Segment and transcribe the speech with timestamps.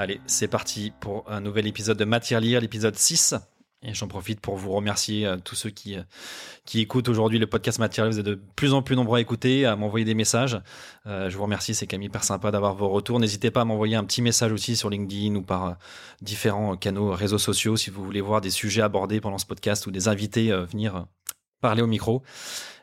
[0.00, 3.34] Allez, c'est parti pour un nouvel épisode de Matière Lire, l'épisode 6.
[3.82, 6.02] Et j'en profite pour vous remercier euh, tous ceux qui, euh,
[6.64, 8.14] qui écoutent aujourd'hui le podcast Matière Lire.
[8.14, 10.58] Vous êtes de plus en plus nombreux à écouter, à m'envoyer des messages.
[11.06, 13.20] Euh, je vous remercie, c'est quand même hyper sympa d'avoir vos retours.
[13.20, 15.76] N'hésitez pas à m'envoyer un petit message aussi sur LinkedIn ou par
[16.22, 19.90] différents canaux réseaux sociaux si vous voulez voir des sujets abordés pendant ce podcast ou
[19.90, 21.04] des invités venir
[21.60, 22.22] parler au micro.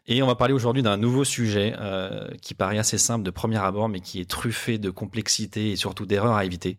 [0.10, 3.58] Et on va parler aujourd'hui d'un nouveau sujet euh, qui paraît assez simple de premier
[3.58, 6.78] abord, mais qui est truffé de complexité et surtout d'erreurs à éviter.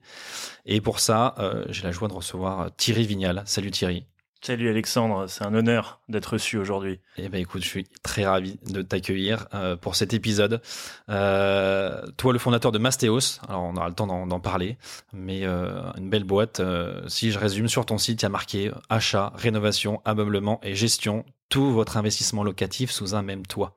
[0.64, 3.42] Et pour ça, euh, j'ai la joie de recevoir euh, Thierry Vignal.
[3.44, 4.06] Salut Thierry.
[4.40, 7.00] Salut Alexandre, c'est un honneur d'être reçu aujourd'hui.
[7.16, 10.62] Eh ben écoute, je suis très ravi de t'accueillir euh, pour cet épisode.
[11.08, 14.78] Euh, toi, le fondateur de Mastéos, alors on aura le temps d'en d'en parler,
[15.12, 16.62] mais euh, une belle boîte.
[17.08, 21.24] si je résume sur ton site, il y a marqué achat, rénovation, ameublement et gestion,
[21.48, 23.76] tout votre investissement locatif sous un même toit.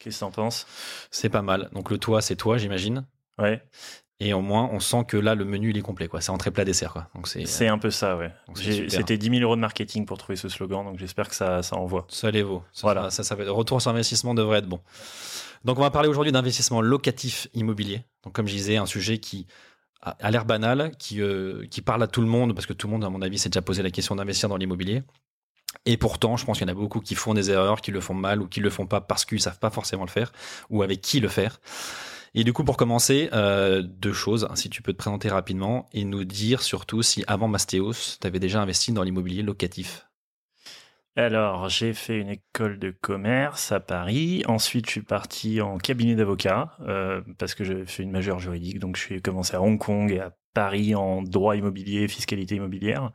[0.00, 0.66] Qu'est-ce que t'en penses?
[1.10, 1.70] C'est pas mal.
[1.72, 3.06] Donc le toit, c'est toi, j'imagine.
[3.38, 3.62] Ouais,
[4.20, 6.06] Et au moins, on sent que là, le menu, il est complet.
[6.08, 6.20] quoi.
[6.20, 6.92] C'est entrée plat dessert.
[6.92, 7.08] Quoi.
[7.14, 8.30] Donc c'est c'est un peu ça, ouais.
[8.54, 11.76] C'était 10 000 euros de marketing pour trouver ce slogan, donc j'espère que ça, ça
[11.76, 12.06] envoie.
[12.10, 12.62] Ça les vaut.
[12.72, 13.10] Ça, Voilà.
[13.10, 14.80] ça, ça, retour sur investissement devrait être bon.
[15.64, 18.04] Donc, on va parler aujourd'hui d'investissement locatif immobilier.
[18.22, 19.46] Donc, comme je disais, un sujet qui
[20.02, 22.86] a a l'air banal, qui, euh, qui parle à tout le monde, parce que tout
[22.86, 25.02] le monde, à mon avis, s'est déjà posé la question d'investir dans l'immobilier.
[25.86, 28.00] Et pourtant, je pense qu'il y en a beaucoup qui font des erreurs, qui le
[28.00, 30.32] font mal ou qui le font pas parce qu'ils savent pas forcément le faire
[30.70, 31.60] ou avec qui le faire.
[32.34, 34.48] Et du coup, pour commencer, euh, deux choses.
[34.54, 38.40] Si tu peux te présenter rapidement et nous dire surtout si avant Mastéos, tu avais
[38.40, 40.08] déjà investi dans l'immobilier locatif.
[41.16, 44.42] Alors, j'ai fait une école de commerce à Paris.
[44.48, 48.80] Ensuite, je suis parti en cabinet d'avocat euh, parce que j'ai fait une majeure juridique.
[48.80, 53.12] Donc, je suis commencé à Hong Kong et à Paris en droit immobilier, fiscalité immobilière.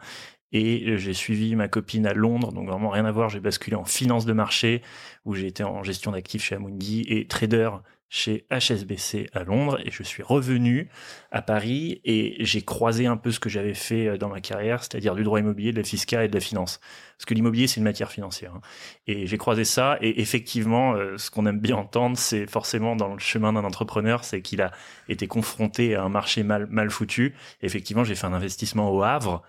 [0.52, 3.30] Et j'ai suivi ma copine à Londres, donc vraiment rien à voir.
[3.30, 4.82] J'ai basculé en finance de marché,
[5.26, 7.70] où j'ai été en gestion d'actifs chez Amundi et trader
[8.10, 9.80] chez HSBC à Londres.
[9.86, 10.90] Et je suis revenu
[11.32, 14.84] à Paris et j'ai croisé un peu ce que j'avais fait euh, dans ma carrière,
[14.84, 16.80] c'est-à-dire du droit immobilier, de la fiscale et de la finance.
[17.18, 18.56] Parce que l'immobilier, c'est une matière financière.
[18.56, 18.62] hein.
[19.08, 19.98] Et j'ai croisé ça.
[20.02, 24.24] Et effectivement, euh, ce qu'on aime bien entendre, c'est forcément dans le chemin d'un entrepreneur,
[24.24, 24.72] c'est qu'il a
[25.08, 27.36] été confronté à un marché mal, mal foutu.
[27.62, 29.44] effectivement, j'ai fait un investissement au Havre.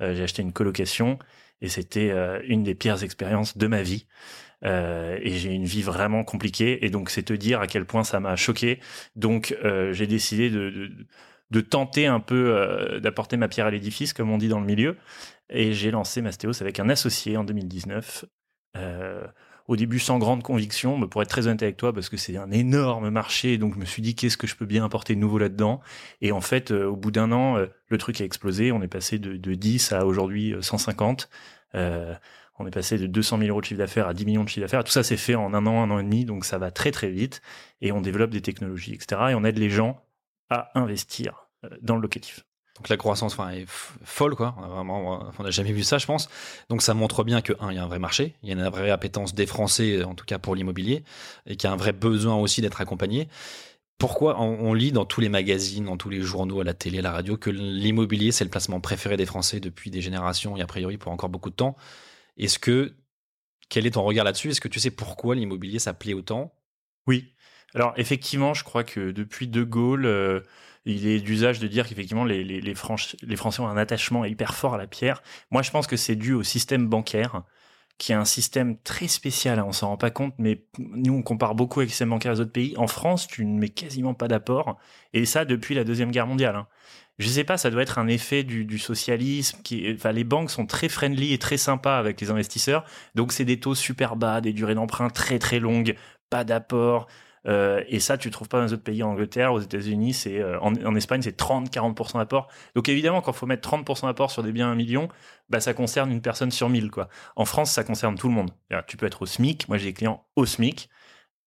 [0.00, 1.18] Euh, j'ai acheté une colocation
[1.60, 4.06] et c'était euh, une des pires expériences de ma vie.
[4.64, 6.84] Euh, et j'ai une vie vraiment compliquée.
[6.84, 8.80] Et donc, c'est te dire à quel point ça m'a choqué.
[9.16, 10.90] Donc, euh, j'ai décidé de,
[11.50, 14.96] de, tenter un peu d'apporter ma pierre à l'édifice, comme on dit dans le milieu.
[15.50, 18.24] Et j'ai lancé Mastéos avec un associé en 2019.
[19.68, 22.16] Euh, au début, sans grande conviction, mais pour être très honnête avec toi, parce que
[22.16, 25.14] c'est un énorme marché, donc je me suis dit qu'est-ce que je peux bien apporter
[25.14, 25.80] de nouveau là-dedans?
[26.20, 28.72] Et en fait, euh, au bout d'un an, euh, le truc a explosé.
[28.72, 31.28] On est passé de, de 10 à aujourd'hui euh, 150.
[31.74, 32.14] Euh,
[32.58, 34.60] on est passé de 200 000 euros de chiffre d'affaires à 10 millions de chiffre
[34.60, 34.84] d'affaires.
[34.84, 36.90] Tout ça s'est fait en un an, un an et demi, donc ça va très
[36.90, 37.40] très vite.
[37.80, 39.22] Et on développe des technologies, etc.
[39.30, 40.04] Et on aide les gens
[40.50, 42.44] à investir euh, dans le locatif.
[42.76, 44.56] Donc la croissance enfin, est folle, quoi.
[44.58, 46.28] Vraiment, on n'a jamais vu ça, je pense.
[46.68, 48.54] Donc ça montre bien que un, il y a un vrai marché, il y a
[48.56, 51.04] une vraie appétence des Français, en tout cas pour l'immobilier,
[51.46, 53.28] et qu'il y a un vrai besoin aussi d'être accompagné.
[53.96, 56.98] Pourquoi on, on lit dans tous les magazines, dans tous les journaux, à la télé,
[56.98, 60.62] à la radio, que l'immobilier c'est le placement préféré des Français depuis des générations et
[60.62, 61.76] a priori pour encore beaucoup de temps?
[62.36, 62.96] Est-ce que
[63.68, 64.50] quel est ton regard là-dessus?
[64.50, 66.52] Est-ce que tu sais pourquoi l'immobilier ça plaît autant?
[67.06, 67.34] Oui.
[67.74, 70.40] Alors effectivement, je crois que depuis De Gaulle, euh,
[70.84, 73.16] il est d'usage de dire qu'effectivement les, Français
[73.60, 75.22] ont un attachement hyper fort à la pierre.
[75.50, 77.42] Moi, je pense que c'est dû au système bancaire,
[77.98, 79.58] qui est un système très spécial.
[79.58, 82.34] hein, on s'en rend pas compte, mais nous on compare beaucoup avec le système bancaire
[82.34, 82.76] des autres pays.
[82.76, 84.78] En France, tu ne mets quasiment pas d'apport,
[85.12, 86.56] et ça depuis la deuxième guerre mondiale.
[86.56, 86.68] hein.
[87.18, 89.60] Je sais pas, ça doit être un effet du, du socialisme.
[89.62, 92.84] Qui, enfin, les banques sont très friendly et très sympas avec les investisseurs.
[93.14, 95.94] Donc, c'est des taux super bas, des durées d'emprunt très très longues,
[96.28, 97.06] pas d'apport.
[97.46, 99.02] Euh, et ça, tu trouves pas dans les autres pays.
[99.02, 102.48] En Angleterre, aux États-Unis, c'est euh, en, Espagne, c'est 30-40% d'apport.
[102.74, 105.08] Donc, évidemment, quand faut mettre 30% d'apport sur des biens à un million,
[105.50, 107.08] bah, ça concerne une personne sur 1000, quoi.
[107.36, 108.50] En France, ça concerne tout le monde.
[108.86, 109.68] Tu peux être au SMIC.
[109.68, 110.88] Moi, j'ai des clients au SMIC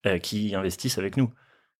[0.06, 1.32] euh, qui investissent avec nous.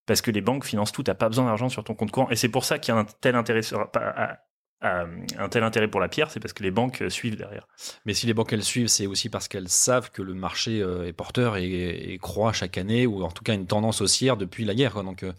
[0.07, 2.31] Parce que les banques financent tout, t'as pas besoin d'argent sur ton compte courant.
[2.31, 3.61] Et c'est pour ça qu'il y a un tel intérêt,
[3.95, 4.41] à-
[4.81, 7.67] un tel intérêt pour la pierre, c'est parce que les banques euh, suivent derrière.
[8.07, 11.07] Mais si les banques elles suivent, c'est aussi parce qu'elles savent que le marché euh,
[11.07, 14.65] est porteur et, et croît chaque année, ou en tout cas une tendance haussière depuis
[14.65, 14.93] la guerre.
[14.93, 15.03] quoi.
[15.03, 15.33] Donc euh,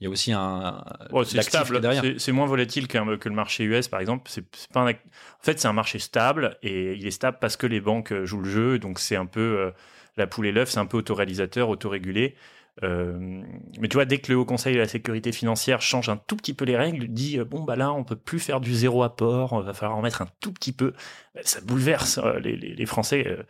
[0.00, 0.84] il y a aussi un.
[1.10, 1.80] Ouais, c'est stable,
[2.18, 4.30] c'est- moins volatile que le marché US par exemple.
[4.30, 4.94] C'est pas un En
[5.42, 8.42] fait, c'est un marché stable et il est stable parce que les banques euh, jouent
[8.42, 8.78] le jeu.
[8.78, 9.70] Donc c'est un peu euh,
[10.16, 12.34] la poule et l'œuf, c'est un peu autoréalisateur, autorégulé.
[12.82, 13.42] Euh,
[13.80, 16.36] mais tu vois, dès que le Haut Conseil de la sécurité financière change un tout
[16.36, 19.02] petit peu les règles, dit euh, bon bah là on peut plus faire du zéro
[19.02, 20.92] apport, va falloir en mettre un tout petit peu.
[21.34, 23.42] Bah, ça bouleverse euh, les, les- les Français euh,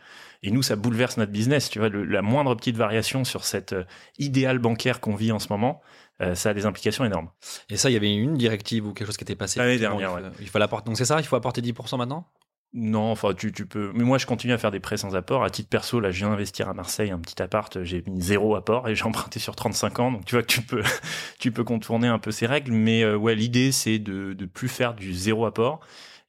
[0.43, 1.69] et nous ça bouleverse notre business.
[1.69, 3.83] Tu vois, le- la moindre petite variation sur cet euh,
[4.17, 5.81] idéal bancaire qu'on vit en ce moment,
[6.21, 7.29] euh, ça a des implications énormes.
[7.69, 9.59] Et ça, il y avait une directive ou quelque chose qui était passé.
[9.59, 10.85] L'année dernière, il faut, il faut l'apporter.
[10.85, 12.27] Donc c'est ça, il faut apporter 10% maintenant?
[12.73, 13.91] Non, enfin, tu, peux.
[13.95, 15.43] Mais moi, je continue à faire des prêts sans apport.
[15.43, 17.83] À titre perso, là, je viens d'investir à Marseille un petit appart.
[17.83, 20.11] J'ai mis zéro apport et j'ai emprunté sur 35 ans.
[20.11, 20.83] Donc, tu vois que tu peux,
[21.39, 22.71] tu peux contourner un peu ces règles.
[22.73, 25.79] Mais euh, ouais, l'idée, c'est de, de plus faire du zéro apport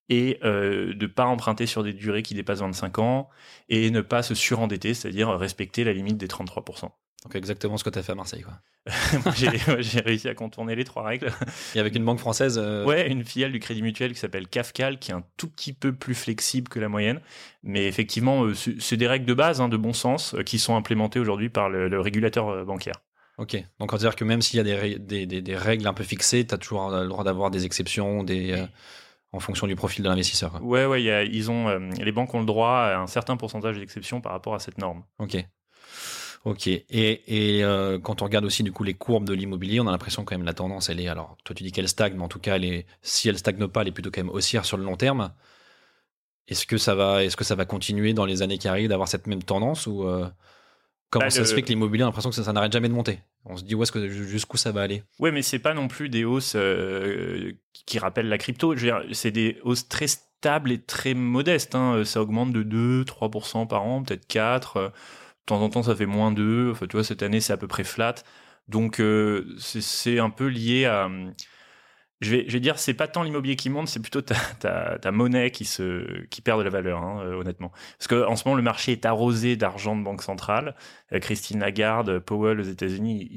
[0.09, 3.29] et euh, de pas emprunter sur des durées qui dépassent 25 ans
[3.69, 6.91] et ne pas se surendetter, c'est-à-dire respecter la limite des 33%.
[7.25, 8.43] Donc exactement ce que tu as fait à Marseille.
[8.43, 8.55] Quoi.
[9.35, 11.31] J'ai réussi à contourner les trois règles.
[11.75, 12.59] Et avec une banque française.
[12.63, 15.73] euh, Ouais, une filiale du Crédit Mutuel qui s'appelle Cafcal, qui est un tout petit
[15.73, 17.21] peu plus flexible que la moyenne.
[17.63, 20.77] Mais effectivement, euh, c'est des règles de base, hein, de bon sens, euh, qui sont
[20.77, 22.95] implémentées aujourd'hui par le, le régulateur euh, bancaire.
[23.37, 23.57] Ok.
[23.79, 25.95] Donc on va dire que même s'il y a des, des, des- des règles un
[25.95, 28.67] peu fixées, tu as toujours le droit d'avoir des exceptions des, euh,
[29.33, 30.61] en fonction du profil de l'investisseur.
[30.63, 33.07] Ouais, ouais, il y a- ils ont, euh, les banques ont le droit à un
[33.07, 35.05] certain pourcentage d'exceptions par rapport à cette norme.
[35.19, 35.37] Ok.
[36.49, 36.67] Ok.
[36.67, 36.81] Et,
[37.59, 40.25] et euh, quand on regarde aussi du coup les courbes de l'immobilier, on a l'impression
[40.25, 41.09] quand même la tendance, elle est.
[41.09, 43.67] Alors, toi tu dis qu'elle stagne, mais en tout cas, elle est, si elle stagne
[43.69, 45.33] pas, elle est plutôt quand même haussière sur le long terme.
[46.47, 49.09] Est-ce que ça va, est-ce que ça va continuer dans les années qui arrivent d'avoir
[49.09, 50.27] cette même tendance ou euh,
[51.11, 52.89] comment Bah, ça le- se fait que l'immobilier a l'impression que ça, ça n'arrête jamais
[52.89, 53.21] de monter?
[53.45, 55.03] On se dit où est-ce que jusqu'où ça va aller?
[55.21, 57.53] Ouais, mais c'est pas non plus des hausses euh,
[57.87, 58.75] qui rappellent la crypto.
[58.75, 61.75] Je veux dire, c'est des hausses très stables et très modestes.
[61.75, 62.03] hein.
[62.07, 64.93] Ça augmente de 2-3% par an, peut-être 4.
[65.49, 66.71] Temps en temps, ça fait moins 2.
[66.73, 68.17] Enfin, tu vois, cette année, c'est à peu près flat.
[68.69, 71.09] Donc, euh, c'est un peu lié à...
[72.21, 74.99] Je vais, je vais dire, c'est pas tant l'immobilier qui monte, c'est plutôt ta, ta,
[74.99, 77.71] ta monnaie qui, se, qui perd de la valeur, hein, euh, honnêtement.
[77.97, 80.75] Parce qu'en ce moment, le marché est arrosé d'argent de banque centrale.
[81.13, 83.29] Euh, Christine Lagarde, Powell aux États-Unis,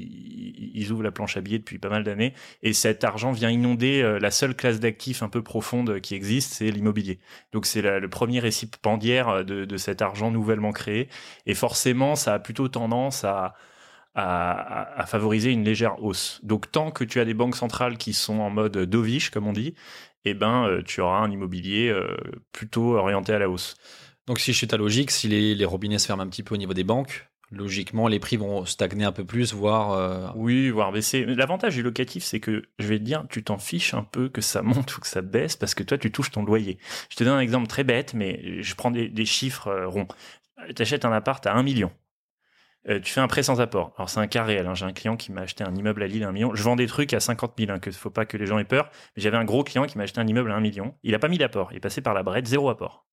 [0.74, 2.34] ils, ouvrent la planche à billets depuis pas mal d'années.
[2.64, 6.54] Et cet argent vient inonder euh, la seule classe d'actifs un peu profonde qui existe,
[6.54, 7.20] c'est l'immobilier.
[7.52, 11.08] Donc c'est le premier récipiendaire de, de cet argent nouvellement créé.
[11.46, 13.54] Et forcément, ça a plutôt tendance à,
[14.14, 16.40] à, favoriser une légère hausse.
[16.42, 19.52] Donc tant que tu as des banques centrales qui sont en mode dovish, comme on
[19.52, 19.74] dit,
[20.24, 22.16] eh ben, euh, tu auras un immobilier euh,
[22.52, 23.74] plutôt orienté à la hausse.
[24.26, 26.54] Donc si je suis ta logique, si les, les robinets se ferment un petit peu
[26.54, 30.70] au niveau des banques, logiquement les prix vont stagner un peu plus, voire euh, Oui,
[30.70, 31.24] voire baisser.
[31.24, 34.40] L'avantage du locatif, c'est que, je vais te dire, tu t'en fiches un peu que
[34.40, 36.78] ça monte ou que ça baisse parce que toi, tu touches ton loyer.
[37.10, 40.08] Je te donne un exemple très bête, mais je prends des, des chiffres ronds.
[40.76, 41.90] Tu achètes un appart à 1 million.
[42.88, 43.92] Euh, tu fais un prêt sans apport.
[43.96, 44.66] Alors, c'est un cas réel.
[44.66, 44.74] hein.
[44.74, 46.54] J'ai un client qui m'a acheté un immeuble à Lille à 1 million.
[46.54, 48.64] Je vends des trucs à 50 000, hein, que faut pas que les gens aient
[48.64, 48.90] peur.
[49.16, 50.94] Mais j'avais un gros client qui m'a acheté un immeuble à 1 million.
[51.02, 51.72] Il a pas mis d'apport.
[51.72, 53.06] Il est passé par la brette, zéro apport.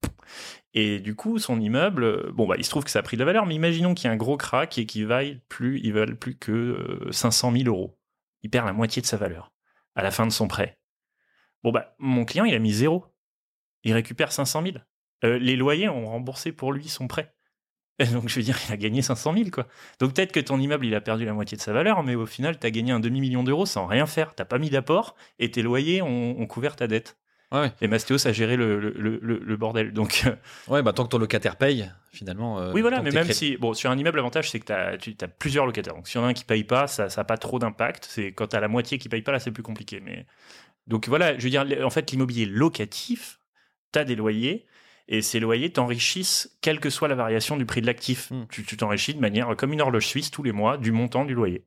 [0.74, 3.18] Et du coup, son immeuble, euh, bon, bah, il se trouve que ça a pris
[3.18, 5.80] de la valeur, mais imaginons qu'il y a un gros crack et qu'il vaille plus,
[5.84, 8.00] il plus que euh, 500 000 euros.
[8.42, 9.52] Il perd la moitié de sa valeur
[9.96, 10.80] à la fin de son prêt.
[11.64, 13.06] Bon, bah, mon client, il a mis zéro.
[13.84, 14.78] Il récupère 500 000.
[15.26, 17.34] Euh, les loyers ont remboursé pour lui son prêt.
[18.00, 19.68] Et donc, je veux dire, il a gagné 500 000, quoi.
[20.00, 22.26] Donc, peut-être que ton immeuble, il a perdu la moitié de sa valeur, mais au
[22.26, 24.34] final, tu as gagné un demi-million d'euros sans rien faire.
[24.36, 27.18] T'as pas mis d'apport et tes loyers ont, ont couvert ta dette.
[27.52, 27.72] Ouais.
[27.82, 29.92] Et Mastéos a géré le, le, le, bordel.
[29.92, 30.36] Donc, euh,
[30.72, 32.60] ouais, bah tant que ton locataire paye, finalement.
[32.60, 35.28] euh, oui, voilà, mais même si, bon, sur un immeuble, l'avantage, c'est que tu as
[35.28, 35.96] plusieurs locataires.
[35.96, 38.06] Donc, s'il y en a un qui paye pas, ça n'a pas trop d'impact.
[38.08, 40.00] C'est quand tu as la moitié qui paye pas, là, c'est plus compliqué.
[40.00, 40.28] Mais...
[40.86, 43.40] Donc, voilà, je veux dire, en fait, l'immobilier locatif,
[43.94, 44.68] tu as des loyers.
[45.12, 48.30] Et ces loyers t'enrichissent, quelle que soit la variation du prix de l'actif.
[48.30, 48.46] Hmm.
[48.50, 51.66] Tu t'enrichis de manière comme une horloge suisse tous les mois du montant du loyer.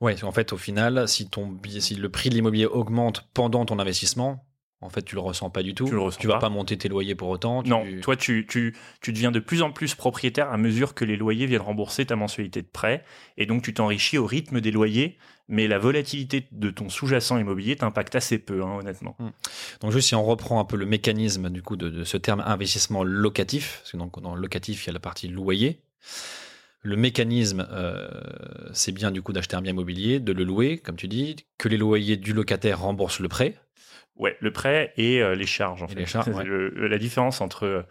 [0.00, 3.64] Ouais, en fait, au final, si, ton, billet- si le prix de l'immobilier augmente pendant
[3.66, 4.44] ton investissement,
[4.82, 5.86] en fait, tu le ressens pas du tout.
[5.86, 5.92] Tu
[6.26, 6.48] le vas pas.
[6.48, 7.62] pas monter tes loyers pour autant.
[7.62, 11.04] tu- Non, toi, tu, tu, tu deviens de plus en plus propriétaire à mesure que
[11.04, 13.04] les loyers viennent rembourser ta mensualité de prêt.
[13.38, 15.16] Et donc, tu t'enrichis au rythme des loyers,
[15.48, 19.16] mais la volatilité de ton sous-jacent immobilier t'impacte assez peu, hein, honnêtement.
[19.80, 22.42] Donc juste si on reprend un peu le mécanisme du coup de, de ce terme
[22.46, 25.80] investissement locatif, parce que donc dans le locatif il y a la partie loyer.
[26.84, 28.08] Le mécanisme, euh,
[28.72, 31.68] c'est bien du coup d'acheter un bien immobilier, de le louer, comme tu dis, que
[31.68, 33.56] les loyers du locataire remboursent le prêt.
[34.16, 35.82] Ouais, le prêt et euh, les charges.
[35.82, 35.94] En fait.
[35.94, 36.44] les charges, C'est ouais.
[36.44, 37.82] le- la différence entre euh,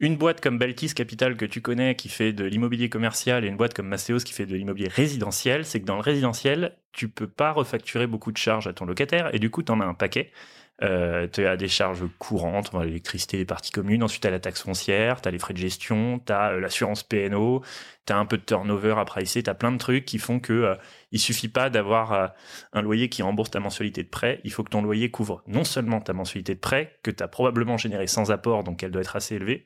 [0.00, 3.56] une boîte comme Baltis Capital que tu connais qui fait de l'immobilier commercial et une
[3.56, 7.28] boîte comme Mastéos qui fait de l'immobilier résidentiel, c'est que dans le résidentiel, tu peux
[7.28, 9.94] pas refacturer beaucoup de charges à ton locataire et du coup, tu en as un
[9.94, 10.32] paquet.
[10.82, 14.62] Euh, tu as des charges courantes, l'électricité, les parties communes, ensuite tu as la taxe
[14.62, 17.62] foncière, tu as les frais de gestion, tu as l'assurance PNO,
[18.04, 20.40] tu as un peu de turnover à pricer, tu as plein de trucs qui font
[20.40, 20.74] que euh,
[21.12, 22.26] il suffit pas d'avoir euh,
[22.72, 25.62] un loyer qui rembourse ta mensualité de prêt, il faut que ton loyer couvre non
[25.62, 29.02] seulement ta mensualité de prêt, que tu as probablement généré sans apport, donc elle doit
[29.02, 29.64] être assez élevée,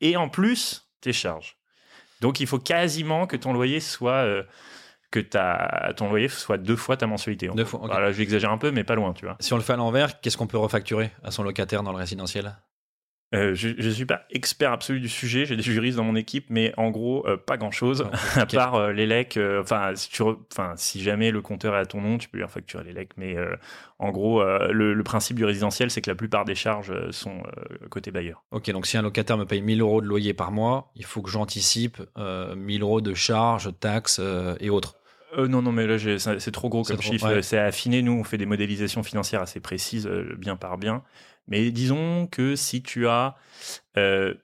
[0.00, 1.56] et en plus tes charges.
[2.20, 4.42] Donc il faut quasiment que ton loyer soit euh,
[5.10, 7.48] que ta, ton loyer soit deux fois ta mensualité.
[7.48, 7.86] Deux fois, ok.
[7.86, 9.36] Voilà, j'exagère un peu, mais pas loin, tu vois.
[9.40, 11.98] Si on le fait à l'envers, qu'est-ce qu'on peut refacturer à son locataire dans le
[11.98, 12.56] résidentiel?
[13.34, 16.46] Euh, je ne suis pas expert absolu du sujet, j'ai des juristes dans mon équipe,
[16.48, 19.36] mais en gros, euh, pas grand-chose, à part euh, les lecs.
[19.36, 22.28] euh, Enfin, si, tu re- enfin, si jamais le compteur est à ton nom, tu
[22.28, 23.10] peux lui facturer les lecs.
[23.16, 23.36] Mais
[23.98, 27.42] en gros, le, le principe du résidentiel, c'est que la plupart des charges sont
[27.90, 28.44] côté bailleur.
[28.52, 31.20] Ok, donc si un locataire me paye 1000 euros de loyer par mois, il faut
[31.20, 34.20] que j'anticipe euh, 1000 euros de charges, taxes
[34.60, 34.94] et autres.
[35.36, 37.26] Euh, non, non, mais là, c'est trop gros comme trop, chiffre.
[37.28, 37.42] ouais.
[37.42, 38.00] C'est affiné.
[38.02, 41.02] Nous, on fait des modélisations financières assez précises, euh, bien par bien.
[41.48, 43.36] Mais disons que si tu as
[43.96, 44.34] euh,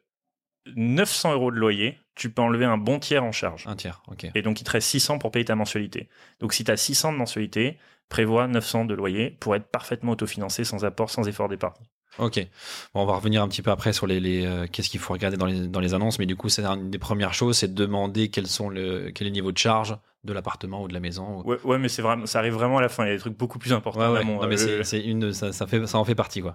[0.77, 3.67] 900 euros de loyer, tu peux enlever un bon tiers en charge.
[3.67, 4.27] Un tiers, ok.
[4.35, 6.09] Et donc, il te reste 600 pour payer ta mensualité.
[6.41, 7.79] Donc, si tu as 600 de mensualité,
[8.09, 11.83] prévois 900 de loyer pour être parfaitement autofinancé sans apport, sans effort d'épargne.
[12.19, 12.47] Ok.
[12.95, 15.15] Bon, on va revenir un petit peu après sur les, les, euh, qu'est-ce qu'il faut
[15.15, 17.69] regarder dans les, dans les annonces, mais du coup, c'est une des premières choses, c'est
[17.69, 20.95] de demander quels sont le, quel est le niveau de charge de l'appartement ou de
[20.95, 21.41] la maison.
[21.45, 23.05] ou- Ouais, ouais mais c'est vraiment, ça arrive vraiment à la fin.
[23.05, 24.01] Il y a des trucs beaucoup plus importants.
[24.01, 24.21] Ouais, en ouais.
[24.21, 24.41] amont.
[24.41, 26.55] Non, mais Euh, c'est, une, ça, ça fait, ça en fait partie, quoi.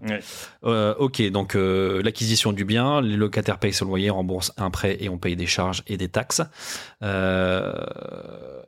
[0.64, 4.98] Euh, ok, donc euh, l'acquisition du bien, les locataires payent son loyer, remboursent un prêt
[5.02, 6.42] et on paye des charges et des taxes.
[7.04, 7.74] Euh,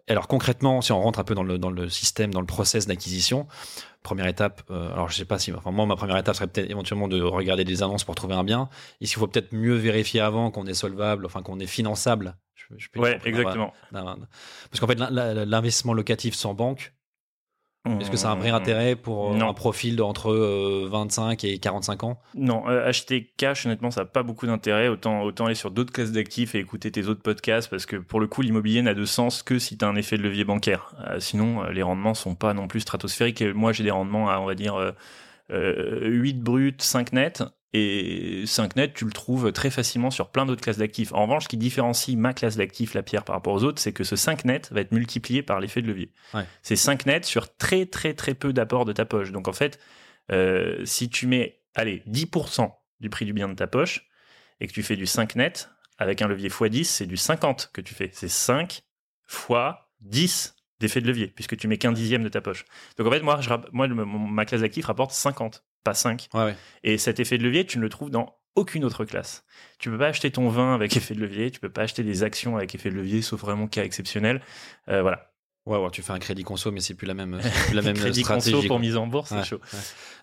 [0.08, 2.88] alors concrètement, si on rentre un peu dans le, dans le système, dans le process
[2.88, 3.48] d'acquisition,
[4.04, 6.70] première étape, euh, alors je sais pas si, enfin moi ma première étape serait peut-être
[6.70, 8.70] éventuellement de regarder des annonces pour trouver un bien.
[9.02, 12.36] Est-ce qu'il faut peut-être mieux vérifier avant qu'on est solvable, enfin qu'on est finançable
[12.70, 13.74] je, je peux Ouais, exactement.
[13.92, 16.94] Parce qu'en fait, l'investissement locatif sans banque,
[18.00, 18.56] est-ce que ça a un vrai Mmh.
[18.56, 19.50] intérêt pour euh, Non.
[19.50, 22.20] un profil d'entre euh, 25 et 45 ans?
[22.36, 24.90] Non, euh, acheter cash, honnêtement, ça n'a pas beaucoup d'intérêt.
[24.90, 28.20] Autant, autant aller sur d'autres classes d'actifs et écouter tes autres podcasts, parce que pour
[28.20, 30.94] le coup, l'immobilier n'a de sens que si tu as un effet de levier bancaire.
[31.08, 33.42] Euh, sinon, euh, les rendements sont pas non plus stratosphériques.
[33.42, 34.92] Et moi, j'ai des rendements à, on va dire, euh,
[35.52, 37.44] euh, 8 bruts, 5 nets.
[37.74, 41.14] Et 5 nets, tu le trouves très facilement sur plein d'autres classes d'actifs.
[41.14, 43.94] En revanche, ce qui différencie ma classe d'actifs, la pierre, par rapport aux autres, c'est
[43.94, 46.12] que ce 5 net va être multiplié par l'effet de levier.
[46.34, 46.46] Ouais.
[46.64, 49.32] C'est 5 nets sur très, très, très peu d'apport de ta poche.
[49.32, 49.80] Donc, en fait,
[50.32, 52.72] euh, si tu mets, allez, 10%
[53.02, 54.08] du prix du bien de ta poche
[54.60, 57.82] et que tu fais du 5 net, avec un levier x10, c'est du 50 que
[57.82, 58.10] tu fais.
[58.14, 58.82] C'est 5
[59.28, 62.66] fois 10 d'effet de levier, puisque tu mets qu'un dixième de ta poche.
[62.98, 66.28] Donc en fait, moi, je, moi ma classe d'actifs rapporte 50, pas 5.
[66.34, 66.56] Ouais, ouais.
[66.84, 69.44] Et cet effet de levier, tu ne le trouves dans aucune autre classe.
[69.78, 72.24] Tu peux pas acheter ton vin avec effet de levier, tu peux pas acheter des
[72.24, 74.42] actions avec effet de levier, sauf vraiment cas exceptionnel.
[74.90, 75.32] Euh, voilà.
[75.66, 77.96] Ouais, ouais, tu fais un crédit conso, mais c'est plus la même, plus la même
[77.96, 78.54] Crédit stratégie.
[78.54, 79.60] conso pour mise en bourse, c'est chaud.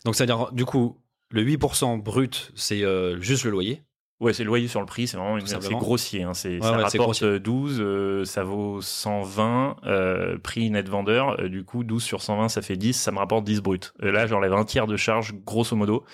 [0.04, 3.82] Donc, c'est-à-dire, du coup, le 8% brut, c'est euh, juste le loyer.
[4.18, 6.22] Ouais, c'est le loyer sur le prix, c'est vraiment une- c'est grossier.
[6.22, 7.26] Hein, c'est, Ouais, ça ouais, rapporte grossier.
[7.26, 11.38] euh, 12, euh, ça vaut 120, euh, prix net vendeur.
[11.40, 13.92] euh, du coup, 12 sur 120, ça fait 10, ça me rapporte 10 brut.
[14.02, 16.04] Euh, là, j'enlève un tiers de charge, grosso modo,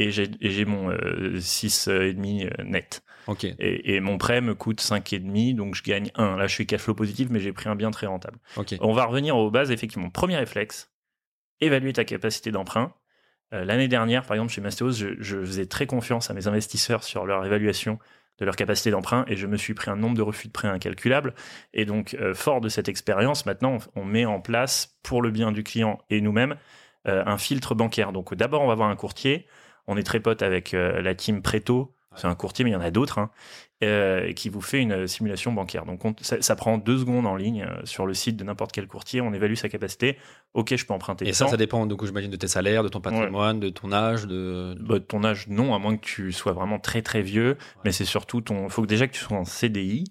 [0.00, 3.02] et j'ai, et j'ai mon euh, 6,5 euh, net.
[3.28, 3.44] Ok.
[3.44, 6.36] Et, et mon prêt me coûte 5,5, donc je gagne 1.
[6.36, 8.38] Là, je suis cash flow positif, mais j'ai pris un bien très rentable.
[8.56, 8.74] Ok.
[8.80, 10.10] On va revenir aux bases, effectivement.
[10.10, 10.90] Premier réflexe,
[11.60, 12.92] évaluer ta capacité d'emprunt.
[13.52, 17.26] Euh, L'année dernière, par exemple, chez Mastéos, je, faisais très confiance à mes investisseurs sur
[17.26, 17.98] leur évaluation
[18.38, 20.68] de leur capacité d'emprunt et je me suis pris un nombre de refus de prêts
[20.68, 21.34] incalculable.
[21.74, 25.52] Et donc, euh, fort de cette expérience, maintenant, on, met en place, pour le bien
[25.52, 26.56] du client et nous-mêmes,
[27.06, 28.12] euh, un filtre bancaire.
[28.12, 29.46] Donc, d'abord, on va voir un courtier.
[29.86, 31.92] On est très potes avec la team Preto.
[32.16, 33.30] C'est un courtier, mais il y en a d'autres, hein,
[33.82, 35.84] euh, qui vous fait une euh, simulation bancaire.
[35.86, 38.72] Donc, on- ça, ça prend deux secondes en ligne euh, sur le site de n'importe
[38.72, 39.20] quel courtier.
[39.20, 40.18] On évalue sa capacité.
[40.54, 41.26] Ok, je peux emprunter.
[41.26, 44.26] Et ça, ça dépend, coup, j'imagine, de tes salaires, de ton patrimoine, de ton âge,
[44.26, 44.76] de.
[44.80, 47.56] Bah, ton âge, non, à moins que tu sois vraiment très très vieux.
[47.84, 48.68] Mais c'est surtout ton.
[48.68, 50.04] faut que déjà que tu sois en CDI.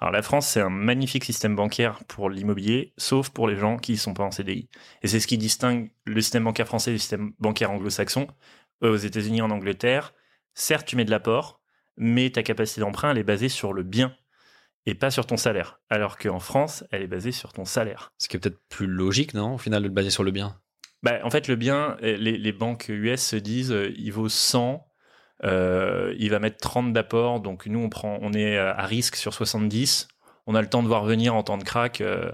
[0.00, 3.92] Alors la France, c'est un magnifique système bancaire pour l'immobilier, sauf pour les gens qui
[3.92, 4.68] ne sont pas en CDI.
[5.02, 8.28] Et c'est ce qui distingue le système bancaire français du système bancaire anglo-saxon.
[8.84, 10.14] Euh, Aux États-Unis, en Angleterre,
[10.58, 11.60] certes, tu mets de l'apport,
[11.96, 14.14] mais ta capacité d'emprunt, elle est basée sur le bien
[14.86, 15.80] et pas sur ton salaire.
[15.90, 18.12] Alors qu'en France, elle est basée sur ton salaire.
[18.18, 20.60] Ce qui est peut-être plus logique, non Au final, de le baser sur le bien?
[21.02, 24.28] Bah, en fait, le bien, euh, les, les banques US se disent, euh, il vaut
[24.28, 24.88] 100,
[25.44, 29.34] euh, il va mettre 30 d'apport, donc nous, on, prend, on est à risque sur
[29.34, 30.08] 70.
[30.46, 32.32] On a le temps de voir venir en temps de crack euh,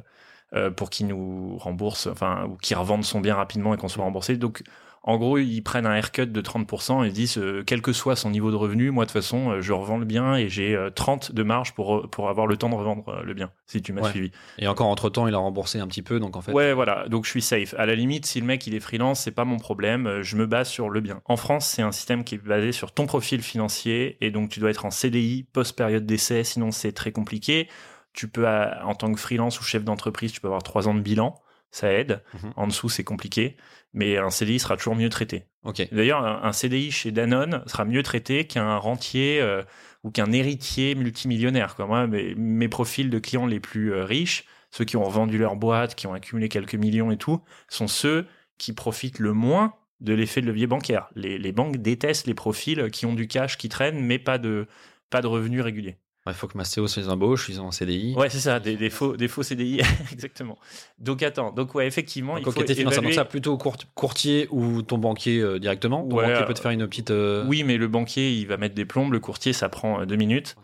[0.55, 4.05] euh, pour qu'il nous rembourse, enfin, ou qu'il revende son bien rapidement et qu'on soit
[4.05, 4.37] remboursé.
[4.37, 4.63] Donc,
[5.07, 8.17] en gros, ils prennent un haircut de 30% et ils disent, euh, quel que soit
[8.17, 10.75] son niveau de revenu, moi, de toute façon, euh, je revends le bien et j'ai
[10.75, 13.83] euh, 30 de marge pour, pour avoir le temps de revendre euh, le bien, si
[13.83, 14.11] tu m'as Ouais.
[14.11, 14.31] suivi.
[14.59, 16.53] Et encore, entre-temps, il a remboursé un petit peu, donc en fait...
[16.53, 17.07] Ouais, voilà.
[17.09, 17.75] Donc je suis safe.
[17.77, 20.07] À la limite, si le mec il est freelance, c'est pas mon problème.
[20.07, 21.21] Euh, Je me base sur le bien.
[21.27, 24.59] En France, c'est un système qui est basé sur ton profil financier et donc tu
[24.59, 27.69] dois être en CDI post période d'essai, sinon c'est très compliqué.
[28.15, 30.95] Tu peux, euh, en tant que freelance ou chef d'entreprise, tu peux avoir trois ans
[30.95, 31.35] de bilan.
[31.75, 32.23] Ça aide.
[32.35, 32.53] Mhm.
[32.55, 33.57] En dessous, c'est compliqué.
[33.95, 35.47] Mais un CDI sera toujours mieux traité.
[35.91, 39.63] D'ailleurs, un un CDI chez Danone sera mieux traité qu'un rentier euh,
[40.05, 41.75] ou qu'un héritier multimillionnaire.
[41.75, 41.87] Quoi.
[41.87, 45.57] Moi, mes, mes profils de clients les plus euh, riches, ceux qui ont vendu leur
[45.57, 48.27] boîte, qui ont accumulé quelques millions et tout, sont ceux
[48.57, 51.09] qui profitent le moins de l'effet de levier bancaire.
[51.17, 54.69] Les, les banques détestent les profils qui ont du cash qui traîne, mais pas de,
[55.11, 55.99] pas de revenus réguliers.
[56.27, 58.15] Il faut que Mastéo se les embauche, ils ont un CDI.
[58.17, 59.81] Ouais, c'est ça, des, des faux, des faux CDI,
[60.13, 60.57] exactement.
[60.99, 63.13] Donc attends, donc ouais, effectivement, il Donc, faut évaluer...
[63.13, 66.61] ça plutôt court- courtier ou ton banquier euh, directement Ton Ouais, banquier peut euh, te
[66.61, 67.11] faire une petite.
[67.11, 69.13] euh, Oui, mais le banquier, il va mettre des plombes.
[69.13, 70.57] Le courtier, ça prend deux minutes.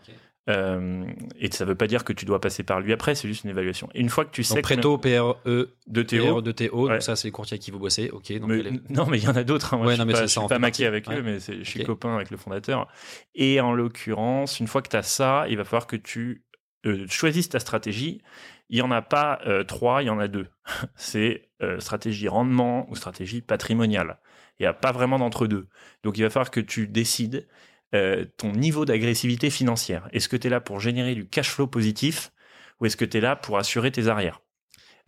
[0.49, 1.05] Euh,
[1.39, 3.51] et ça veut pas dire que tu dois passer par lui après, c'est juste une
[3.51, 3.89] évaluation.
[3.93, 6.85] Et une fois que tu sais Donc que Préto, PRE, de Théo, PRE de TO,
[6.87, 6.93] Ouais.
[6.93, 8.09] donc ça c'est les courtiers qui vous bossez.
[8.09, 9.73] Ok, donc mais- est- non mais il y en a d'autres.
[9.73, 9.77] hein.
[9.77, 11.21] Moi, Ouais, je non, suis mais pas, ça, je suis pas maqué avec eux, Ouais.
[11.21, 11.85] mais c'est- je suis Ok.
[11.85, 12.87] copain avec le fondateur.
[13.35, 16.43] Et en l'occurrence, une fois que tu as ça, il va falloir que tu
[16.87, 18.23] euh, choisisses ta stratégie.
[18.69, 20.47] Il y en a pas euh, trois, il y en a deux.
[20.95, 24.17] c'est euh, stratégie rendement ou stratégie patrimoniale.
[24.59, 25.67] Il n'y a pas vraiment d'entre-deux.
[26.03, 27.47] Donc il va falloir que tu décides
[27.93, 30.07] euh, ton niveau d'agressivité financière.
[30.13, 32.31] Est-ce que tu es là pour générer du cash flow positif
[32.79, 34.41] ou est-ce que tu es là pour assurer tes arrières?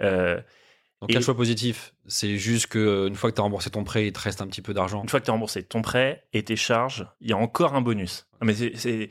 [0.02, 0.42] Euh,
[1.02, 3.84] Donc cash flow positif, c'est juste que euh, une fois que tu as remboursé ton
[3.84, 5.02] prêt, il te reste un petit peu d'argent.
[5.02, 7.76] Une fois que tu as remboursé ton prêt et tes charges, il y a encore
[7.76, 8.26] un bonus.
[8.42, 9.10] Mais c'est-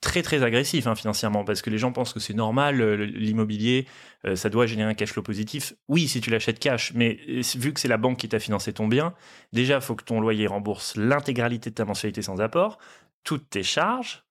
[0.00, 3.86] très très agressif hein, financièrement parce que les gens pensent que c'est normal, euh, l'immobilier,
[4.34, 5.74] ça doit générer un cash flow positif.
[5.88, 7.20] Oui, si tu l'achètes cash, mais
[7.54, 9.14] vu que c'est la banque qui t'a financé ton bien,
[9.52, 12.78] déjà, il faut que ton loyer rembourse l'intégralité de ta mensualité sans apport,
[13.26, 14.24] toutes tes charges,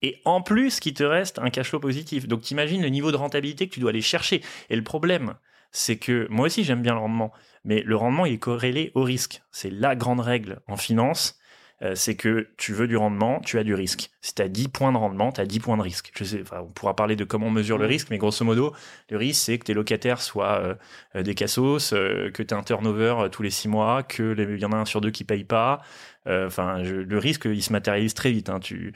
[0.00, 2.26] et en plus qu'il te reste un cash flow positif.
[2.26, 4.42] Donc t'imagines le niveau de rentabilité que tu dois aller chercher.
[4.68, 5.34] Et le problème,
[5.70, 7.30] c'est que moi aussi j'aime bien le rendement,
[7.62, 9.42] mais le rendement il est corrélé au risque.
[9.52, 11.38] C'est la grande règle en finance,
[11.82, 14.10] euh, c'est que tu veux du rendement, tu as du risque.
[14.20, 16.12] Si tu as 10 points de rendement, tu as 10 points de risque.
[16.16, 18.72] Je sais, on pourra parler de comment on mesure le risque, mais grosso modo,
[19.10, 20.74] le risque c'est que tes locataires soient euh,
[21.16, 24.60] euh, des cassos, euh, que tu as un turnover tous les 6 mois, que il
[24.60, 25.80] y en a un sur deux qui paye pas.
[26.26, 28.48] Enfin, le risque il se matérialise très vite.
[28.48, 28.92] hein, tu...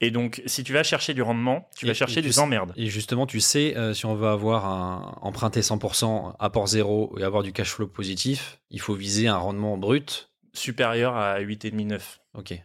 [0.00, 2.72] Et donc, si tu vas chercher du rendement, tu Et- vas chercher des emmerdes.
[2.76, 7.22] Et justement, tu sais, euh, si on veut avoir un emprunter 100%, apport zéro et
[7.22, 10.31] avoir du cash flow positif, il faut viser un rendement brut.
[10.52, 12.00] Supérieur à 8,5-9.
[12.34, 12.62] Ok.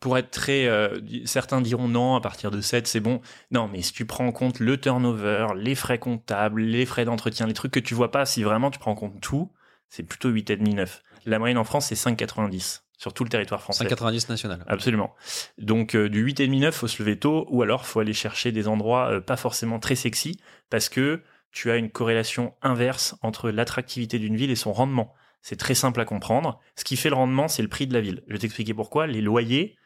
[0.00, 0.66] Pour être très...
[0.66, 3.20] euh, certains diront non, à partir de 7, c'est bon.
[3.50, 7.46] Non, mais si tu prends en compte le turnover, les frais comptables, les frais d'entretien,
[7.46, 9.50] les trucs que tu vois pas, si vraiment tu prends en compte tout,
[9.88, 11.00] c'est plutôt 8,5-9.
[11.24, 13.84] La moyenne en France, c'est 5,90 sur tout le territoire français.
[13.84, 14.64] 5,90 national.
[14.66, 15.14] Absolument.
[15.58, 19.10] Donc euh, du 8,5-9, faut se lever tôt, ou alors faut aller chercher des endroits
[19.12, 20.38] euh, pas forcément très sexy,
[20.70, 25.14] parce que tu as une corrélation inverse entre l'attractivité d'une ville et son rendement.
[25.46, 26.58] C'est très simple à comprendre.
[26.74, 28.24] Ce qui fait le rendement, c'est le prix de la ville.
[28.26, 29.06] Je vais t'expliquer pourquoi.
[29.06, 29.76] Les loyers,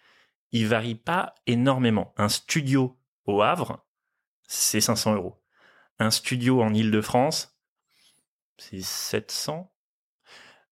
[0.53, 2.15] ils varient pas énormément.
[2.17, 3.85] Un studio au Havre,
[4.49, 5.39] c'est 500 euros.
[5.99, 7.59] Un studio en Île-de-France,
[8.57, 9.71] c'est 700.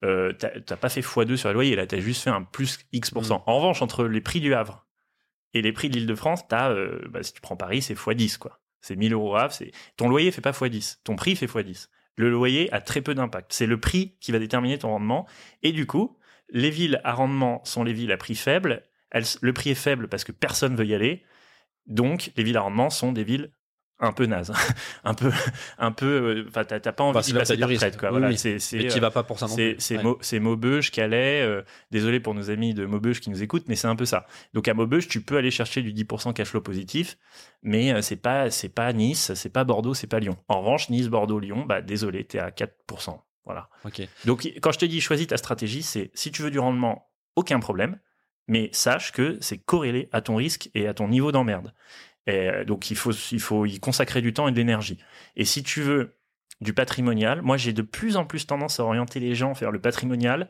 [0.04, 3.40] Euh, t'as pas fait x2 sur le loyer, là, t'as juste fait un plus X%.
[3.40, 3.42] Mm.
[3.44, 4.86] En revanche, entre les prix du Havre
[5.52, 8.62] et les prix de l'Île-de-France, t'as, euh, bah, si tu prends Paris, c'est x10, quoi.
[8.80, 11.88] C'est 1000 euros au Havre, c'est, ton loyer fait pas x10, ton prix fait x10.
[12.18, 13.52] Le loyer a très peu d'impact.
[13.52, 15.26] C'est le prix qui va déterminer ton rendement.
[15.62, 16.18] Et du coup,
[16.50, 18.82] les villes à rendement sont les villes à prix faible.
[19.40, 21.22] Le prix est faible parce que personne veut y aller.
[21.86, 23.52] Donc, les villes à rendement sont des villes
[24.00, 24.52] un peu nazes.
[25.04, 25.30] un peu,
[25.78, 28.08] un peu, euh, enfin, t'as pas envie Bah, où passer ta retraite, quoi.
[28.10, 28.38] Oui, Voilà, oui.
[28.38, 30.38] c'est, c'est, euh, pas pour ça non c'est c'est Ouais.
[30.40, 31.42] Maubeuge, Calais.
[31.42, 34.26] euh, désolé pour nos amis de Maubeuge qui nous écoutent, mais c'est un peu ça.
[34.54, 37.18] Donc à Maubeuge, tu peux aller chercher du 10% cash flow positif,
[37.62, 40.36] mais euh, c'est pas c'est pas Nice, c'est pas Bordeaux, c'est pas Lyon.
[40.48, 43.18] En revanche, Nice, Bordeaux, Lyon, bah désolé, t'es à 4%.
[43.44, 43.68] Voilà.
[43.84, 44.02] Ok.
[44.26, 47.58] Donc quand je te dis choisis ta stratégie, c'est si tu veux du rendement, aucun
[47.60, 47.98] problème,
[48.46, 51.72] mais sache que c'est corrélé à ton risque et à ton niveau d'emmerde.
[52.28, 54.98] Et euh, donc il faut, il faut y consacrer du temps et de l'énergie.
[55.34, 56.14] Et si tu veux
[56.60, 59.80] du patrimonial, moi j'ai de plus en plus tendance à orienter les gens vers le
[59.80, 60.48] patrimonial.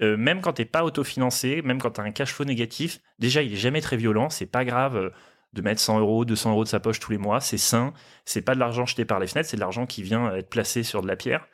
[0.00, 3.42] Euh, même quand t'es pas autofinancé, même quand tu as un cash flow négatif, déjà
[3.42, 5.10] il est jamais très violent, c'est pas grave euh,
[5.54, 7.92] de mettre 100 euros, 200 euros de sa poche tous les mois, c'est sain,
[8.24, 10.84] c'est pas de l'argent jeté par les fenêtres, c'est de l'argent qui vient être placé
[10.84, 11.48] sur de la pierre.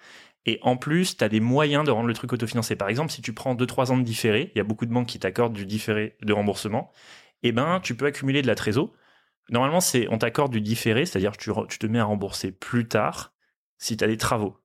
[0.44, 2.76] Et en plus, tu as des moyens de rendre le truc autofinancé.
[2.76, 5.06] Par exemple, si tu prends 2-3 ans de différé, il y a beaucoup de banques
[5.06, 6.92] qui t'accordent du différé de remboursement,
[7.42, 8.92] eh ben, tu peux accumuler de la trésor.
[9.50, 9.80] Normalement,
[10.10, 13.32] on t'accorde du différé, c'est-à-dire que tu, te mets à rembourser plus tard
[13.78, 14.56] si tu as des travaux.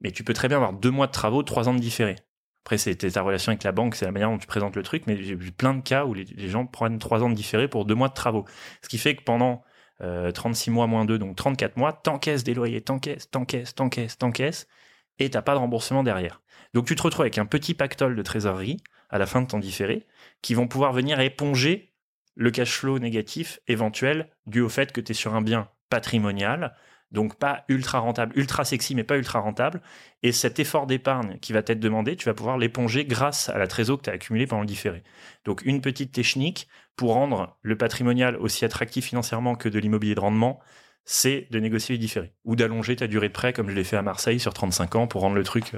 [0.00, 2.16] Mais tu peux très bien avoir deux mois de travaux, trois ans de différé.
[2.64, 5.06] Après, c'est ta relation avec la banque, c'est la manière dont tu présentes le truc,
[5.06, 7.84] mais j'ai vu plein de cas où les, gens prennent trois ans de différé pour
[7.84, 8.44] deux mois de travaux.
[8.82, 9.62] Ce qui fait que pendant
[10.00, 14.68] 36 mois moins 2, donc 34 mois, t'encaisses des loyers, t'encaisses, t'encaisses, t'encaisses, t'encaisses,
[15.18, 16.40] et t'as pas de remboursement derrière.
[16.74, 18.78] Donc tu te retrouves avec un petit pactole de trésorerie
[19.10, 20.06] à la fin de ton différé
[20.42, 21.92] qui vont pouvoir venir éponger
[22.38, 26.72] le cash flow négatif éventuel dû au fait que tu es sur un bien patrimonial,
[27.10, 29.82] donc pas ultra rentable, ultra sexy mais pas ultra rentable.
[30.22, 33.66] Et cet effort d'épargne qui va t'être demandé, tu vas pouvoir l'éponger grâce à la
[33.66, 35.02] trésor que tu as accumulée pendant le différé.
[35.44, 40.20] Donc une petite technique pour rendre le patrimonial aussi attractif financièrement que de l'immobilier de
[40.20, 40.60] rendement,
[41.04, 43.96] c'est de négocier les différés ou d'allonger ta durée de prêt comme je l'ai fait
[43.96, 45.72] à Marseille sur 35 ans pour rendre le truc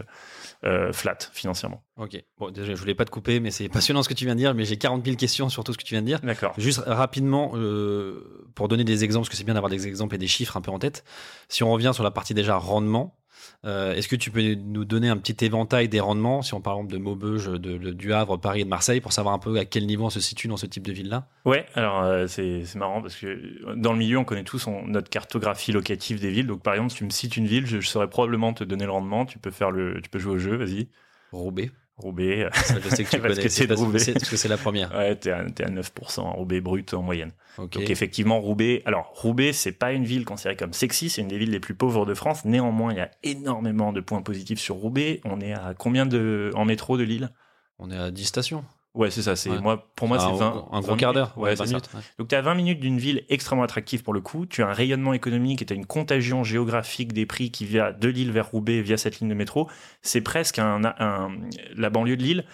[0.64, 1.82] euh, flat financièrement.
[1.96, 2.22] Ok.
[2.38, 4.40] Bon, déjà, je voulais pas te couper, mais c'est passionnant ce que tu viens de
[4.40, 6.20] dire, mais j'ai 40 000 questions sur tout ce que tu viens de dire.
[6.20, 6.52] D'accord.
[6.58, 10.18] Juste rapidement, euh, pour donner des exemples, parce que c'est bien d'avoir des exemples et
[10.18, 11.04] des chiffres un peu en tête.
[11.48, 13.19] Si on revient sur la partie déjà rendement,
[13.64, 16.86] euh, est-ce que tu peux nous donner un petit éventail des rendements, si on parle
[16.86, 19.86] de Maubeuge, de, du Havre, Paris et de Marseille, pour savoir un peu à quel
[19.86, 21.26] niveau on se situe dans ce type de ville-là?
[21.44, 25.72] Ouais, alors euh, c'est marrant parce que dans le milieu, on connaît tous notre cartographie
[25.72, 26.46] locative des villes.
[26.46, 28.84] Donc par exemple, si tu me cites une ville, je, je saurais probablement te donner
[28.84, 29.26] le rendement.
[29.26, 30.88] Tu peux faire le, tu peux jouer au jeu, vas-y.
[31.32, 31.70] Roubaix.
[32.00, 32.48] Roubaix.
[32.52, 33.48] je sais que tu parce connais.
[33.48, 34.12] c'est parce, Roubaix.
[34.12, 34.92] parce que c'est la première.
[34.94, 37.32] Ouais, t'es à, es à 9%, Roubaix brut en moyenne.
[37.58, 37.78] Okay.
[37.78, 38.82] Donc effectivement, Roubaix.
[38.86, 41.74] Alors Roubaix, c'est pas une ville considérée comme sexy, c'est une des villes les plus
[41.74, 42.44] pauvres de France.
[42.44, 45.20] Néanmoins, il y a énormément de points positifs sur Roubaix.
[45.24, 47.30] On est à combien de en métro de Lille?
[47.78, 48.64] On est à 10 stations.
[48.94, 49.36] Ouais, c'est ça.
[49.36, 49.60] C'est Ouais.
[49.60, 50.50] moi, pour moi, Ah, c'est un 20.
[50.50, 51.32] gros- un 20 gros quart d'heure.
[51.38, 51.76] Ouais, 20 c'est ça.
[51.76, 51.90] minutes.
[51.94, 52.00] ouais.
[52.18, 54.72] Donc tu as 20 minutes d'une ville extrêmement attractive pour le coup, tu as un
[54.72, 58.48] rayonnement économique et tu as une contagion géographique des prix qui vient de Lille vers
[58.50, 59.68] Roubaix via cette ligne de métro.
[60.02, 61.30] C'est presque un, un-
[61.76, 62.44] la banlieue de Lille.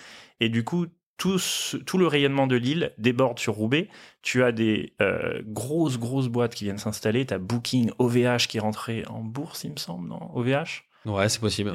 [0.41, 3.89] Et du coup, tout, ce- tout le rayonnement de Lille déborde sur Roubaix.
[4.21, 7.25] Tu as des euh, grosses, grosses boîtes qui viennent s'installer.
[7.25, 11.29] Tu as Booking, OVH qui est rentré en bourse, il me semble, non OVH Ouais,
[11.29, 11.73] c'est possible.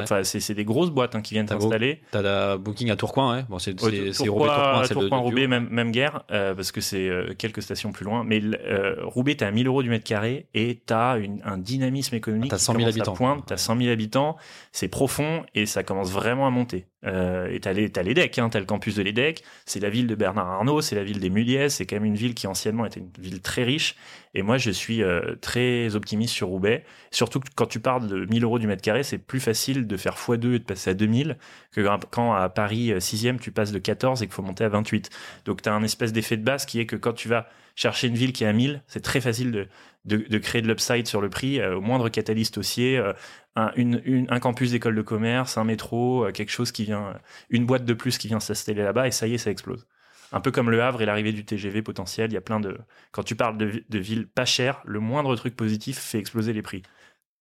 [0.00, 2.00] Enfin, c'est c'est des grosses boîtes hein, qui viennent T'as s'installer.
[2.12, 3.44] T'as la booking à Tourcoing, ouais.
[3.48, 5.18] Bon, c'est Ouais, Tourcoing, Tourcoing.
[5.18, 8.24] Roubaix, même, même guerre, euh, parce que c'est euh, quelques stations plus loin.
[8.24, 12.50] Mais euh, Roubaix, t'as 1000 euros du mètre carré et t'as un dynamisme économique.
[12.50, 13.42] T'as qui 100 000 commence à habitants.
[13.46, 14.36] T'as 100 000 habitants,
[14.72, 16.86] c'est profond et ça commence vraiment à monter.
[17.06, 20.06] Euh, et t'as les, t'as l'EDEC, hein, t'as le campus de l'EDEC, c'est la ville
[20.06, 22.84] de Bernard Arnault, c'est la ville des Muliez, c'est quand même une ville qui anciennement
[22.84, 23.96] était une ville très riche.
[24.34, 26.84] Et moi, je suis euh, très optimiste sur Roubaix.
[27.10, 29.96] Surtout que quand tu parles de 1000 euros du mètre carré, c'est plus facile de
[29.96, 31.38] faire x2 et de passer à 2000
[31.72, 35.10] que quand à Paris 6e, tu passes de 14 et qu'il faut monter à 28.
[35.44, 38.08] Donc tu as un espèce d'effet de base qui est que quand tu vas chercher
[38.08, 39.68] une ville qui est à 1000, c'est très facile de,
[40.06, 43.12] de, créer de l'upside sur le prix, euh, au moindre catalyste haussier, euh,
[43.56, 47.18] un, une, une- un campus d'école de commerce, un métro, euh, quelque chose qui vient,
[47.50, 49.86] une boîte de plus qui vient s'installer là-bas, et ça y est, ça explose.
[50.32, 52.78] Un peu comme le Havre et l'arrivée du TGV potentiel, il y a plein de...
[53.12, 56.52] Quand tu parles de, vi- de villes pas chères, le moindre truc positif fait exploser
[56.52, 56.82] les prix.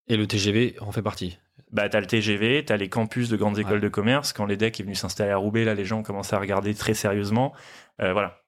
[0.08, 1.40] Et le TGV en fait partie.
[1.72, 3.80] Bah, t'as le TGV, t'as les campus de grandes écoles Ouais.
[3.82, 4.34] de commerce.
[4.34, 6.94] Quand l'EDEC est venu s'installer à Roubaix, là, les gens ont commencé à regarder très
[6.94, 7.54] sérieusement.
[8.02, 8.40] Euh, voilà.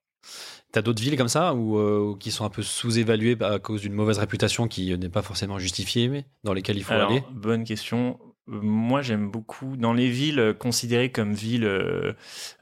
[0.77, 3.93] T'as d'autres villes comme ça ou euh, qui sont un peu sous-évaluées à cause d'une
[3.93, 7.23] mauvaise réputation qui euh, n'est pas forcément justifiée, mais dans lesquelles il faut Alors, aller?
[7.31, 8.19] bonne question.
[8.47, 12.13] Euh, Moi, j'aime beaucoup, dans les villes considérées comme villes euh,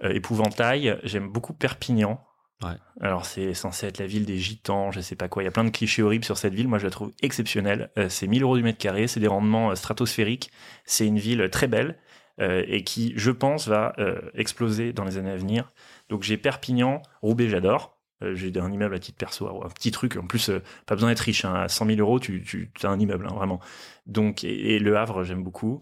[0.02, 2.24] euh, épouvantail, j'aime beaucoup Perpignan.
[2.64, 2.78] Ouais.
[3.02, 5.44] Alors, c'est censé être la ville des gitans, je sais pas quoi.
[5.44, 6.70] Il y a plein de clichés horribles sur cette ville.
[6.70, 7.92] Moi, je la trouve exceptionnelle.
[8.08, 10.52] C'est 1000 euros du mètre carré, c'est des rendements stratosphériques.
[10.86, 11.98] C'est une ville très belle
[12.40, 13.94] et qui, je pense, va
[14.36, 15.74] exploser dans les années à venir.
[16.08, 17.95] Donc, j'ai Perpignan, Roubaix, j'adore.
[18.24, 20.18] Euh, j'ai un immeuble à titre perso, un petit truc.
[20.18, 21.46] En plus, euh, pas besoin d'être riche.
[21.46, 21.54] hein.
[21.54, 23.60] À 100 000 euros, tu, tu as un immeuble, hein, vraiment.
[24.08, 25.80] Donc, et, Le Havre, j'aime beaucoup.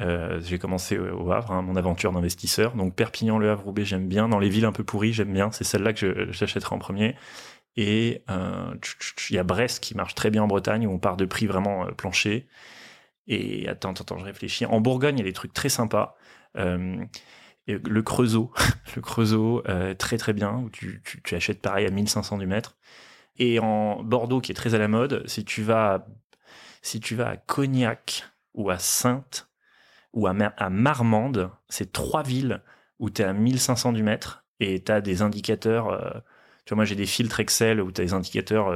[0.00, 2.74] Euh, j'ai commencé au Havre, hein, mon aventure d'investisseur.
[2.74, 4.28] Donc Perpignan, Le Havre, Roubaix, j'aime bien.
[4.28, 5.50] Dans les villes un peu pourries, j'aime bien.
[5.52, 7.16] C'est celle-là que j'achèterai en premier.
[7.76, 11.24] Et il y a Brest qui marche très bien en Bretagne, où on part de
[11.24, 12.48] prix vraiment euh, plancher.
[13.28, 14.66] Et attends, attends, je réfléchis.
[14.66, 16.16] En Bourgogne, il y a des trucs très sympas.
[17.78, 18.52] Le Creusot,
[18.96, 22.76] le Creusot, euh, très très bien, où tu, tu, achètes pareil à 1500 du mètre.
[23.38, 26.06] Et en Bordeaux, qui est très à la mode, si tu vas, à-
[26.82, 29.48] si tu vas à Cognac ou à Sainte
[30.12, 32.62] ou à, Mar- à Marmande, c'est trois villes
[32.98, 35.88] où tu es à 1500 du mètre et tu as des indicateurs.
[35.90, 36.10] euh,
[36.66, 38.68] Tu vois, moi, j'ai des filtres Excel où tu as des indicateurs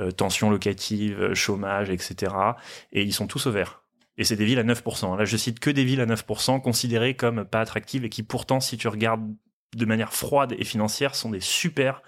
[0.00, 2.58] euh, tension locative, chômage, etc.
[2.92, 3.82] Et ils sont tous au vert.
[4.20, 5.16] Et c'est des villes à 9%.
[5.16, 8.60] Là, je cite que des villes à 9% considérées comme pas attractives et qui pourtant,
[8.60, 9.26] si tu regardes
[9.74, 12.02] de manière froide et financière, sont des super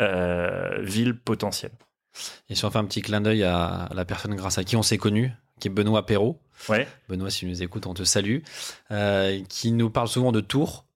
[0.00, 1.76] euh, villes potentielles.
[2.48, 4.82] Et si on fait un petit clin d'œil à la personne grâce à qui on
[4.82, 6.40] s'est connu, qui est Benoît Perrault.
[6.70, 6.88] Ouais.
[7.10, 8.38] Benoît, si tu nous écoutes, on te salue.
[8.90, 10.86] Euh, qui nous parle souvent de Tours,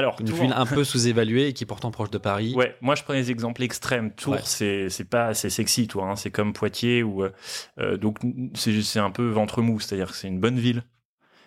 [0.00, 2.54] Alors, une Tours- ville un peu sous-évaluée et qui est pourtant proche de Paris.
[2.56, 4.10] Ouais, moi je prends des exemples extrêmes.
[4.12, 4.40] Tours, Ouais.
[4.44, 6.06] c'est c'est pas assez sexy, toi.
[6.10, 6.16] Hein.
[6.16, 7.30] C'est comme Poitiers ou euh,
[7.78, 8.18] euh, donc
[8.54, 10.82] c'est c'est un peu ventre mou, c'est-à-dire que c'est une bonne ville,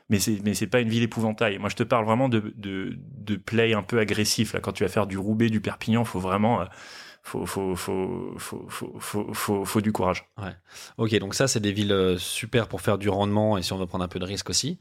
[0.10, 1.58] mais c'est mais c'est pas une ville épouvantail.
[1.58, 4.60] Moi je te parle vraiment de de de play un peu agressif là.
[4.60, 6.66] Quand tu vas faire du Roubaix, du Perpignan, faut vraiment euh,
[7.26, 10.26] faut faut faut faut faut faut, faut, faut du courage.
[10.98, 13.78] Ok, donc ça, c'est des villes euh, super pour faire du rendement et si on
[13.78, 14.78] veut prendre un peu de risque aussi.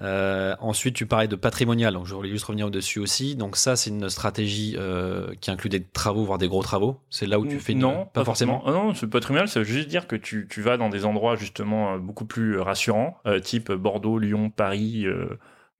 [0.00, 3.34] Euh, ensuite, tu parlais de patrimonial, donc je voulais juste revenir au-dessus aussi.
[3.34, 7.00] Donc ça, c'est une stratégie euh, qui inclut des travaux, voire des gros travaux.
[7.08, 8.62] C'est là où tu fais une- non, pas, forcément.
[8.66, 11.36] Ah non, c'est patrimonial, ça veut juste dire que tu, tu vas dans des endroits
[11.36, 15.06] justement beaucoup plus rassurants, euh, type Bordeaux, Lyon, Paris.
[15.06, 15.26] euh,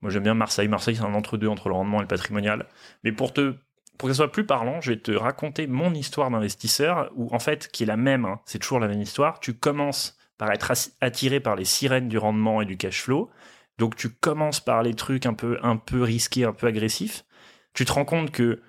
[0.01, 0.67] moi j'aime bien Marseille.
[0.67, 2.65] Marseille c'est un entre-deux entre le rendement et le patrimonial.
[3.03, 3.53] Mais pour te
[3.97, 7.39] pour que ce soit plus parlant, je vais te raconter mon histoire d'investisseur, où en
[7.39, 9.39] fait, qui est la même, hein, c'est toujours la même histoire.
[9.39, 13.29] Tu commences par être attiré par les sirènes du rendement et du cash flow.
[13.77, 17.25] Donc tu commences par les trucs un peu, un peu risqués, un peu agressifs.
[17.73, 18.61] Tu te rends compte que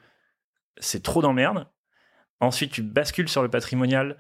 [0.79, 1.67] c'est trop d'emmerde.
[2.41, 4.19] Ensuite, tu bascules sur le patrimonial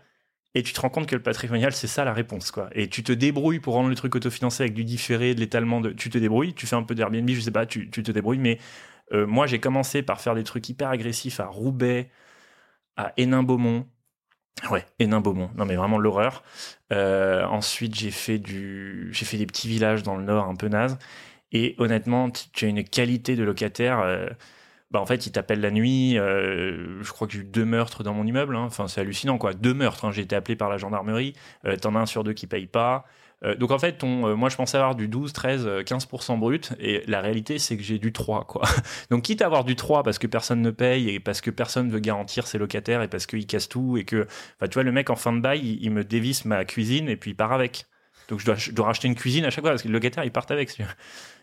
[0.54, 2.50] et tu te rends compte que le patrimonial, c'est ça la réponse.
[2.50, 2.68] quoi.
[2.72, 5.80] Et tu te débrouilles pour rendre le truc autofinancé avec du différé, de l'étalement.
[5.80, 5.90] De...
[5.90, 8.38] Tu te débrouilles, tu fais un peu d'Airbnb, je sais pas, tu, tu te débrouilles.
[8.38, 8.58] Mais
[9.12, 12.10] euh, moi, j'ai commencé par faire des trucs hyper agressifs à Roubaix,
[12.96, 13.86] à Hénin-Beaumont.
[14.70, 15.50] Ouais, Hénin-Beaumont.
[15.56, 16.42] Non, mais vraiment l'horreur.
[16.92, 20.68] Euh, ensuite, j'ai fait du, j'ai fait des petits villages dans le nord un peu
[20.68, 20.98] naze.
[21.52, 24.00] Et honnêtement, tu as une qualité de locataire.
[24.00, 24.28] euh,
[24.90, 26.14] bah en fait, ils t'appellent la nuit.
[26.16, 28.56] je crois que j'ai eu deux meurtres dans mon immeuble.
[28.56, 28.64] hein.
[28.64, 29.54] Enfin, c'est hallucinant, quoi.
[29.54, 30.04] Deux meurtres.
[30.06, 30.12] hein.
[30.12, 31.34] J'ai été appelé par la gendarmerie.
[31.82, 33.06] T'en as un sur deux qui paye pas.
[33.44, 36.72] Euh, donc en fait, euh, moi je pensais avoir du 12, 13, euh, 15% brut,
[36.80, 38.62] et la réalité c'est que j'ai du 3, quoi.
[39.10, 41.90] Donc quitte à avoir du 3 parce que personne ne paye, et parce que personne
[41.90, 44.26] veut garantir ses locataires, et parce qu'il casse tout, et que,
[44.62, 47.30] tu vois, le mec en fin de bail, il, me dévisse ma cuisine, et puis
[47.30, 47.86] il part avec.
[48.28, 50.24] Donc je dois, je dois racheter une cuisine à chaque fois, parce que le locataire,
[50.24, 50.76] il part avec.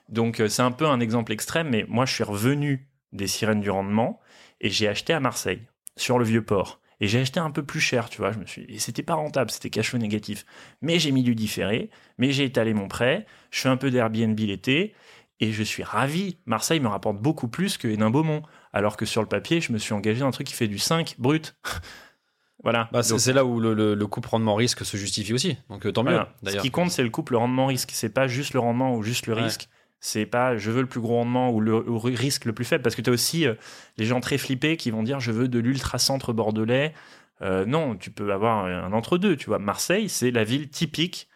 [0.09, 3.61] Donc euh, c'est un peu un exemple extrême, mais moi je suis revenu des sirènes
[3.61, 4.19] du rendement,
[4.61, 5.61] et j'ai acheté à Marseille,
[5.95, 6.81] sur le vieux port.
[7.01, 8.31] Et j'ai acheté un peu plus cher, tu vois.
[8.31, 10.45] Je me suis, et c'était pas rentable, c'était cash flow négatif.
[10.81, 13.25] Mais j'ai mis du différé, mais j'ai étalé mon prêt.
[13.51, 14.93] Je fais un peu d'Airbnb l'été,
[15.41, 16.37] et je suis ravi.
[16.45, 19.93] Marseille me rapporte beaucoup plus que Hénin-Beaumont, alors que sur le papier, je me suis
[19.93, 21.55] engagé dans un truc qui fait du 5 brut.
[22.63, 22.89] voilà.
[22.91, 25.57] Bah, c'est là où le, le, le couple rendement-risque se justifie aussi.
[25.69, 26.29] Donc euh, tant mieux, voilà.
[26.45, 27.91] Ce qui compte, c'est le couple rendement-risque.
[27.93, 29.43] C'est pas juste le rendement ou juste le Ouais.
[29.43, 29.67] risque.
[29.99, 32.83] C'est pas je veux le plus gros rendement ou le risque le plus faible.
[32.83, 33.55] Parce que tu as aussi euh,
[33.97, 36.93] les gens très flippés qui vont dire je veux de l'ultra-centre bordelais.
[37.41, 39.35] Euh, non, tu peux avoir un entre-deux.
[39.35, 41.27] Tu vois, Marseille, c'est la ville typique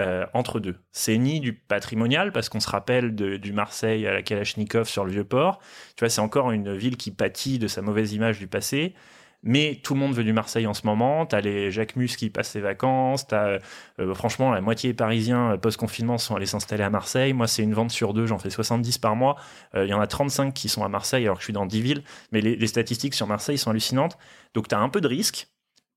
[0.00, 0.76] euh, entre deux.
[0.92, 5.04] C'est ni du patrimonial, parce qu'on se rappelle de- du Marseille à la Kalachnikov sur
[5.04, 5.58] le Vieux-Port.
[5.96, 8.94] Tu vois, c'est encore une ville qui pâtit de sa mauvaise image du passé.
[9.42, 11.24] Mais tout le monde veut du Marseille en ce moment.
[11.24, 13.26] T'as les Jacques Mus qui passent ses vacances.
[13.26, 13.58] T'as,
[13.98, 17.32] euh, franchement, la moitié des Parisiens euh, post-confinement sont allés s'installer à Marseille.
[17.32, 18.26] Moi, c'est une vente sur deux.
[18.26, 19.36] J'en fais 70 par mois.
[19.74, 21.64] Euh, Il y en a 35 qui sont à Marseille alors que je suis dans
[21.64, 22.02] 10 villes.
[22.32, 24.18] Mais les, statistiques sur Marseille sont hallucinantes.
[24.52, 25.48] Donc, t'as un peu de risque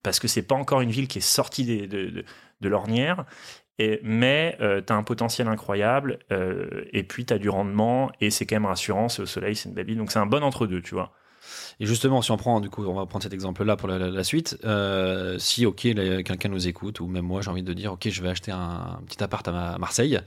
[0.03, 1.85] parce que c'est pas encore une ville qui est sortie de,
[2.61, 3.25] de, l'ornière.
[3.77, 6.19] Et, mais euh, tu as un potentiel incroyable,
[6.91, 9.69] et puis tu as du rendement, et c'est quand même rassurant, c'est au soleil, c'est
[9.69, 11.13] une belle donc c'est un bon entre-deux, tu vois.
[11.79, 14.57] Et justement, si on prend, du coup, on va prendre cet exemple-là pour la, suite.
[14.65, 18.21] Euh, si, ok, quelqu'un nous écoute, ou même moi, j'ai envie de dire, ok, je
[18.21, 20.19] vais acheter un, petit appart à, Ma- à Marseille.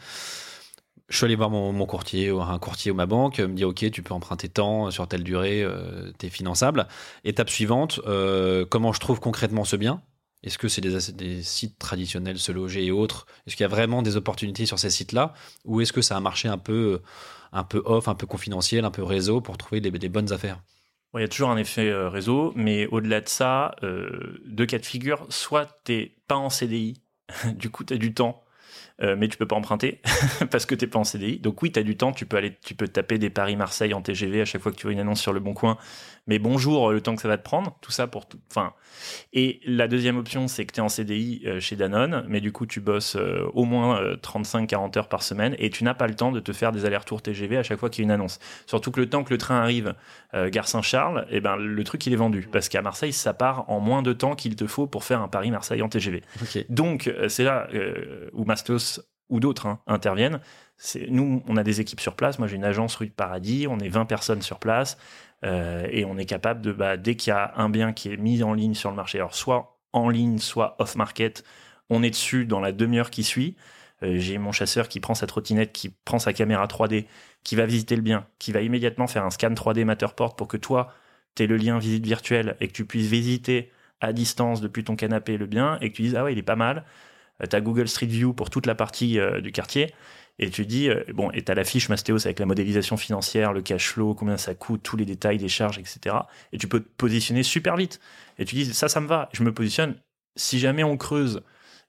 [1.09, 3.90] Je suis allé voir mon, courtier, ou un courtier ou ma banque, me dit, ok,
[3.92, 6.88] tu peux emprunter tant sur telle durée, euh, t'es finançable.
[7.24, 10.02] Étape suivante, euh, comment je trouve concrètement ce bien?
[10.42, 13.26] Est-ce que c'est des, sites traditionnels, se loger et autres?
[13.46, 15.33] Est-ce qu'il y a vraiment des opportunités sur ces sites-là?
[15.64, 17.00] Ou est-ce que ça a marché un peu,
[17.52, 20.61] un peu off, un peu confidentiel, un peu réseau pour trouver des- bonnes affaires?
[21.18, 24.79] Il y a toujours un effet euh, réseau, mais au-delà de ça, euh, deux cas
[24.79, 27.02] de figure, soit t'es pas en CDI,
[27.55, 28.44] du coup tu as du temps,
[29.02, 30.00] euh, mais tu peux pas emprunter
[30.50, 31.38] parce que t'es pas en CDI.
[31.38, 34.02] Donc oui, tu as du temps, tu peux aller, tu peux taper des Paris-Marseille en
[34.02, 35.79] TGV à chaque fois que tu vois une annonce sur le bon coin.
[36.26, 38.40] Mais bonjour, euh, le temps que ça va te prendre, tout ça pour tout.
[38.50, 38.72] Enfin,
[39.32, 42.52] et la deuxième option, c'est que tu es en CDI euh, chez Danone, mais du
[42.52, 46.14] coup tu bosses euh, au moins 35-40 heures par semaine et tu n'as pas le
[46.14, 48.38] temps de te faire des allers-retours TGV à chaque fois qu'il y a une annonce.
[48.66, 49.94] Surtout que le temps que le train arrive,
[50.34, 53.68] euh, gare Saint-Charles, et ben le truc il est vendu parce qu'à Marseille ça part
[53.70, 56.22] en moins de temps qu'il te faut pour faire un Paris-Marseille en TGV.
[56.68, 60.40] Donc, c'est là euh, où Mastos ou d'autres hein, interviennent.
[61.08, 62.38] nous, on a des équipes sur place.
[62.38, 63.66] Moi, j'ai une agence rue de Paradis.
[63.68, 64.96] On est 20 personnes sur place
[65.46, 68.16] euh, et on est capable de, bah, dès qu'il y a un bien qui est
[68.16, 71.44] mis en ligne sur le marché, alors soit en ligne, soit off market,
[71.88, 73.56] on est dessus dans la demi-heure qui suit.
[74.02, 77.06] Euh, j'ai mon chasseur qui prend sa trottinette, qui prend sa caméra 3D,
[77.44, 80.56] qui va visiter le bien, qui va immédiatement faire un scan 3D Matterport pour que
[80.56, 80.92] toi,
[81.37, 84.96] tu aies le lien visite virtuelle et que tu puisses visiter à distance depuis ton
[84.96, 86.85] canapé le bien et que tu dises ah ouais il est pas mal.
[87.42, 89.94] Euh, tu as Google Street View pour toute la partie du quartier
[90.38, 93.53] et tu dis, euh, bon, et tu as la fiche Mastéos avec la modélisation financière,
[93.53, 96.16] le cash flow, combien ça coûte, tous les détails des charges, etc.
[96.53, 98.01] Et tu peux te positionner super vite.
[98.38, 99.29] Et tu dis, ça, ça me va.
[99.33, 99.96] Je me positionne.
[100.37, 101.42] Si jamais on creuse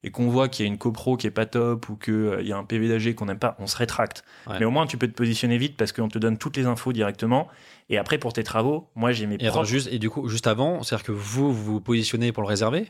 [0.03, 2.41] et qu'on voit qu'il y a une copro qui est pas top ou qu'il euh,
[2.41, 4.23] y a un PV d'AG qu'on n'aime pas, on se rétracte.
[4.59, 6.93] Mais au moins, tu peux te positionner vite parce qu'on te donne toutes les infos
[6.93, 7.49] directement.
[7.89, 9.65] Et après, pour tes travaux, moi, j'ai mes et, propres...
[9.65, 12.87] juste, et du coup, juste avant, c'est-à-dire que vous, vous vous positionnez pour le réserver?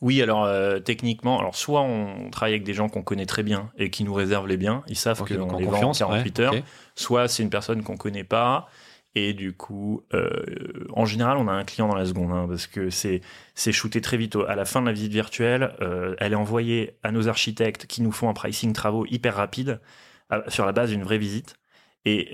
[0.00, 3.70] Oui, alors euh, techniquement, alors soit on travaille avec des gens qu'on connaît très bien
[3.78, 5.74] et qui nous réservent les biens, ils savent Ok, donc qu'on en les vend en
[5.74, 6.54] confiance, 48 ouais, heures,
[6.94, 8.68] soit c'est une personne qu'on connaît pas
[9.14, 10.28] et du coup, euh,
[10.92, 13.20] en général, on a un client dans la seconde hein, parce que c'est
[13.54, 14.36] c'est shooté très vite.
[14.48, 18.02] À la fin de la visite virtuelle, euh, elle est envoyée à nos architectes qui
[18.02, 19.80] nous font un pricing travaux hyper rapide
[20.30, 21.54] à- sur la base d'une vraie visite.
[22.04, 22.32] Et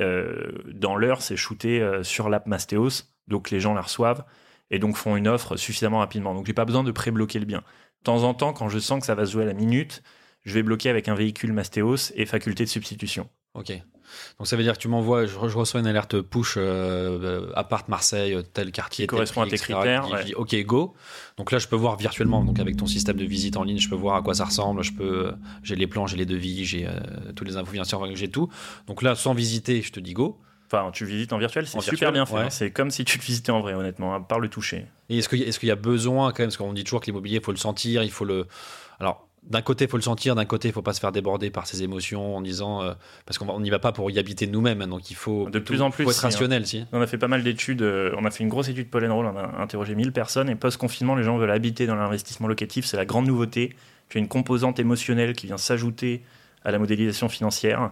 [0.72, 4.24] dans l'heure, c'est shooté sur l'app Mastéos, donc les gens la reçoivent
[4.70, 6.34] et donc font une offre suffisamment rapidement.
[6.34, 7.58] Donc j'ai pas besoin de pré-bloquer le bien.
[7.58, 10.02] De temps en temps, quand je sens que ça va se jouer à la minute,
[10.44, 13.28] je vais bloquer avec un véhicule Mastéos et faculté de substitution.
[13.54, 13.72] Ok.
[14.38, 16.60] Donc ça veut dire que tu m'envoies, je, je reçois une alerte push euh,
[17.22, 20.24] euh, appart Marseille, euh, tel quartier, Qui tel correspond à tes critères, Je ouais.
[20.24, 20.94] dis ok go.
[21.36, 23.88] Donc là je peux voir virtuellement, donc avec ton système de visite en ligne, je
[23.88, 24.82] peux voir à quoi ça ressemble.
[24.82, 26.92] Je peux, j'ai les plans, j'ai les devis, j'ai euh,
[27.36, 28.48] tous les infos financières, j'ai tout.
[28.86, 30.40] Donc là sans visiter, je te dis go.
[30.72, 32.34] Enfin, tu visites en virtuel, c'est super virtuel, bien fait.
[32.34, 32.40] ouais.
[32.42, 32.50] hein.
[32.50, 34.86] C'est comme si tu le visitais en vrai, honnêtement, hein, par le toucher.
[35.08, 37.38] Et est-ce qu'il est y a besoin quand même, parce qu'on dit toujours que l'immobilier,
[37.38, 38.46] il faut le sentir, il faut le.
[39.00, 41.50] Alors, d'un côté, il faut le sentir, d'un côté, il faut pas se faire déborder
[41.50, 42.82] par ses émotions en disant.
[42.82, 42.92] euh,
[43.26, 45.50] parce qu'on n'y va pas pour y habiter nous-mêmes, hein, donc il faut.
[45.50, 46.28] De plus en plus, faut être si, hein.
[46.28, 46.84] rationnel, si.
[46.92, 49.26] On a fait pas mal d'études, euh, on a fait une grosse étude Paul Roll,
[49.26, 52.96] on a interrogé 1000 personnes et post-confinement, les gens veulent habiter dans l'investissement locatif, c'est
[52.96, 53.74] la grande nouveauté.
[54.08, 56.22] Tu as une composante émotionnelle qui vient s'ajouter
[56.64, 57.90] à la modélisation financière.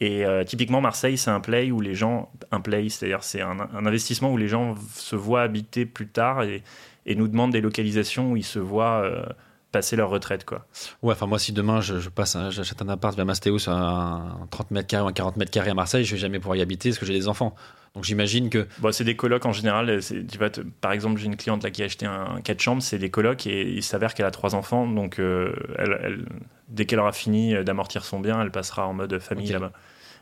[0.00, 3.58] Et euh, typiquement, Marseille, c'est un play où les gens, un play, c'est-à-dire c'est un,
[3.74, 6.62] investissement où les gens se voient habiter plus tard et,
[7.06, 9.24] nous demandent des localisations où ils se voient euh,
[9.72, 10.66] passer leur retraite, quoi.
[11.02, 14.86] Ouais, enfin, moi, si demain je, passe, j'achète un appart vers Mastéos, un 30 mètres
[14.86, 17.00] carrés ou un 40 mètres carrés à Marseille, je vais jamais pouvoir y habiter parce
[17.00, 17.54] que j'ai des enfants.
[17.94, 18.66] Donc j'imagine que.
[18.78, 20.00] Bon, c'est des colocs en général.
[20.02, 22.60] c'est- Tu vas te- par exemple, j'ai une cliente là qui a acheté un 4
[22.60, 24.86] chambres, c'est des colocs et il s'avère qu'elle a trois enfants.
[24.86, 26.24] Donc, euh, elle, elle-
[26.68, 29.72] dès qu'elle aura fini d'amortir son bien, elle passera en mode famille là-bas.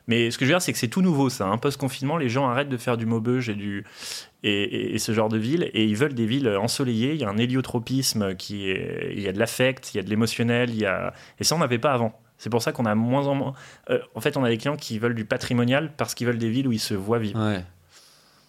[0.06, 1.44] Mais ce que je veux dire, c'est que c'est tout nouveau ça.
[1.46, 1.58] Hein.
[1.58, 3.84] Post-confinement, les gens arrêtent de faire du maubeuge et, du,
[4.42, 7.12] et, et- et ce genre de ville et ils veulent des villes ensoleillées.
[7.12, 10.02] Il y a un héliotropisme, qui est, il y a de l'affect, il y a
[10.02, 10.70] de l'émotionnel.
[10.70, 11.12] Il y a...
[11.38, 12.18] Et ça, on n'avait pas avant.
[12.38, 13.54] C'est pour ça qu'on a moins en moins.
[13.90, 16.50] euh, en fait, on a des clients qui veulent du patrimonial parce qu'ils veulent des
[16.50, 17.38] villes où ils se voient vivre.
[17.40, 17.64] Ouais.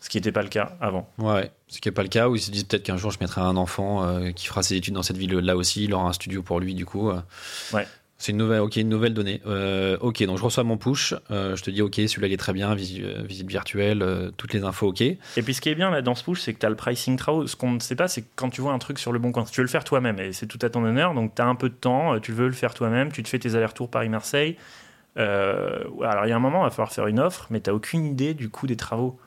[0.02, 1.10] Ce qui n'était pas le cas avant.
[1.17, 3.17] Ouais, ce qui n'est pas le cas, où ils se disent peut-être qu'un jour je
[3.19, 6.13] mettrai un enfant euh, qui fera ses études dans cette ville-là aussi, il aura un
[6.13, 7.10] studio pour lui, du coup.
[7.10, 7.19] euh.
[7.73, 7.86] Ouais.
[8.22, 9.42] C'est une nouvelle, ok, une nouvelle donnée.
[9.48, 12.38] Euh, ok, donc je reçois mon push, euh, je te dis ok, celui-là il est
[12.38, 14.06] très bien, visi- euh, visite virtuelle,
[14.36, 15.00] toutes les infos ok.
[15.02, 16.76] Et puis ce qui est bien là dans ce push, c'est que tu as le
[16.76, 17.48] pricing travaux.
[17.48, 19.46] Ce qu'on ne sait pas, c'est quand tu vois un truc sur le bon coin,
[19.46, 21.14] tu veux le faire toi-même et c'est tout à ton honneur.
[21.14, 23.40] Donc tu as un peu de temps, tu veux le faire toi-même, tu te fais
[23.40, 24.58] tes allers-retours Paris-Marseille.
[25.16, 28.06] Alors il y a un moment, il va falloir faire une offre, mais tu aucune
[28.06, 29.18] idée du coût des travaux.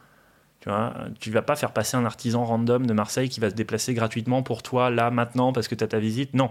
[0.60, 3.54] Tu vois, tu vas pas faire passer un artisan random de Marseille qui va se
[3.54, 6.34] déplacer gratuitement pour toi là maintenant parce que tu as ta visite.
[6.34, 6.50] Non.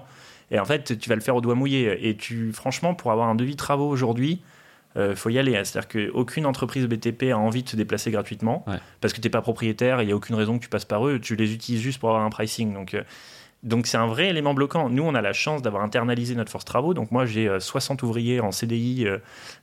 [0.51, 2.07] Et en fait, tu vas le faire au doigt mouillé.
[2.09, 4.41] Et tu, franchement, pour avoir un devis travaux aujourd'hui,
[4.97, 5.53] il faut y aller.
[5.63, 8.75] C'est-à-dire qu'aucune entreprise BTP a envie de se déplacer gratuitement Ouais.
[8.99, 10.83] parce que tu n'es pas propriétaire et il n'y a aucune raison que tu passes
[10.83, 11.17] par eux.
[11.19, 12.73] Tu les utilises juste pour avoir un pricing.
[12.73, 13.03] Donc, euh,
[13.63, 14.89] donc c'est un vrai élément bloquant.
[14.89, 16.93] Nous, on a la chance d'avoir internalisé notre force travaux.
[16.93, 19.19] Donc moi, j'ai euh, 60 ouvriers en CDI, euh,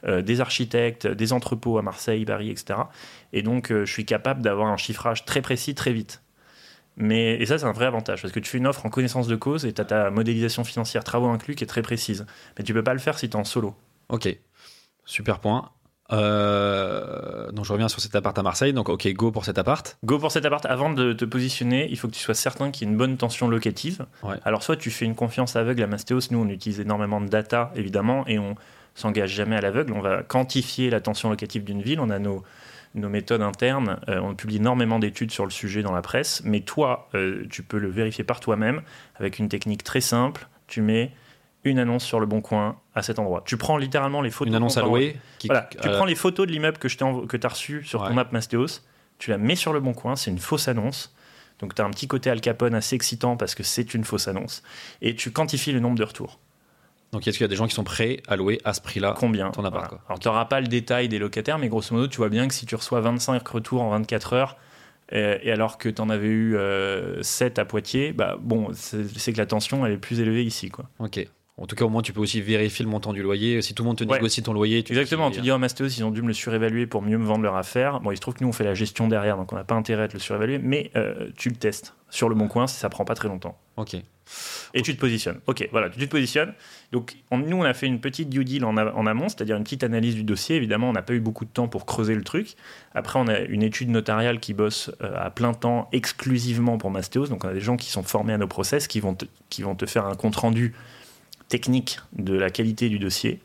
[0.07, 2.79] euh, des architectes, des entrepôts à Marseille, Paris, etc.
[3.35, 6.23] Et donc, euh, je suis capable d'avoir un chiffrage très précis, très vite.
[6.99, 9.29] Mais, et ça, c'est un vrai avantage parce que tu fais une offre en connaissance
[9.29, 12.27] de cause et tu as ta modélisation financière travaux inclus qui est très précise.
[12.59, 13.75] Mais tu peux pas le faire si tu es en solo.
[14.09, 14.29] Ok,
[15.05, 15.71] super point.
[16.11, 19.99] Euh, donc je reviens sur cet appart à Marseille, donc ok, go pour cet appart.
[20.05, 20.65] Go pour cet appart.
[20.67, 23.17] Avant de te positionner, il faut que tu sois certain qu'il y ait une bonne
[23.17, 24.07] tension locative.
[24.25, 24.37] Ouais.
[24.45, 26.31] Alors, soit tu fais une confiance aveugle à Mastéos.
[26.31, 28.57] Nous, on utilise énormément de data, évidemment, et on
[28.95, 29.93] s'engage jamais à l'aveugle.
[29.93, 32.01] On va quantifier la tension locative d'une ville.
[32.01, 32.43] On a nos,
[32.95, 34.01] nos méthodes internes.
[34.09, 36.43] Euh, on publie énormément d'études sur le sujet dans la presse.
[36.45, 38.83] Mais toi, euh, tu peux le vérifier par toi-même
[39.17, 40.49] avec une technique très simple.
[40.67, 41.13] Tu mets
[41.65, 43.43] une annonce sur le bon coin à cet endroit.
[43.45, 44.51] Tu prends littéralement les photos.
[44.51, 45.17] Une annonce à louer.
[45.39, 48.07] Qui, Voilà, tu euh, prends les photos de l'immeuble que que tu as reçu sur
[48.07, 48.83] ton map Mastéos,
[49.19, 51.15] tu la mets sur le bon coin, c'est une fausse annonce.
[51.59, 54.29] Donc tu as un petit côté Al Capone assez excitant parce que c'est une fausse
[54.29, 54.63] annonce.
[55.03, 56.39] Et tu quantifies le nombre de retours.
[57.13, 59.15] Donc est-ce qu'il y a des gens qui sont prêts à louer à ce prix-là
[59.19, 59.89] Combien ton appart Voilà.
[59.89, 60.01] quoi?
[60.09, 62.55] Alors, tu n'auras pas le détail des locataires, mais grosso modo, tu vois bien que
[62.55, 64.57] si tu reçois 25 retours en 24 heures,
[65.15, 69.33] euh, et alors que tu en avais eu euh, 7 à Poitiers, bah, bon, c'est
[69.33, 70.69] que la tension, elle est plus élevée ici.
[70.69, 70.85] Quoi.
[70.99, 71.27] Ok.
[71.57, 73.63] En tout cas, au moins, tu peux aussi vérifier le montant du loyer.
[73.63, 74.15] Si tout le monde te Ouais.
[74.17, 76.87] négocie ton loyer, tu Exactement, tu dis, oh, Mastéos, ils ont dû me le surévaluer
[76.87, 77.99] pour mieux me vendre leur affaire.
[78.01, 79.75] Bon, il se trouve que nous, on fait la gestion derrière, donc on n'a pas
[79.75, 82.89] intérêt à te le surévaluer, mais euh, tu le testes sur le bon coin, ça
[82.91, 83.59] prend pas très longtemps.
[83.77, 83.97] Ok.
[84.75, 85.41] Et tu te positionnes.
[85.47, 86.53] Ok, voilà, tu te positionnes.
[86.93, 89.57] Donc, on- nous, on a fait une petite due deal en, a- en amont, c'est-à-dire
[89.57, 90.57] une petite analyse du dossier.
[90.57, 92.55] Évidemment, on n'a pas eu beaucoup de temps pour creuser le truc.
[92.95, 97.27] Après, on a une étude notariale qui bosse euh, à plein temps exclusivement pour Mastéos.
[97.29, 99.63] Donc, on a des gens qui sont formés à nos process, qui vont te, qui
[99.63, 100.75] vont te faire un compte-rendu
[101.49, 103.41] technique de la qualité du dossier.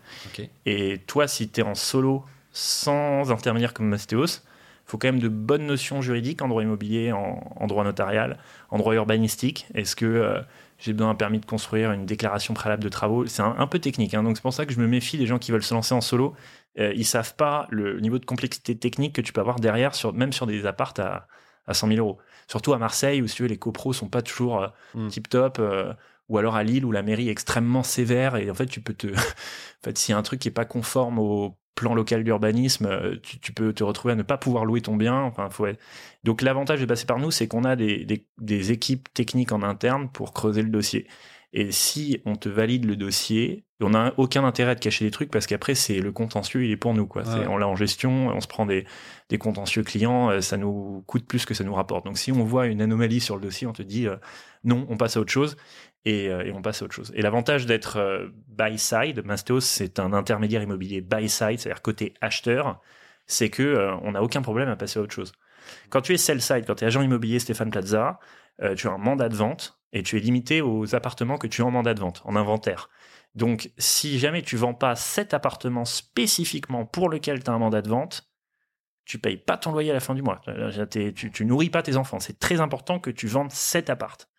[0.66, 4.42] Et toi, si tu es en solo, sans intervenir comme Mastéos,
[4.86, 8.38] il faut quand même de bonnes notions juridiques en droit immobilier, en, en droit notarial,
[8.70, 9.68] en droit urbanistique.
[9.74, 10.42] Est-ce que euh,
[10.78, 13.26] j'ai besoin d'un permis de construire, une déclaration préalable de travaux?
[13.26, 14.14] C'est un, un peu technique.
[14.14, 14.24] hein.
[14.24, 16.02] donc c'est pour ça que je me méfie des gens qui veulent se lancer en
[16.02, 16.36] solo.
[16.80, 20.12] Euh, ils savent pas le niveau de complexité technique que tu peux avoir derrière, sur,
[20.14, 21.28] même sur des appartes à,
[21.68, 22.18] à 100 000 euros.
[22.48, 25.08] Surtout à Marseille, où si tu veux, les copros sont pas toujours euh, Mm.
[25.08, 25.62] tip top.
[26.30, 28.36] ou alors à Lille, où la mairie est extrêmement sévère.
[28.36, 29.08] Et en fait, tu peux te.
[29.16, 32.86] en fait, s'il y a un truc qui est pas conforme au plan local d'urbanisme,
[32.86, 35.22] euh, tu, tu peux te retrouver à ne pas pouvoir louer ton bien.
[35.22, 35.80] Enfin, faut être-
[36.24, 39.62] Donc l'avantage de passer par nous, c'est qu'on a des, des- des équipes techniques en
[39.64, 41.08] interne pour creuser le dossier.
[41.56, 45.30] Et si on te valide le dossier, on n'a aucun intérêt de cacher des trucs
[45.30, 47.06] parce qu'après, c'est le contentieux, il est pour nous.
[47.06, 47.24] Quoi.
[47.48, 48.86] On l'a en gestion, on se prend des,
[49.30, 52.06] des contentieux clients, euh, ça nous coûte plus que ça nous rapporte.
[52.06, 54.16] Donc si on voit une anomalie sur le dossier, on te dit euh,
[54.64, 55.56] non, on passe à autre chose
[56.06, 57.12] et, euh, et on passe à autre chose.
[57.16, 62.14] Et l'avantage d'être euh, buy side, Mastéos, c'est un intermédiaire immobilier buy side, c'est-à-dire côté
[62.22, 62.82] acheteur,
[63.26, 65.32] c'est que euh, on n'a aucun problème à passer à autre chose.
[65.89, 68.20] Quand tu es sell side, quand tu es agent immobilier Stéphane Plaza,
[68.76, 71.66] tu as un mandat de vente et tu es limité aux appartements que tu as
[71.66, 72.89] en mandat de vente, en inventaire.
[73.34, 77.82] Donc, si jamais tu vends pas cet appartement spécifiquement pour lequel tu as un mandat
[77.82, 78.30] de vente,
[79.06, 80.41] tu payes pas ton loyer à la fin du mois.
[80.91, 82.20] Tu, tu nourris pas tes enfants.
[82.20, 84.30] C'est très important que tu vendes cet appart.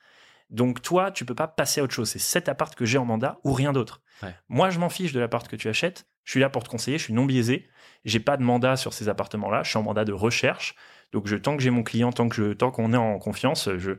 [0.55, 2.09] Donc toi, tu peux pas passer à autre chose.
[2.09, 4.01] C'est cet appart que j'ai en mandat ou rien d'autre.
[4.23, 4.35] Ouais.
[4.49, 6.07] Moi, je m'en fiche de l'appart que tu achètes.
[6.25, 6.97] Je suis là pour te conseiller.
[6.97, 7.69] Je suis non biaisé.
[8.05, 9.63] J'ai pas de mandat sur ces appartements-là.
[9.65, 10.75] Je suis en mandat de recherche.
[11.13, 13.69] Donc je, tant que j'ai mon client, tant que je, tant qu'on est en confiance,
[13.77, 13.93] je,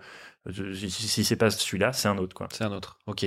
[0.46, 2.48] je- si, c'est pas celui-là, c'est un autre quoi.
[2.52, 3.00] C'est un autre.
[3.08, 3.26] Ok.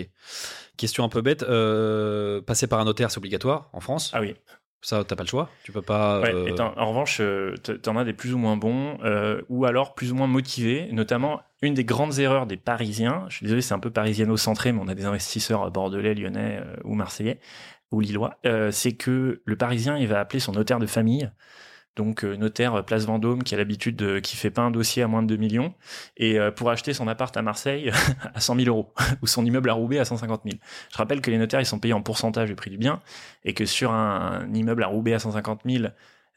[0.77, 1.43] Question un peu bête.
[1.43, 4.11] euh, passer par un notaire, c'est obligatoire en France?
[4.15, 4.35] Ah oui.
[4.81, 5.51] Ça, t'as pas le choix.
[5.65, 6.21] Tu peux pas.
[6.21, 9.65] Ouais, euh, et en revanche, euh, t'en as des plus ou moins bons, euh, ou
[9.65, 10.89] alors plus ou moins motivés.
[10.93, 14.81] Notamment, une des grandes erreurs des Parisiens, je suis désolé, c'est un peu parisiano-centré, mais
[14.81, 17.41] on a des investisseurs bordelais, lyonnais euh, ou marseillais
[17.91, 18.37] ou lillois,
[18.71, 21.31] c'est que le Parisien, il va appeler son notaire de famille.
[21.97, 25.03] Donc euh, notaire euh, Place Vendôme qui a l'habitude de, qui fait pas un dossier
[25.03, 25.75] à moins de 2 millions
[26.17, 27.91] et euh, pour acheter son appart à Marseille
[28.35, 30.57] à 100 000 euros ou son immeuble à Roubaix à 150 000.
[30.93, 33.01] Je rappelle que les notaires ils sont payés en pourcentage du prix du bien
[33.45, 35.87] et que sur un, un immeuble à Roubaix à 150 000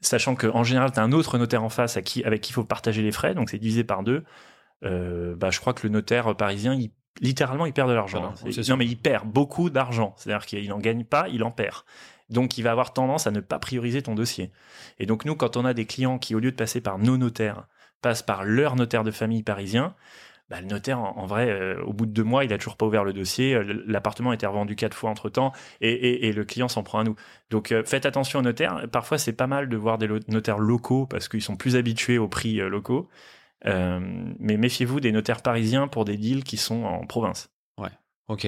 [0.01, 2.53] sachant qu'en général, tu as un autre notaire en face à qui, avec qui il
[2.53, 4.23] faut partager les frais, donc c'est divisé par deux,
[4.83, 6.89] euh, bah, je crois que le notaire parisien, il,
[7.21, 8.33] littéralement, il perd de l'argent.
[8.45, 8.51] Hein.
[8.51, 8.63] sûr.
[8.69, 10.13] non, mais il perd beaucoup d'argent.
[10.17, 11.83] C'est-à-dire qu'il n'en gagne pas, il en perd.
[12.31, 14.51] Donc, il va avoir tendance à ne pas prioriser ton dossier.
[14.99, 17.17] Et donc, nous, quand on a des clients qui, au lieu de passer par nos
[17.17, 17.67] notaires,
[18.01, 19.95] passent par leur notaire de famille parisien,
[20.51, 22.85] bah, le notaire, en, vrai, euh, au bout de deux mois, il a toujours pas
[22.85, 23.55] ouvert le dossier.
[23.55, 27.03] Euh, L'appartement a été revendu quatre fois entre temps et, le client s'en prend à
[27.05, 27.15] nous.
[27.49, 28.85] Donc euh, faites attention aux notaires.
[28.91, 32.27] Parfois, c'est pas mal de voir des notaires locaux parce qu'ils sont plus habitués aux
[32.27, 33.07] prix locaux.
[33.63, 37.49] Mais méfiez-vous des notaires parisiens pour des deals qui sont en province.
[38.27, 38.47] Ok.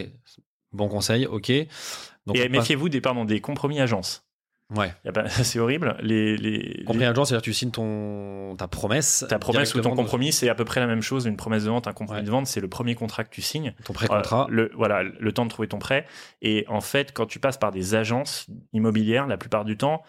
[0.72, 1.26] Bon conseil.
[1.26, 1.52] Ok.
[2.26, 4.26] Donc, et méfiez-vous des, pardon, des compromis agences.
[4.76, 4.92] Ouais.
[5.28, 5.98] C'est horrible.
[6.02, 9.26] Les, les, Compromis les- agent, c'est-à-dire que tu signes ton ta promesse.
[9.30, 11.26] ta promesse ou ton compromis, c'est à peu près la même chose.
[11.26, 12.26] Une promesse de vente, un compromis Ouais.
[12.26, 13.74] de vente, c'est le premier contrat que tu signes.
[13.84, 14.46] Ton pré-contrat.
[14.50, 16.06] Euh, le, voilà, le temps de trouver ton prêt.
[16.42, 20.02] Et en fait, quand tu passes par des agences immobilières, la plupart du temps,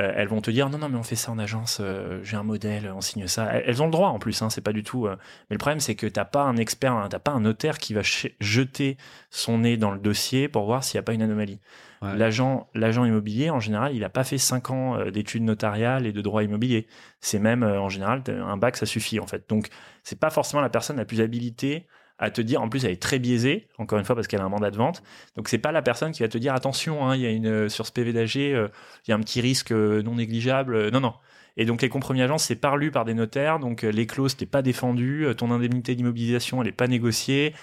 [0.00, 2.36] euh, elles vont te dire non, non, mais on fait ça en agence, euh, j'ai
[2.36, 3.46] un modèle, on signe ça.
[3.46, 5.06] Elles, ont le droit en plus, hein, c'est pas du tout.
[5.06, 5.16] euh,
[5.48, 7.94] mais le problème, c'est que t'as pas un expert, hein, t'as pas un notaire qui
[7.94, 8.96] va jeter
[9.30, 11.60] son nez dans le dossier pour voir s'il n'y a pas une anomalie.
[12.02, 12.16] Ouais.
[12.16, 16.12] L'agent, l'agent immobilier, en général, il n'a pas fait 5 ans euh, d'études notariales et
[16.12, 16.86] de droit immobilier.
[17.20, 19.48] C'est même, euh, en général, un bac, ça suffit, en fait.
[19.48, 19.68] Donc,
[20.02, 21.86] c'est pas forcément la personne la plus habilitée
[22.18, 24.44] à te dire, en plus, elle est très biaisée, encore une fois, parce qu'elle a
[24.44, 25.02] un mandat de vente.
[25.36, 27.46] Donc, c'est pas la personne qui va te dire, attention, hein, il y a une,
[27.46, 28.68] euh, sur ce PV d'AG, euh,
[29.06, 30.90] il y a un petit risque euh, non négligeable.
[30.90, 31.12] Non, non.
[31.58, 33.58] Et donc, les compromis agences, c'est pas lu par des notaires.
[33.58, 35.26] Donc, euh, les clauses, t'es pas défendu.
[35.36, 37.54] Ton indemnité d'immobilisation, elle est pas négociée.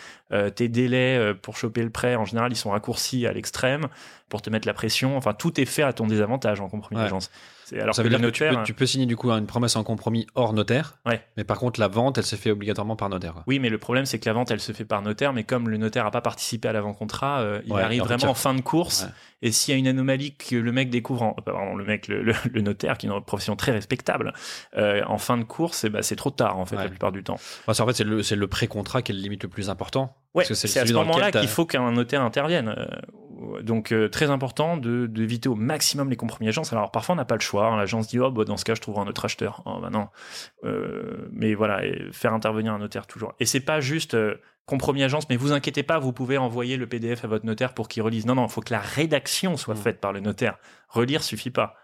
[0.56, 3.86] Tes délais pour choper le prêt, en général, ils sont raccourcis à l'extrême
[4.30, 5.16] pour te mettre la pression.
[5.16, 7.04] Enfin, tout est fait à ton désavantage en compromis Ouais.
[7.04, 7.30] d'agence.
[7.80, 9.45] Alors ça que veut le dire que tu peux, tu peux signer du coup une
[9.47, 11.21] promesse en compromis hors notaire, Ouais.
[11.38, 13.34] mais par contre la vente, elle se fait obligatoirement par notaire.
[13.34, 13.43] quoi.
[13.47, 15.69] Oui, mais le problème, c'est que la vente, elle se fait par notaire, mais comme
[15.69, 18.53] le notaire n'a pas participé à l'avant-contrat, euh, il Ouais, arrive en vraiment en fin
[18.53, 19.03] de course.
[19.03, 19.09] Ouais.
[19.45, 22.24] Et s'il y a une anomalie que le mec découvre, en, pardon, le mec, le,
[22.24, 24.34] le- le notaire, qui est une profession très respectable,
[24.78, 27.24] euh, en fin de course, eh ben, c'est trop tard, en fait, la plupart du
[27.24, 27.38] temps.
[27.65, 27.93] Parce qu'en fait,
[28.24, 30.15] c'est le, pré-contrat qui est le limite le plus important.
[30.34, 32.74] Ouais, c'est à ce moment-là qu'il faut qu'un notaire intervienne.
[33.61, 36.71] Donc, euh, très important de- d'éviter au maximum les compromis agences.
[36.73, 37.67] Alors, parfois, on n'a pas le choix.
[37.67, 37.77] hein.
[37.77, 39.61] L'agence dit, oh, bah, dans ce cas, je trouverai un autre acheteur.
[39.65, 40.07] Oh, bah non.
[40.63, 43.33] Euh, mais voilà, et faire intervenir un notaire toujours.
[43.39, 44.35] Et c'est pas juste euh,
[44.65, 47.87] compromis agence, mais vous inquiétez pas, vous pouvez envoyer le PDF à votre notaire pour
[47.87, 48.25] qu'il relise.
[48.25, 49.77] Non, non, il faut que la rédaction soit Mm.
[49.77, 50.57] faite par le notaire.
[50.89, 51.75] Relire suffit pas.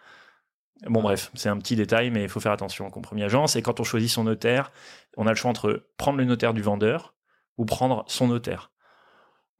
[0.88, 3.57] Bon, bref, c'est un petit détail, mais il faut faire attention au compromis agence.
[3.57, 4.72] Et quand on choisit son notaire,
[5.18, 7.16] on a le choix entre prendre le notaire du vendeur
[7.57, 8.72] ou prendre son notaire.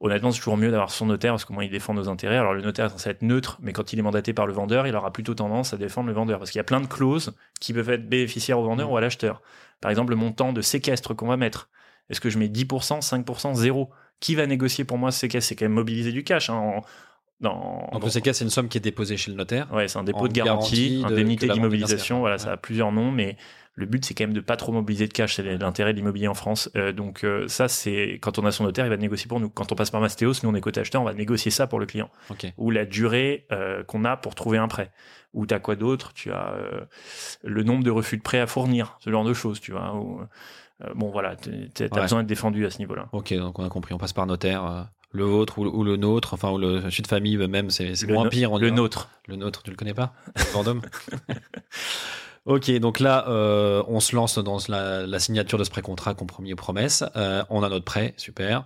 [0.01, 2.37] Honnêtement, c'est toujours mieux d'avoir son notaire parce qu'au moins il défend nos intérêts.
[2.37, 4.87] Alors le notaire est censé être neutre, mais quand il est mandaté par le vendeur,
[4.87, 7.33] il aura plutôt tendance à défendre le vendeur parce qu'il y a plein de clauses
[7.59, 8.93] qui peuvent être bénéficiaires au vendeur Mmh.
[8.93, 9.41] ou à l'acheteur.
[9.81, 11.69] Par exemple, le montant de séquestre qu'on va mettre.
[12.09, 13.89] Est-ce que je mets 10%, 5%, 0
[14.21, 15.49] Qui va négocier pour moi ce séquestre?
[15.49, 16.49] C'est quand même mobiliser du cash.
[16.49, 16.81] hein, en-
[17.41, 19.71] dans, Donc dans- le séquestre, c'est une somme qui est déposée chez le notaire.
[19.73, 22.19] Ouais, c'est un dépôt de garantie, garantie de- indemnité d'immobilisation.
[22.19, 22.39] Voilà, Ouais.
[22.39, 23.37] ça a plusieurs noms, mais
[23.75, 25.35] le but c'est quand même de pas trop mobiliser de cash.
[25.37, 26.69] C'est l'intérêt de l'immobilier en France.
[26.75, 29.49] Euh, donc euh, ça, c'est quand on a son notaire, il va négocier pour nous.
[29.49, 31.79] Quand on passe par Mastéos, nous on est côté acheteur, on va négocier ça pour
[31.79, 32.09] le client.
[32.29, 32.51] Ok.
[32.57, 34.91] Ou la durée euh, qu'on a pour trouver un prêt.
[35.33, 36.11] Ou t'as quoi d'autre?
[36.13, 36.53] Tu as
[37.43, 39.95] le nombre de refus de prêt à fournir, ce genre de choses, tu vois.
[39.95, 40.21] Ou,
[40.95, 41.51] bon voilà, t'as
[41.85, 42.01] Ouais.
[42.01, 43.07] besoin d'être défendu à ce niveau-là.
[43.13, 43.93] Ok, donc on a compris.
[43.93, 44.89] On passe par notaire.
[45.12, 47.93] Le vôtre ou le, ou le nôtre, enfin, ou le celui de famille même, c'est
[48.07, 48.51] moins no- pire.
[48.51, 49.10] on Le nôtre.
[49.28, 50.14] Le nôtre, tu le connais pas?
[50.53, 50.82] Vendôme?
[52.45, 56.53] Ok, donc là, euh, on se lance dans la, la signature de ce pré-contrat compromis
[56.53, 57.03] aux promesses.
[57.16, 58.64] Euh, on a notre prêt, super.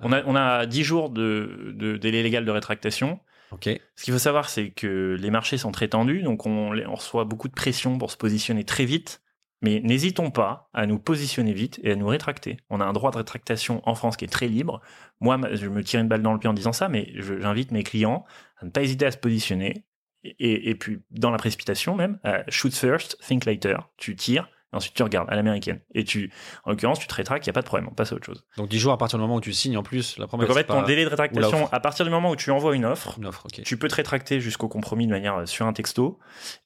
[0.00, 3.18] On a, on a 10 jours de, de délai légal de rétractation.
[3.50, 6.94] Ok, Ce qu'il faut savoir, c'est que les marchés sont très tendus, donc on, on
[6.94, 9.20] reçoit beaucoup de pression pour se positionner très vite.
[9.64, 12.58] Mais n'hésitons pas à nous positionner vite et à nous rétracter.
[12.68, 14.80] On a un droit de rétractation en France qui est très libre.
[15.20, 17.82] Moi, je me tire une balle dans le pied en disant ça, mais j'invite mes
[17.82, 18.24] clients
[18.60, 19.84] à ne pas hésiter à se positionner.
[20.22, 23.76] Et, et puis, dans la précipitation même, shoot first, think later.
[23.96, 25.80] Tu tires, et ensuite tu regardes à l'américaine.
[25.94, 26.30] Et tu,
[26.64, 28.26] en l'occurrence, tu te rétractes, il n'y a pas de problème, on passe à autre
[28.26, 28.44] chose.
[28.56, 30.48] donc 10 jours à partir du moment où tu signes en plus la promesse.
[30.48, 32.84] Donc en fait, ton délai de rétractation, à partir du moment où tu envoies une
[32.84, 33.62] offre, Une offre, ok.
[33.62, 36.18] tu peux te rétracter jusqu'au compromis de manière euh, sur un texto.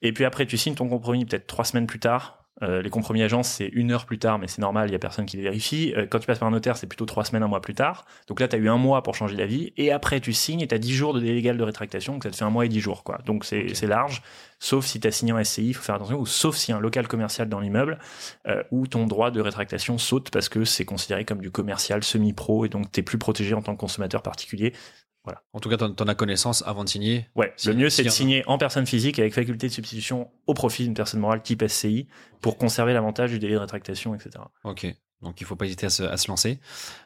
[0.02, 2.47] Et puis après, tu signes ton compromis peut-être trois semaines plus tard.
[2.62, 4.98] Euh, les compromis agences, c'est une heure plus tard, mais c'est normal, il y a
[4.98, 5.94] personne qui les vérifie.
[5.96, 8.04] Euh, quand tu passes par un notaire, c'est plutôt trois semaines, un mois plus tard.
[8.26, 9.72] Donc là, tu as eu un mois pour changer d'avis.
[9.76, 12.14] Et après, tu signes et tu as 10 jours de délai légal de rétractation.
[12.14, 13.04] Donc ça te fait un mois et 10 jours.
[13.04, 13.18] Quoi.
[13.24, 14.22] Donc c'est large.
[14.60, 16.18] Sauf si tu as signé en SCI, il faut faire attention.
[16.18, 17.98] Ou sauf si un local commercial dans l'immeuble
[18.48, 22.64] euh, où ton droit de rétractation saute parce que c'est considéré comme du commercial semi-pro
[22.64, 24.72] et donc tu es plus protégé en tant que consommateur particulier.
[25.52, 27.26] En tout cas, t'en t'en as connaissance avant de signer.
[27.34, 30.30] Ouais, Si- le mieux c'est si de signer en personne physique avec faculté de substitution
[30.46, 32.06] au profit d'une personne morale type SCI
[32.40, 34.30] pour conserver l'avantage du délai de rétractation, etc.
[34.64, 34.86] Ok.
[35.20, 36.60] Donc il faut pas hésiter à se, à se lancer,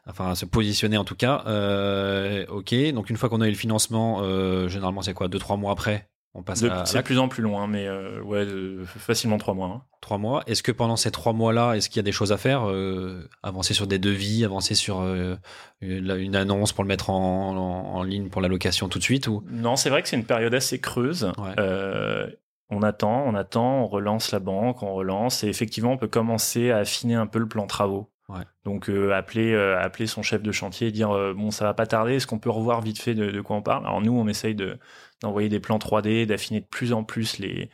[0.06, 1.42] enfin à se positionner en tout cas.
[1.46, 2.74] Euh, ok.
[2.92, 5.28] Donc une fois qu'on a eu le financement, euh, généralement c'est quoi?
[5.28, 7.66] Deux trois mois après, on passe De- à, C'est de plus en plus long, hein,
[7.66, 9.68] mais euh, ouais, de- facilement trois mois.
[9.68, 9.82] hein.
[10.00, 10.42] trois mois.
[10.46, 13.28] Est-ce que pendant ces trois mois-là, est-ce qu'il y a des choses à faire euh,
[13.42, 15.36] Avancer sur des devis, avancer sur euh,
[15.80, 19.26] une, annonce pour le mettre en, en- en ligne pour la location tout de suite
[19.28, 19.44] ou?
[19.50, 21.30] Non, c'est vrai que c'est une période assez creuse.
[21.38, 21.54] Ouais.
[21.58, 22.26] Euh,
[22.70, 26.70] on attend, on attend, on relance la banque, on relance, et effectivement, on peut commencer
[26.70, 28.08] à affiner un peu le plan travaux.
[28.30, 28.44] Ouais.
[28.64, 31.74] Donc, euh, appeler, euh, appeler son chef de chantier et dire euh, Bon, ça va
[31.74, 33.84] pas tarder, est-ce qu'on peut revoir vite fait de, de quoi on parle?
[33.84, 34.78] Alors, nous, on essaye de,
[35.22, 37.70] d'envoyer des plans 3D, d'affiner de plus en plus les,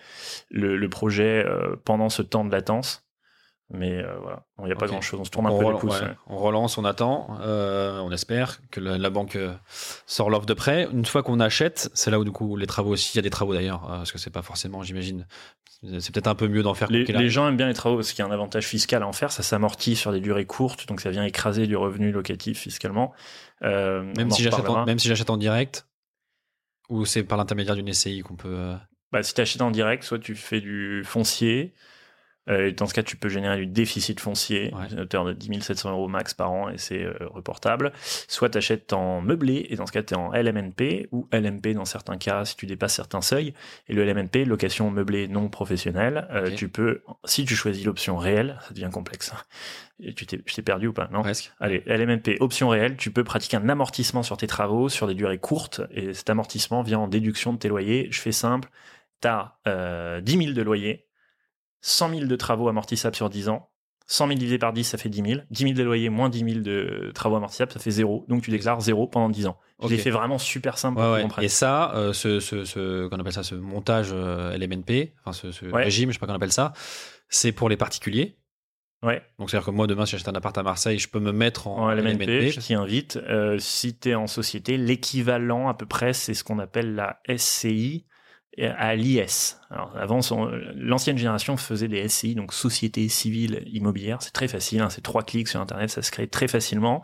[0.51, 3.05] le, le projet euh, pendant ce temps de latence.
[3.71, 4.93] Mais euh, voilà, il n'y a pas Ok.
[4.93, 6.01] grand-chose, on se tourne un on, peu les rel- pouces.
[6.01, 6.15] ouais, ouais.
[6.29, 9.37] on relance, on attend, euh, on espère que la, la banque
[10.07, 10.89] sort l'offre de prêt.
[10.91, 13.23] Une fois qu'on achète, c'est là où du coup les travaux aussi, il y a
[13.23, 15.27] des travaux d'ailleurs, parce que c'est pas forcément, j'imagine,
[15.99, 16.91] c'est peut-être un peu mieux d'en faire.
[16.91, 19.07] Les, les gens aiment bien les travaux parce qu'il y a un avantage fiscal à
[19.07, 22.61] en faire, ça s'amortit sur des durées courtes, donc ça vient écraser du revenu locatif
[22.61, 23.13] fiscalement.
[23.65, 25.87] Euh, même si j'achète, en, même si j'achète en direct,
[26.89, 28.49] ou c'est par l'intermédiaire d'une SCI qu'on peut.
[28.49, 28.77] euh,
[29.13, 31.75] Bah, si tu achètes en direct, soit tu fais du foncier,
[32.49, 34.99] euh, dans ce cas, tu peux générer du déficit foncier, Ouais.
[34.99, 37.93] à hauteur de 10 700 euros max par an, et c'est euh, reportable.
[38.29, 41.75] Soit tu achètes en meublé, et dans ce cas, tu es en LMNP, ou LMP
[41.75, 43.55] dans certains cas, si tu dépasses certains seuils.
[43.89, 48.59] Et le LMNP, location meublée non professionnelle, euh, tu peux, si tu choisis l'option réelle,
[48.67, 49.33] ça devient complexe.
[50.01, 51.23] Et tu t'es, t'ai perdu ou pas Non?
[51.23, 51.53] Presque.
[51.59, 55.39] Allez, LMNP, option réelle, tu peux pratiquer un amortissement sur tes travaux sur des durées
[55.39, 58.07] courtes et cet amortissement vient en déduction de tes loyers.
[58.13, 58.69] Je fais simple,
[59.21, 59.57] tu as
[60.23, 61.08] 10 000 de loyer,
[61.81, 63.71] 100 000 de travaux amortissables sur 10 ans.
[64.11, 65.41] 100 000 divisé par 10, ça fait 10 000.
[65.51, 68.25] 10 000 de loyer moins 10 000 de travaux amortissables, ça fait zéro.
[68.29, 69.59] Donc tu déclares zéro pendant 10 ans.
[69.83, 70.01] Je l'ai Ok.
[70.01, 71.45] fait vraiment super simple Ouais, pour ouais.
[71.45, 75.53] Et ça, euh, ce, ce, ce- qu'on appelle ça, ce montage euh, LMNP, enfin ce,
[75.53, 75.85] ce Ouais.
[75.85, 76.73] régime, je sais pas qu'on appelle ça,
[77.29, 78.39] c'est pour les particuliers.
[79.03, 79.23] Ouais.
[79.39, 81.69] Donc c'est-à-dire que moi demain, si j'achète un appart à Marseille, je peux me mettre
[81.69, 82.51] en, En LMNP, LMNP.
[82.51, 83.17] je t'y invite.
[83.29, 87.21] Euh, si tu es en société, l'équivalent à peu près, c'est ce qu'on appelle la
[87.29, 88.07] SCI
[88.61, 89.61] à l'IS.
[89.71, 90.21] Alors avant,
[90.75, 94.23] l'ancienne génération faisait des SCI, donc Société Civile Immobilière.
[94.23, 97.03] C'est très facile, hein, c'est trois clics sur Internet, ça se crée très facilement.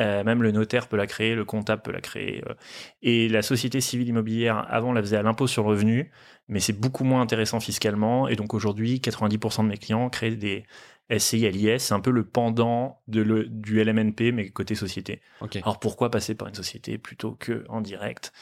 [0.00, 2.42] Euh, même le notaire peut la créer, le comptable peut la créer.
[2.48, 2.54] euh.
[3.02, 6.10] Et la société civile immobilière, avant, on la faisait à l'impôt sur le revenu,
[6.48, 8.26] mais c'est beaucoup moins intéressant fiscalement.
[8.26, 10.64] Et donc aujourd'hui, 90% de mes clients créent des
[11.10, 11.80] SCI à l'IS.
[11.82, 15.20] C'est un peu le pendant de le, du LMNP, mais côté société.
[15.62, 18.32] Alors pourquoi passer par une société plutôt que en direct?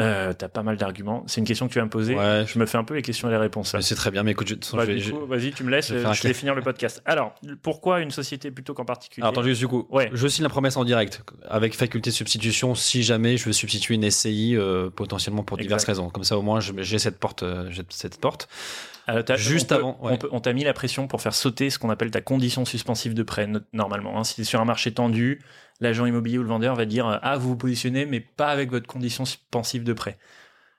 [0.00, 1.22] Euh, T'as pas mal d'arguments.
[1.26, 2.14] C'est une question que tu vas me poser.
[2.14, 3.76] Ouais, Je me fais un peu les questions et les réponses.
[3.80, 5.88] c'est très bien, mais écoute, je, de toute façon, Bah, je vas-y, tu me laisses.
[5.88, 7.02] je vais euh, Je vais finir le podcast.
[7.04, 9.86] Alors, pourquoi une société plutôt qu'en particulier Alors, attends juste du coup.
[9.90, 10.10] Ouais.
[10.12, 13.94] Je signe la promesse en direct avec faculté de substitution si jamais je veux substituer
[13.96, 15.88] une SCI euh, potentiellement pour diverses Exact.
[15.98, 16.10] raisons.
[16.10, 18.48] Comme ça au moins je- j'ai cette porte, euh, cette porte.
[19.26, 20.18] T'as- Juste on peut- avant, ouais.
[20.30, 23.24] on t'a mis la pression pour faire sauter ce qu'on appelle ta condition suspensive de
[23.24, 24.16] prêt, no- normalement.
[24.20, 24.22] hein.
[24.22, 25.40] Si tu es sur un marché tendu,
[25.80, 28.86] l'agent immobilier ou le vendeur va dire Ah, vous vous positionnez, mais pas avec votre
[28.86, 30.18] condition suspensive de prêt.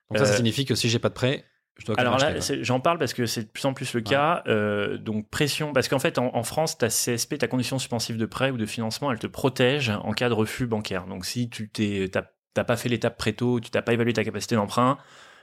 [0.09, 1.45] Donc ça, ça Euh, signifie que si j'ai pas de prêt,
[1.77, 4.43] je dois Alors là, j'en parle parce que c'est de plus en plus le cas.
[4.47, 5.73] Euh, donc, pression.
[5.73, 8.65] Parce qu'en fait, en, en France, ta CSP, ta condition suspensive de prêt ou de
[8.65, 11.07] financement, elle te protège en cas de refus bancaire.
[11.07, 12.09] Donc, si tu t'es,
[12.53, 14.97] t'as, pas fait l'étape préto, tu t'as pas évalué ta capacité d'emprunt,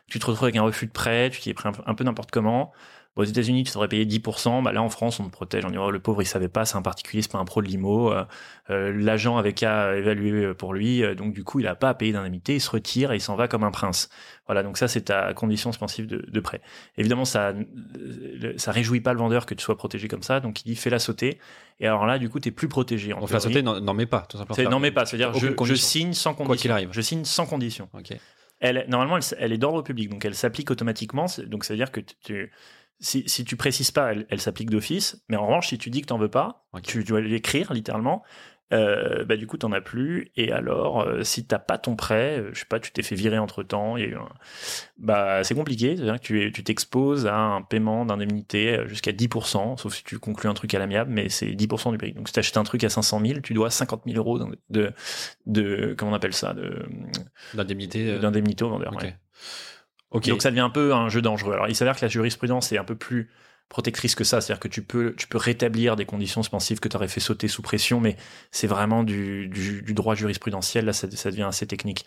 [0.06, 2.30] tu te retrouves avec un refus de prêt, tu t'y es pris un peu n'importe
[2.30, 2.72] comment.
[3.18, 4.62] Bon, aux États-Unis, tu devrais payer 10%.
[4.62, 5.64] Bah là, en France, on te protège.
[5.64, 7.60] On dit, oh, le pauvre, il savait pas, c'est un particulier, c'est pas un pro
[7.62, 8.12] de l'IMO.
[8.12, 8.24] Euh,
[8.70, 11.02] euh, L'agent avait qu'à évaluer pour lui.
[11.02, 12.54] Euh, Donc, du coup, il a pas à payer d'indemnité.
[12.54, 14.08] Il se retire et il s'en va comme un prince.
[14.46, 14.62] Voilà.
[14.62, 16.60] Donc, ça, c'est ta condition suspensive de, de prêt.
[16.96, 17.48] Évidemment, ça,
[17.98, 20.38] euh, ça réjouit pas le vendeur que tu sois protégé comme ça.
[20.38, 21.38] Donc, il dit, fais-la sauter.
[21.80, 23.12] Et alors là, du coup, t'es plus protégé.
[23.12, 23.54] en Donc la théorie.
[23.54, 24.70] sauter, n'en n'en mets pas, tout simplement.
[24.70, 25.06] Non, mais pas.
[25.06, 26.54] C'est-à-dire, je, signe sans condition.
[26.62, 26.90] qu'il arrive.
[26.92, 27.88] Je signe sans condition.
[27.94, 28.16] Ok.
[28.60, 31.26] Elle, normalement, elle, elle est d'ordre public, donc elle s'applique automatiquement.
[31.46, 32.52] Donc, ça veut dire que tu- tu,
[33.00, 35.22] si, si tu précises pas, elle, elle s'applique d'office.
[35.28, 38.22] Mais en revanche, si tu dis que t'en veux pas, tu dois l'écrire littéralement.
[38.70, 40.30] Euh, bah, du coup, t'en as plus.
[40.36, 43.14] Et alors, euh, si t'as pas ton prêt, euh, je sais pas, tu t'es fait
[43.14, 44.28] virer entre temps, il y a eu un-
[44.98, 45.96] bah, c'est compliqué.
[45.96, 50.04] C'est-à-dire que tu es- tu t'exposes à un paiement d'indemnité euh, jusqu'à 10%, sauf si
[50.04, 52.12] tu conclus un truc à l'amiable, mais c'est 10% du prix.
[52.12, 54.58] Donc, si tu achètes un truc à 500 000, tu dois 50 000 euros de,
[54.68, 54.92] de,
[55.46, 56.84] de- comment on appelle ça, de,
[57.54, 58.10] L'indemnité.
[58.10, 58.92] euh, d'indemnité au vendeur.
[58.92, 59.00] ok.
[59.02, 59.16] ouais.
[60.10, 60.28] Ok.
[60.28, 61.52] Donc ça devient un peu un jeu dangereux.
[61.54, 63.30] Alors il s'avère que la jurisprudence est un peu plus
[63.68, 66.96] protectrice que ça, c'est-à-dire que tu peux, tu peux rétablir des conditions suspensives que tu
[66.96, 68.16] aurais fait sauter sous pression, mais
[68.50, 72.06] c'est vraiment du, du, du droit jurisprudentiel, là ça, ça devient assez technique.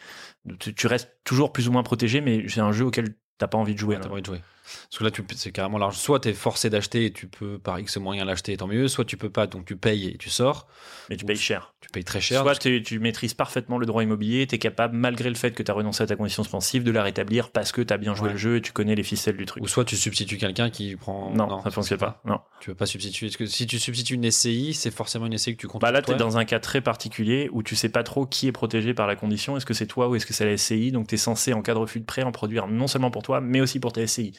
[0.60, 3.60] Tu, tu restes toujours plus ou moins protégé, mais c'est un jeu auquel t'as pas
[3.60, 3.96] envie de jouer.
[3.96, 4.42] Ouais, t'as pas envie de jouer.
[4.90, 5.96] Parce que là, c'est carrément large.
[5.98, 8.88] Soit tu es forcé d'acheter et tu peux par X moyen l'acheter, tant mieux.
[8.88, 10.68] Soit tu peux pas, donc tu payes et tu sors.
[11.10, 11.74] mais tu payes cher.
[11.82, 12.42] Tu payes très cher.
[12.44, 15.64] Soit tu, tu maîtrises parfaitement le droit immobilier, tu es capable, malgré le fait que
[15.64, 18.14] tu as renoncé à ta condition suspensive, de la rétablir parce que tu as bien
[18.16, 18.34] joué Ouais.
[18.34, 19.64] le jeu et tu connais les ficelles du truc.
[19.64, 21.32] Ou soit tu substitues quelqu'un qui prend.
[21.34, 22.22] Non, ça ne fonctionne peux pas.
[22.26, 22.40] Non.
[22.60, 23.28] Tu veux pas substituer.
[23.28, 25.82] Parce que si tu substitues une SCI, c'est forcément une SCI que tu comptes.
[25.82, 28.48] Bah là, tu es dans un cas très particulier où tu sais pas trop qui
[28.48, 29.58] est protégé par la condition.
[29.58, 31.62] Est-ce que c'est toi ou est-ce que c'est la SCI Donc, tu es censé, en
[31.62, 34.06] cas de refus de prêt, en produire non seulement pour toi, mais aussi pour ta
[34.06, 34.34] SCI.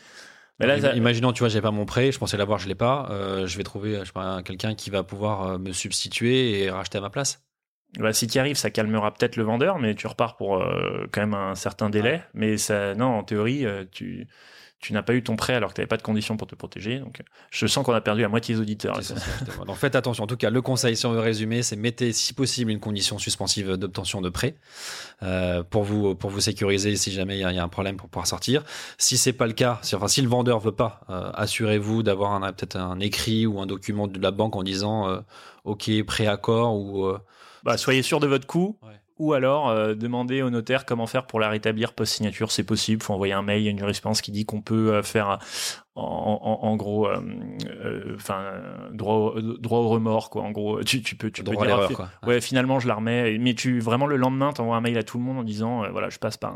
[0.60, 2.74] Mais là, ça- Imaginons, tu vois, j'ai pas mon prêt, je pensais l'avoir, je l'ai
[2.74, 3.08] pas.
[3.10, 6.70] euh, je vais trouver, je sais pas, quelqu'un qui va pouvoir euh, me substituer et
[6.70, 7.42] racheter à ma place.
[7.98, 11.06] bah, si tu y arrives, ça calmera peut-être le vendeur, mais tu repars pour euh,
[11.12, 12.22] quand même un certain délai.
[12.34, 14.26] Mais ça, non, en théorie, tu,
[14.82, 16.54] tu n'as pas eu ton prêt alors que tu n'avais pas de conditions pour te
[16.54, 16.98] protéger.
[16.98, 19.02] Donc, euh, je sens qu'on a perdu la moitié des auditeurs.
[19.02, 19.14] ça.
[19.64, 20.24] Donc faites attention.
[20.24, 23.16] En tout cas, le conseil, si on veut résumer, c'est mettez si possible une condition
[23.18, 24.56] suspensive d'obtention de prêt
[25.22, 27.68] euh, pour vous pour vous sécuriser si jamais il y, a- il y a un
[27.68, 28.64] problème pour pouvoir sortir.
[28.98, 32.32] Si c'est pas le cas, si, enfin si le vendeur veut pas, euh, assurez-vous d'avoir
[32.32, 35.20] un- peut-être un écrit ou un document de la banque en disant euh,
[35.64, 37.18] OK préaccord ou euh,
[37.62, 38.78] Bah, soyez sûr de votre coût.
[38.82, 38.88] Ouais.
[39.22, 43.02] Ou alors euh, demandez au notaire comment faire pour la rétablir post-signature, c'est possible.
[43.02, 45.38] faut envoyer un mail, il y a une jurisprudence qui dit qu'on peut euh, faire
[45.94, 47.20] en, en- en gros, euh,
[48.30, 50.42] euh, droit, au, droit au remords quoi.
[50.42, 52.08] En gros, tu, tu peux, tu peux droit dire, quoi.
[52.28, 55.18] ouais, finalement je la remets, mais tu vraiment le lendemain t'envoies un mail à tout
[55.18, 56.54] le monde en disant euh, voilà je passe par.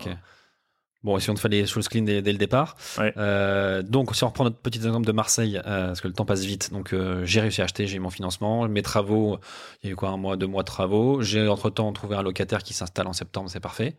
[1.07, 2.77] Bon, si on te fait les choses clean dès, dès le départ.
[2.99, 3.13] Ouais.
[3.17, 6.25] Euh, donc, si on reprend notre petit exemple de Marseille, euh, parce que le temps
[6.25, 9.39] passe vite, donc euh, j'ai réussi à acheter, j'ai eu mon financement, mes travaux,
[9.85, 11.23] il y a eu quoi, un mois, deux mois de travaux.
[11.23, 13.95] J'ai entre-temps trouvé un locataire qui s'installe en septembre, c'est parfait.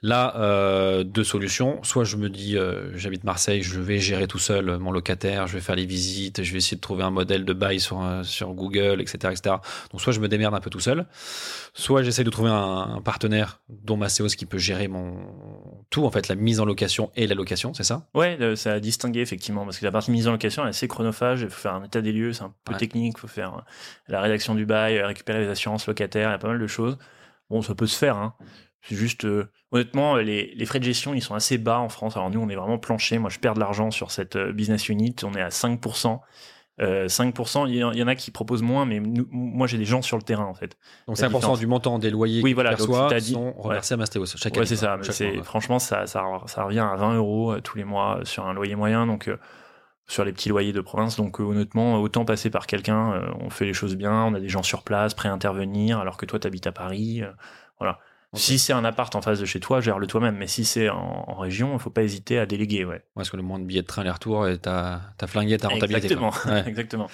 [0.00, 1.82] Là, euh, deux solutions.
[1.82, 5.54] Soit je me dis, euh, j'habite Marseille, je vais gérer tout seul mon locataire, je
[5.54, 8.22] vais faire les visites, je vais essayer de trouver un modèle de bail sur, euh,
[8.22, 9.56] sur Google, etc., etc.
[9.90, 11.04] Donc soit je me démerde un peu tout seul,
[11.74, 15.16] soit j'essaie de trouver un, un partenaire dont Mastéos qui peut gérer mon
[15.90, 18.06] tout, en fait, la mise en location et la location, c'est ça?
[18.14, 20.86] Ouais, euh, ça a distingué effectivement, parce que la partie mise en location est assez
[20.86, 22.78] chronophage, il faut faire un état des lieux, c'est un peu Ouais.
[22.78, 23.60] technique, il faut faire euh,
[24.06, 26.66] la rédaction du bail, euh, récupérer les assurances locataires, il y a pas mal de
[26.68, 26.98] choses.
[27.50, 28.34] Bon, ça peut se faire, hein.
[28.88, 32.16] C'est juste, euh, honnêtement, les, les frais de gestion, ils sont assez bas en France.
[32.16, 33.18] Alors nous, on est vraiment planché.
[33.18, 35.14] Moi, je perds de l'argent sur cette euh, business unit.
[35.24, 36.20] On est à 5%.
[36.80, 39.66] Euh, 5%, il y, en- il y en a qui proposent moins, mais nous- moi,
[39.66, 40.76] j'ai des gens sur le terrain, en fait.
[41.08, 41.58] Donc La 5% différence.
[41.58, 44.60] du montant des loyers Oui, voilà, perçoit dit- sont reversés à Mastéos chaque année.
[44.60, 44.96] Ouais, c'est ça.
[44.96, 45.42] mais chaque c'est, mois.
[45.42, 48.54] franchement, ça, ça, ça revient à 20 euros euh, tous les mois euh, sur un
[48.54, 49.06] loyer moyen.
[49.08, 49.36] Donc, euh,
[50.06, 51.16] sur les petits loyers de province.
[51.16, 53.12] Donc, euh, honnêtement, autant passer par quelqu'un.
[53.12, 54.12] euh, on fait les choses bien.
[54.26, 56.72] On a des gens sur place, prêts à intervenir, alors que toi, tu habites à
[56.72, 57.22] Paris.
[57.24, 57.30] euh,
[57.80, 57.98] voilà.
[58.34, 60.36] Si c'est un appart en face de chez toi, gère-le toi-même.
[60.36, 62.84] Mais si c'est en, en région, il faut pas hésiter à déléguer.
[62.84, 63.02] Ouais.
[63.14, 66.06] Parce que le moins de billets de train aller-retour, et t'as t'as flingué ta rentabilité.
[66.06, 66.32] Exactement.
[66.44, 66.64] Ouais.
[66.66, 67.08] Exactement.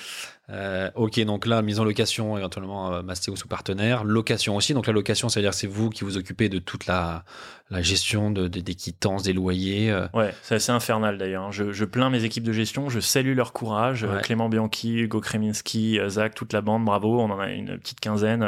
[0.51, 4.05] Euh, ok, donc là, mise en location, éventuellement euh, Mastéos ou partenaire.
[4.05, 4.75] Location aussi.
[4.75, 7.25] Donc la location, c'est-à-dire c'est vous qui vous occupez de toute la,
[7.71, 9.91] la gestion de, de- des quittances, des loyers.
[9.91, 10.07] euh.
[10.13, 11.45] Ouais, c'est assez infernal d'ailleurs.
[11.45, 11.51] hein.
[11.51, 14.03] Je, je plains mes équipes de gestion, je salue leur courage.
[14.05, 14.21] Ouais.
[14.23, 17.21] Clément Bianchi, Hugo Kreminski, Zach, toute la bande, bravo.
[17.21, 18.47] On en a une petite quinzaine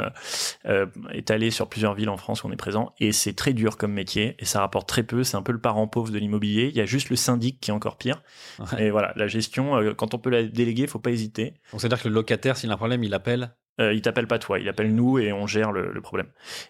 [0.66, 2.92] euh, étalée sur plusieurs villes en France où on est présent.
[3.00, 5.24] Et c'est très dur comme métier et ça rapporte très peu.
[5.24, 6.68] C'est un peu le parent pauvre de l'immobilier.
[6.70, 8.22] Il y a juste le syndic qui est encore pire.
[8.58, 8.84] Ouais.
[8.84, 11.54] Et voilà, la gestion, quand on peut la déléguer, faut pas hésiter.
[11.72, 13.54] Donc c'est-à-dire que le locataire, s'il a un problème, il appelle.
[13.78, 16.28] Euh, il t'appelle pas toi, il appelle nous et on gère le, le problème.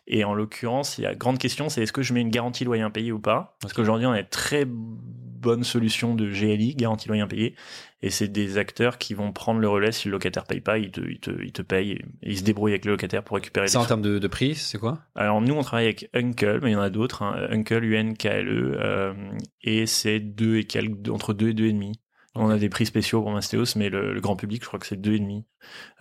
[0.09, 2.64] Et en l'occurrence, il y a grande question, c'est est-ce que je mets une garantie
[2.64, 3.57] loyer impayé ou pas?
[3.61, 7.55] Parce qu'aujourd'hui, on a une très bonne solution de GLI, garantie loyer impayé,
[8.03, 10.91] et c'est des acteurs qui vont prendre le relais si le locataire paye pas, ils
[10.91, 13.37] te, ils te, ils te payent et, et ils se débrouillent avec le locataire pour
[13.37, 14.99] récupérer Ça en termes de, de prix, c'est quoi?
[15.14, 17.47] Alors nous on travaille avec Uncle, mais il y en a d'autres, hein.
[17.51, 19.14] Uncle, UNKLE, euh,
[19.62, 21.93] et c'est deux et quelques, entre 2 et 2,5.
[22.37, 24.87] On a des prix spéciaux pour Mastéos, mais le, le grand public, je crois que
[24.87, 25.45] c'est 2,5,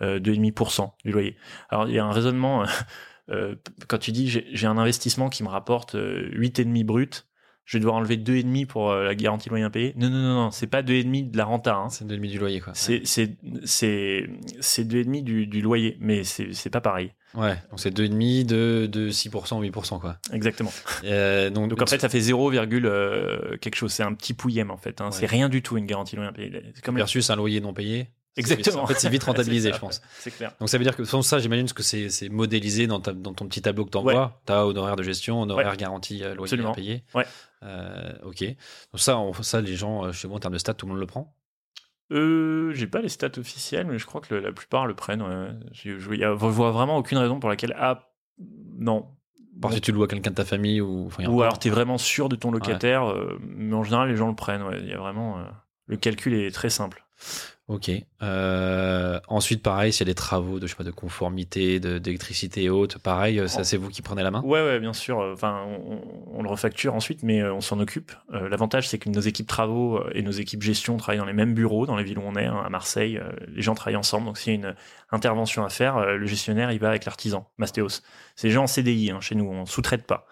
[0.02, 1.36] euh, 2,5% du loyer.
[1.68, 2.64] Alors il y a un raisonnement,
[3.30, 3.54] euh,
[3.88, 7.26] quand tu dis j'ai un investissement qui me rapporte euh, 8,5 brut,
[7.66, 9.92] je vais devoir enlever 2,5% pour euh, la garantie loyer impayé.
[9.96, 11.74] Non, non, non, non, c'est pas 2,5% de la renta.
[11.74, 11.88] Hein.
[11.90, 12.72] C'est demi du loyer, quoi.
[12.74, 14.28] C'est c'est c'est
[14.60, 17.12] c'est 2,5 du, du loyer, mais c'est c'est pas pareil.
[17.36, 20.16] Ouais, donc c'est 2,5 de, de 6%, 8%, quoi.
[20.32, 20.72] Exactement.
[21.04, 23.92] Euh, donc, Donc en fait, ça fait 0, euh, quelque chose.
[23.92, 25.00] C'est un petit pouillème en fait.
[25.00, 25.06] Hein.
[25.06, 25.12] Ouais.
[25.12, 26.62] C'est rien du tout une garantie loyer impayé.
[26.82, 28.08] Comme versus un loyer non payé.
[28.38, 28.82] Exactement.
[28.82, 30.02] En fait, c'est vite rentabilisé, je pense.
[30.18, 30.52] C'est clair.
[30.60, 33.32] Donc ça veut dire que sans ça, j'imagine que c'est c'est modélisé dans, ta- dans
[33.32, 34.38] ton petit tableau que tu envoies.
[34.46, 36.70] Tu as honoraire de gestion, honoraire garantie, euh, loyer Absolument.
[36.72, 37.02] impayé.
[37.14, 37.24] Ouais.
[37.62, 38.42] Euh, ok.
[38.44, 40.92] Donc ça, on- ça, les gens, euh, chez moi, en termes de stats, tout le
[40.92, 41.34] monde le prend.
[42.12, 45.22] Euh, j'ai pas les stats officielles, mais je crois que le- la plupart le prennent.
[45.22, 45.48] Ouais.
[45.72, 48.08] Je, je, vois vraiment aucune raison pour laquelle ah
[48.78, 49.08] non.
[49.60, 51.06] Parce que tu le loues à quelqu'un de ta famille ou.
[51.06, 54.28] enfin, Ou alors t'es vraiment sûr de ton locataire, euh, mais en général les gens
[54.28, 54.62] le prennent.
[54.62, 54.78] Ouais.
[54.80, 55.42] Il y a vraiment euh,
[55.86, 57.04] le calcul est très simple.
[57.68, 57.90] Ok.
[58.22, 62.62] Euh, ensuite, pareil, s'il y a des travaux de, je sais pas, de conformité, d'électricité
[62.62, 63.64] et autres, pareil, euh, ça Oh.
[63.64, 64.40] c'est vous qui prenez la main?
[64.42, 65.18] Ouais, ouais, bien sûr.
[65.18, 66.00] Enfin, on,
[66.38, 68.12] on le refacture ensuite, mais euh, on s'en occupe.
[68.32, 71.54] Euh, L'avantage, c'est que nos équipes travaux et nos équipes gestion travaillent dans les mêmes
[71.54, 73.20] bureaux, dans les villes où on est, hein, à Marseille.
[73.48, 74.26] les gens travaillent ensemble.
[74.26, 74.74] Donc, s'il y a une
[75.10, 78.02] intervention à faire, le gestionnaire, il va avec l'artisan, Mastéos.
[78.36, 80.26] C'est gens en CDI hein, chez nous, on sous-traite pas.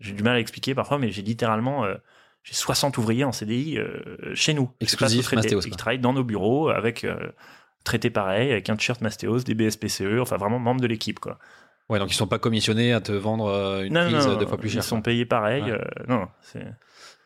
[0.00, 1.96] J'ai du mal à expliquer parfois, mais j'ai littéralement euh,
[2.42, 4.70] j'ai 60 ouvriers en CDI euh, chez nous.
[4.80, 7.16] Exclusif Mastéos, Qui travaillent dans nos bureaux avec euh,
[7.84, 11.38] traités pareil, avec un t-shirt Mastéos, des BSPCE, enfin vraiment membres de l'équipe, quoi.
[11.88, 14.46] Ouais, donc ils sont pas commissionnés à te vendre euh, une Non, prise non, deux
[14.46, 14.84] fois plus Ils cher.
[14.84, 15.04] sont quoi.
[15.04, 15.62] payés pareil.
[15.62, 15.70] Ouais.
[15.72, 16.66] euh, non, non, c'est.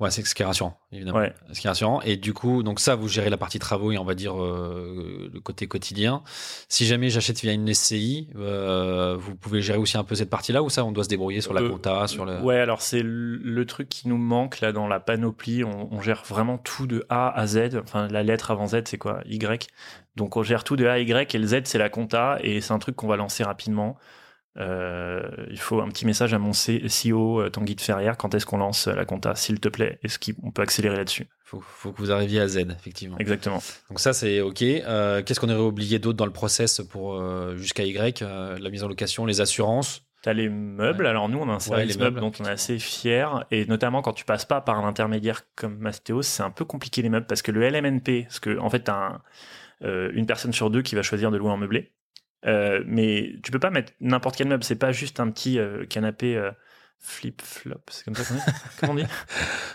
[0.03, 1.19] Ouais, c'est ce qui est rassurant, évidemment.
[1.19, 1.33] Ouais.
[1.53, 2.01] Ce qui est rassurant.
[2.03, 5.31] Et du coup, donc ça, vous gérez la partie travaux et on va dire euh,
[5.33, 6.23] le côté quotidien.
[6.69, 10.63] Si jamais j'achète via une SCI, euh, vous pouvez gérer aussi un peu cette partie-là
[10.63, 12.41] ou ça, on doit se débrouiller sur la Euh, compta, sur le.
[12.41, 15.63] Ouais, alors c'est le, le truc qui nous manque là dans la panoplie.
[15.63, 17.81] On, on gère vraiment tout de A à Z.
[17.83, 19.21] Enfin, la lettre avant Z, c'est quoi?
[19.27, 19.69] Y.
[20.17, 22.61] Donc on gère tout de A à Y et le Z, c'est la compta et
[22.61, 23.97] c'est un truc qu'on va lancer rapidement.
[24.59, 28.17] Euh, il faut un petit message à mon CEO euh, Tanguy de Ferrière.
[28.19, 31.27] Quand est-ce qu'on lance euh, la compta, s'il te plaît Est-ce qu'on peut accélérer là-dessus?
[31.45, 33.17] Faut, faut que vous arriviez à Z, effectivement.
[33.19, 33.63] Exactement.
[33.89, 34.63] Donc ça, c'est OK.
[34.63, 38.23] Euh, Qu'est-ce qu'on aurait oublié d'autre dans le process pour euh, jusqu'à Y?
[38.23, 40.05] La mise en location, les assurances?
[40.23, 41.05] T'as les meubles.
[41.05, 41.11] Ouais.
[41.11, 43.67] Alors nous, on a un service les meuble meubles, dont on est assez fier, et
[43.67, 47.09] notamment quand tu passes pas par un intermédiaire comme Mastéos, c'est un peu compliqué les
[47.09, 49.19] meubles parce que le LMNP, parce que en fait, t'as
[49.81, 51.91] un, une personne sur deux qui va choisir de louer en meublé,
[52.47, 54.65] Euh, mais tu peux pas mettre n'importe quel meuble.
[54.65, 56.37] C'est pas juste un petit euh, canapé.
[56.37, 56.51] euh,
[57.05, 58.43] flip-flop, c'est comme ça qu'on dit
[58.81, 59.05] Comment on dit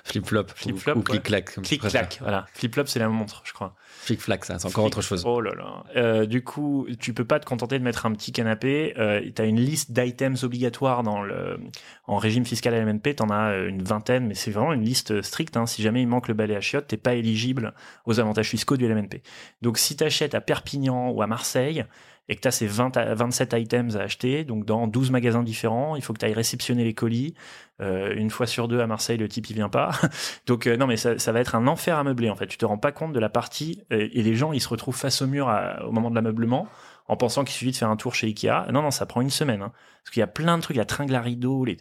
[0.06, 0.46] Flip-flop.
[0.56, 1.04] Flip-flop, Ou, ou ouais.
[1.04, 1.54] clic-clac.
[1.54, 1.80] comme préfères.
[1.80, 2.46] Clic-clac, voilà.
[2.54, 3.76] Flip-flop, c'est la montre, je crois.
[4.00, 5.24] Flic-flac, ça, c'est encore autre chose.
[5.26, 5.84] Oh là là.
[5.98, 8.94] Euh, du coup, tu peux pas te contenter de mettre un petit canapé.
[8.98, 11.60] Euh, tu as une liste d'items obligatoires dans le,
[12.06, 13.16] en régime fiscal LMNP.
[13.18, 15.58] Tu en as euh, une vingtaine, mais c'est vraiment une liste stricte.
[15.58, 15.66] Hein.
[15.66, 17.74] Si jamais il manque le balai à chiottes, t'es pas éligible
[18.06, 19.22] aux avantages fiscaux du LMNP.
[19.62, 21.84] Donc si tu achètes à Perpignan ou à Marseille
[22.30, 25.44] et que tu as ces 20 à 27 items à acheter, donc dans 12 magasins
[25.44, 27.34] différents, il faut que tu ailles réceptionner les colis.
[27.80, 29.92] Euh, une fois sur deux à Marseille, le type il vient pas.
[30.48, 32.48] Donc euh, non, mais ça, ça va être un enfer à meubler en fait.
[32.48, 34.96] Tu te rends pas compte de la partie euh, et les gens ils se retrouvent
[34.98, 36.68] face au mur à- au moment de l'ameublement
[37.08, 38.72] en pensant qu'il suffit de faire un tour chez Ikea.
[38.74, 39.72] Non non, ça prend une semaine hein.
[40.04, 41.78] parce qu'il y a plein de trucs, la tringle à rideau, les...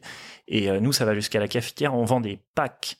[0.48, 1.94] et euh, nous ça va jusqu'à la cafetière.
[1.94, 2.98] On vend des packs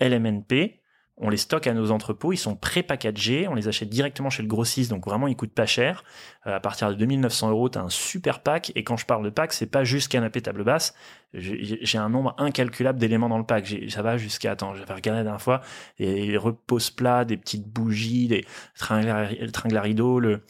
[0.00, 0.81] LMNP.
[1.24, 4.48] On les stocke à nos entrepôts, ils sont pré-packagés, on les achète directement chez le
[4.48, 6.02] grossiste, donc vraiment ils coûtent pas cher.
[6.48, 9.24] Euh, à partir de 2900 euros, tu as un super pack, et quand je parle
[9.24, 10.94] de pack, c'est pas juste canapé table basse,
[11.32, 13.72] j'ai un nombre incalculable d'éléments dans le pack.
[13.88, 15.60] Ça va jusqu'à, attends, j'avais regardé la dernière fois,
[15.98, 18.44] des repose-plats, des petites bougies, des
[18.76, 20.42] tringles à, le tringle à rideau, le,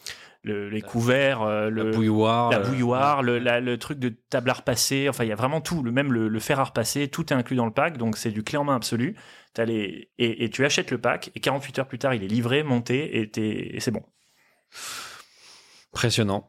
[0.43, 2.51] le- les couverts, euh, La le, bouilloire.
[2.51, 5.37] la euh, bouilloire, le, la- le truc de table à repasser, enfin il y a
[5.37, 7.97] vraiment tout, le même le, le fer à repasser, tout est inclus dans le pack,
[7.99, 9.15] donc c'est du clé en main absolu.
[9.59, 12.63] Les, et, et tu achètes le pack, et 48 heures plus tard, il est livré,
[12.63, 14.03] monté, et, c'est bon.
[15.93, 16.49] Impressionnant.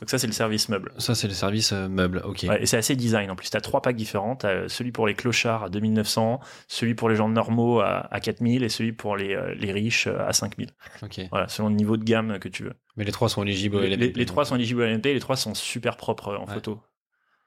[0.00, 0.92] Donc ça, c'est le service meuble.
[0.98, 2.20] Ça, c'est le service euh, meuble.
[2.24, 2.44] Ok.
[2.46, 3.48] Ouais, et c'est assez design en plus.
[3.50, 4.36] Tu as trois packs différents.
[4.42, 8.62] As celui pour les clochards à 2900, celui pour les gens normaux à, à 4000
[8.64, 10.68] et celui pour les, euh, les riches euh, à 5000.
[11.02, 11.20] Ok.
[11.30, 12.74] Voilà, selon le niveau de gamme que tu veux.
[12.96, 15.14] Mais les trois sont éligibles au Les, LMNP, les trois sont éligibles à l'NP et
[15.14, 16.54] les trois sont super propres euh, en Ouais.
[16.54, 16.78] photo.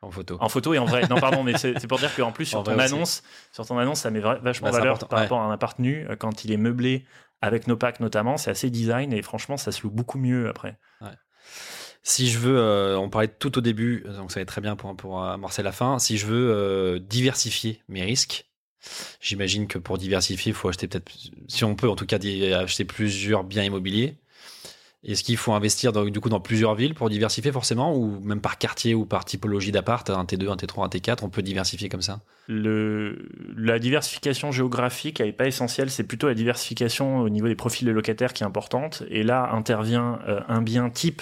[0.06, 0.38] En photo.
[0.40, 1.08] En photo et en vrai.
[1.10, 2.94] Non, pardon, mais c'est pour dire qu'en plus, sur En ton aussi.
[2.94, 5.24] annonce, sur ton annonce, ça met vachement Bah, valeur par ouais.
[5.24, 6.06] rapport à un appart nu.
[6.10, 7.06] euh, Quand il est meublé
[7.42, 10.78] avec nos packs notamment, c'est assez design et franchement, ça se loue beaucoup mieux après.
[12.08, 14.76] Si je veux, euh, on parlait tout au début, donc ça va être très bien
[14.76, 15.98] pour, pour amorcer la fin.
[15.98, 18.46] Si je veux euh, diversifier mes risques,
[19.20, 21.12] j'imagine que pour diversifier, il faut acheter peut-être,
[21.48, 22.18] si on peut en tout cas,
[22.60, 24.20] acheter plusieurs biens immobiliers.
[25.06, 28.42] Est-ce qu'il faut investir dans- du coup dans plusieurs villes pour diversifier forcément, ou même
[28.42, 31.90] par quartier ou par typologie d'appart, un T2, un T3, un T4, on peut diversifier
[31.90, 32.22] comme ça?
[32.48, 37.88] Le, la diversification géographique n'est pas essentielle, c'est plutôt la diversification au niveau des profils
[37.88, 39.04] de locataires qui est importante.
[39.10, 41.22] Et là intervient euh, un bien type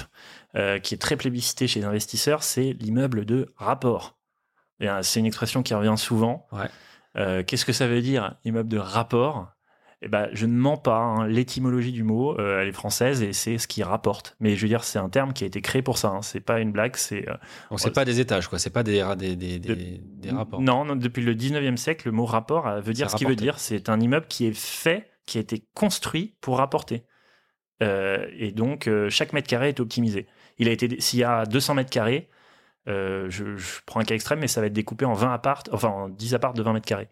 [0.56, 4.18] euh, qui est très plébiscité chez les investisseurs, c'est l'immeuble de rapport.
[4.82, 6.48] Euh, C'est une expression qui revient souvent.
[6.52, 6.70] Ouais.
[7.18, 9.53] Euh, Qu'est-ce que ça veut dire, immeuble de rapport?
[10.04, 10.98] Eh ben, je ne mens pas.
[10.98, 11.28] hein.
[11.28, 14.36] L'étymologie du mot, euh, elle est française et c'est ce qui rapporte.
[14.40, 16.10] Mais je veux dire, c'est un terme qui a été créé pour ça.
[16.10, 16.22] hein.
[16.22, 16.96] C'est pas une blague.
[16.96, 17.34] C'est euh,
[17.70, 18.60] Donc c'est pas des étages, quoi.
[18.60, 20.62] C'est pas des, des, des, des, des rapports.
[20.62, 23.36] non, non, depuis le 19e siècle, le mot rapport euh, veut dire ce qu'il veut
[23.36, 23.60] dire.
[23.60, 27.04] C'est un immeuble qui est fait, qui a été construit pour rapporter.
[27.82, 30.28] Euh, et donc, euh, chaque mètre carré est optimisé.
[30.58, 32.30] Il a été, s'il y a 200 mètres carrés,
[32.88, 35.64] euh, je, je prends un cas extrême, mais ça va être découpé en 20 apparts,
[35.72, 37.08] enfin en 10 apparts de 20 mètres carrés.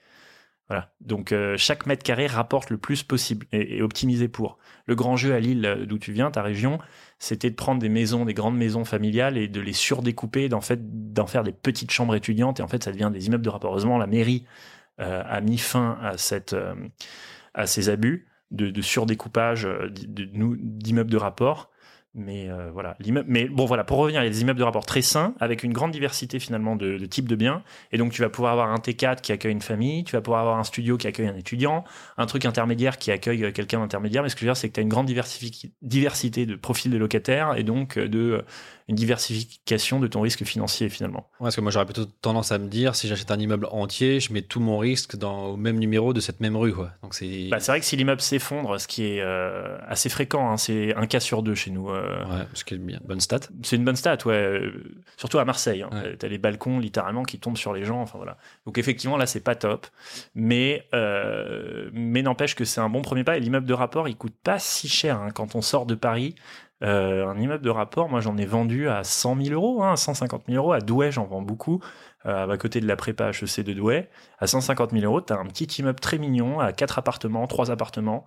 [0.99, 4.57] Donc, euh, chaque mètre carré rapporte le plus possible et, optimisé pour.
[4.85, 6.79] Le grand jeu à Lille, euh, d'où tu viens, ta région,
[7.19, 11.43] c'était de prendre des maisons, des grandes maisons familiales et de les surdécouper, d'en faire
[11.43, 12.59] des petites chambres étudiantes.
[12.59, 13.71] Et en fait, ça devient des immeubles de rapport.
[13.71, 14.45] Heureusement, la mairie
[14.99, 16.17] euh, a mis fin à
[17.67, 21.70] ces abus de, surdécoupage d'immeubles de rapport.
[22.13, 22.97] Mais euh, voilà.
[23.25, 25.63] Mais bon, voilà, pour revenir, il y a des immeubles de rapport très sains, avec
[25.63, 27.63] une grande diversité finalement de, de types de biens.
[27.93, 30.41] Et donc, tu vas pouvoir avoir un T4 qui accueille une famille, tu vas pouvoir
[30.41, 31.85] avoir un studio qui accueille un étudiant,
[32.17, 34.23] un truc intermédiaire qui accueille euh, quelqu'un d'intermédiaire.
[34.23, 35.09] Mais ce que je veux dire, c'est que tu as une grande
[35.81, 38.41] diversité de profils de locataires et donc euh, de euh,
[38.91, 41.27] une diversification de ton risque financier finalement.
[41.39, 44.19] Ouais, parce que moi j'aurais plutôt tendance à me dire si j'achète un immeuble entier,
[44.19, 46.73] je mets tout mon risque dans, au même numéro de cette même rue.
[46.73, 46.91] Quoi.
[47.01, 47.47] Donc c'est.
[47.49, 50.93] Bah, c'est vrai que si l'immeuble s'effondre, ce qui est euh, assez fréquent, hein, c'est
[50.95, 51.89] un cas sur deux chez nous.
[51.89, 52.99] euh, Ouais, ce qui est bien.
[53.05, 53.39] Bonne stat.
[53.63, 54.33] C'est une bonne stat, ouais.
[54.35, 54.71] euh,
[55.17, 55.81] Surtout à Marseille.
[55.83, 55.89] Hein.
[55.91, 56.15] Ouais.
[56.17, 58.01] T'as les balcons littéralement qui tombent sur les gens.
[58.01, 58.37] Enfin voilà.
[58.65, 59.87] Donc effectivement là c'est pas top,
[60.35, 63.37] mais euh, mais n'empêche que c'est un bon premier pas.
[63.37, 65.29] Et l'immeuble de rapport il coûte pas si cher hein.
[65.33, 66.35] quand on sort de Paris.
[66.83, 70.43] Euh, un immeuble de rapport, moi j'en ai vendu à 100 000 euros, hein, 150
[70.47, 70.73] 000 euros.
[70.73, 71.79] À Douai j'en vends beaucoup.
[72.25, 74.09] Euh, à côté de la prépa HEC de Douai,
[74.39, 78.25] à 150 000 euros, t'as un petit immeuble très mignon à quatre appartements, trois appartements.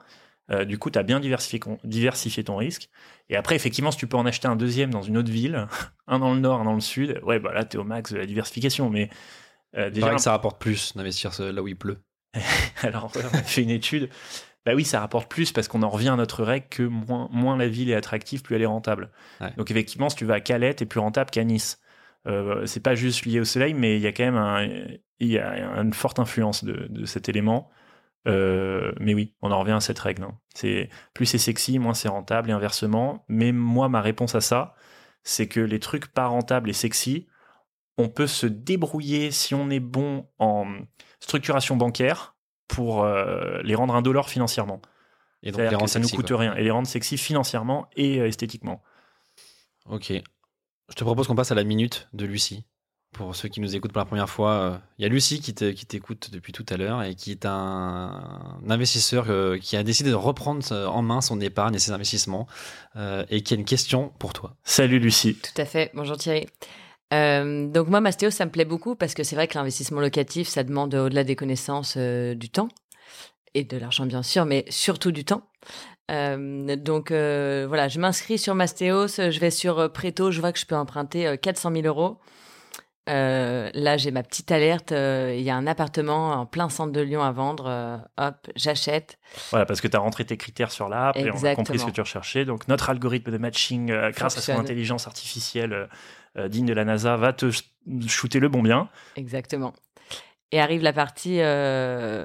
[0.50, 2.90] Euh, du coup, tu as bien diversifié, diversifié ton risque.
[3.28, 5.66] Et après, effectivement, si tu peux en acheter un deuxième dans une autre ville,
[6.06, 8.12] un dans le nord, un dans le sud, ouais, bah là, tu es au max
[8.12, 8.90] de la diversification.
[8.90, 9.10] Mais
[9.74, 11.98] déjà, que ça rapporte plus d'investir là où il pleut.
[12.82, 14.10] alors, on a fait une étude.
[14.66, 17.56] Bah oui, ça rapporte plus parce qu'on en revient à notre règle que moins, moins
[17.56, 19.10] la ville est attractive, plus elle est rentable.
[19.40, 19.52] Ouais.
[19.56, 21.80] Donc, effectivement, si tu vas à Calais, t'es plus rentable qu'à Nice.
[22.26, 24.66] Euh, c'est pas juste lié au soleil, mais il y a quand même un-
[25.20, 27.68] il y a une forte influence de, de cet élément.
[28.26, 30.22] Euh, mais oui, on en revient à cette règle.
[30.22, 30.38] hein.
[30.54, 33.24] C'est plus c'est sexy, moins c'est rentable et inversement.
[33.28, 34.74] Mais moi, ma réponse à ça,
[35.22, 37.26] c'est que les trucs pas rentables et sexy,
[37.98, 40.66] on peut se débrouiller si on est bon en
[41.20, 42.33] structuration bancaire
[42.74, 44.80] pour euh, les rendre indolores financièrement.
[45.42, 46.38] Et donc, C'est-à-dire les que rendre ça nous sexy, coûte quoi.
[46.38, 48.82] rien et les rendre sexy financièrement et euh, esthétiquement.
[49.90, 50.12] Ok.
[50.12, 52.64] Je te propose qu'on passe à la minute de Lucie.
[53.12, 55.54] Pour ceux qui nous écoutent pour la première fois, euh, il y a Lucie qui
[55.54, 57.50] te- qui t'écoute depuis tout à l'heure et qui est un,
[58.66, 62.48] un investisseur euh, qui a décidé de reprendre en main son épargne et ses investissements
[62.96, 64.56] euh, et qui a une question pour toi.
[64.64, 65.36] Salut Lucie.
[65.36, 65.92] Tout à fait.
[65.94, 66.46] Bonjour Thierry.
[67.14, 70.48] Euh, donc moi, Mastéo, ça me plaît beaucoup parce que c'est vrai que l'investissement locatif,
[70.48, 72.68] ça demande au-delà des connaissances euh, du temps
[73.54, 75.42] et de l'argent bien sûr, mais surtout du temps.
[76.10, 80.52] Euh, donc euh, voilà, je m'inscris sur Mastéos, je vais sur euh, Préto, je vois
[80.52, 82.18] que je peux emprunter euh, 400 000 euros.
[83.10, 84.92] Euh, là, j'ai ma petite alerte.
[84.92, 87.66] euh, Il y a un appartement en plein centre de Lyon à vendre.
[87.68, 89.18] euh, hop, j'achète.
[89.50, 91.84] Voilà, parce que tu as rentré tes critères sur l'app et on a compris ce
[91.84, 92.46] que tu recherchais.
[92.46, 95.88] Donc, notre algorithme de matching, euh, grâce à son intelligence artificielle
[96.36, 97.64] euh, digne de la NASA, va te sh-
[98.08, 98.88] shooter le bon bien.
[99.16, 99.72] Exactement.
[100.52, 102.24] Et arrive la partie euh,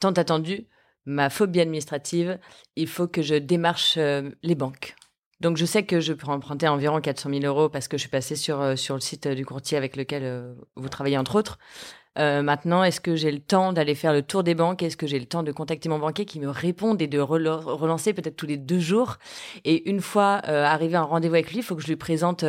[0.00, 0.66] tant attendue,
[1.06, 2.38] ma phobie administrative.
[2.76, 4.94] Il faut que je démarche euh, les banques.
[5.40, 8.10] Donc je sais que je peux emprunter environ 400 000 euros parce que je suis
[8.10, 11.58] passée sur, euh, sur le site du courtier avec lequel vous travaillez entre autres.
[12.18, 14.82] Maintenant, est-ce que j'ai le temps d'aller faire le tour des banques?
[14.82, 18.14] Est-ce que j'ai le temps de contacter mon banquier qui me répondent et de relancer
[18.14, 19.18] peut-être tous les deux jours?
[19.66, 22.42] Et une fois arrivé à un rendez-vous avec lui, il faut que je lui présente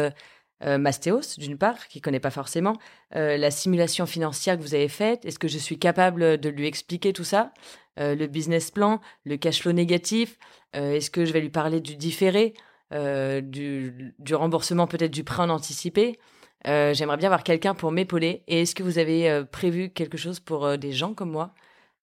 [0.64, 2.78] euh, Mastéos, d'une part, qui connaît pas forcément,
[3.16, 5.26] euh, la simulation financière que vous avez faite.
[5.26, 7.52] Est-ce que je suis capable de lui expliquer tout ça
[8.00, 10.38] Euh, Le business plan, le cash flow négatif
[10.74, 12.54] Est-ce que je vais lui parler du différé
[12.92, 16.20] du, du remboursement peut-être du prêt en anticipé
[16.66, 18.44] J'aimerais bien avoir quelqu'un pour m'épauler.
[18.48, 21.54] Et est-ce que vous avez prévu quelque chose pour des gens comme moi?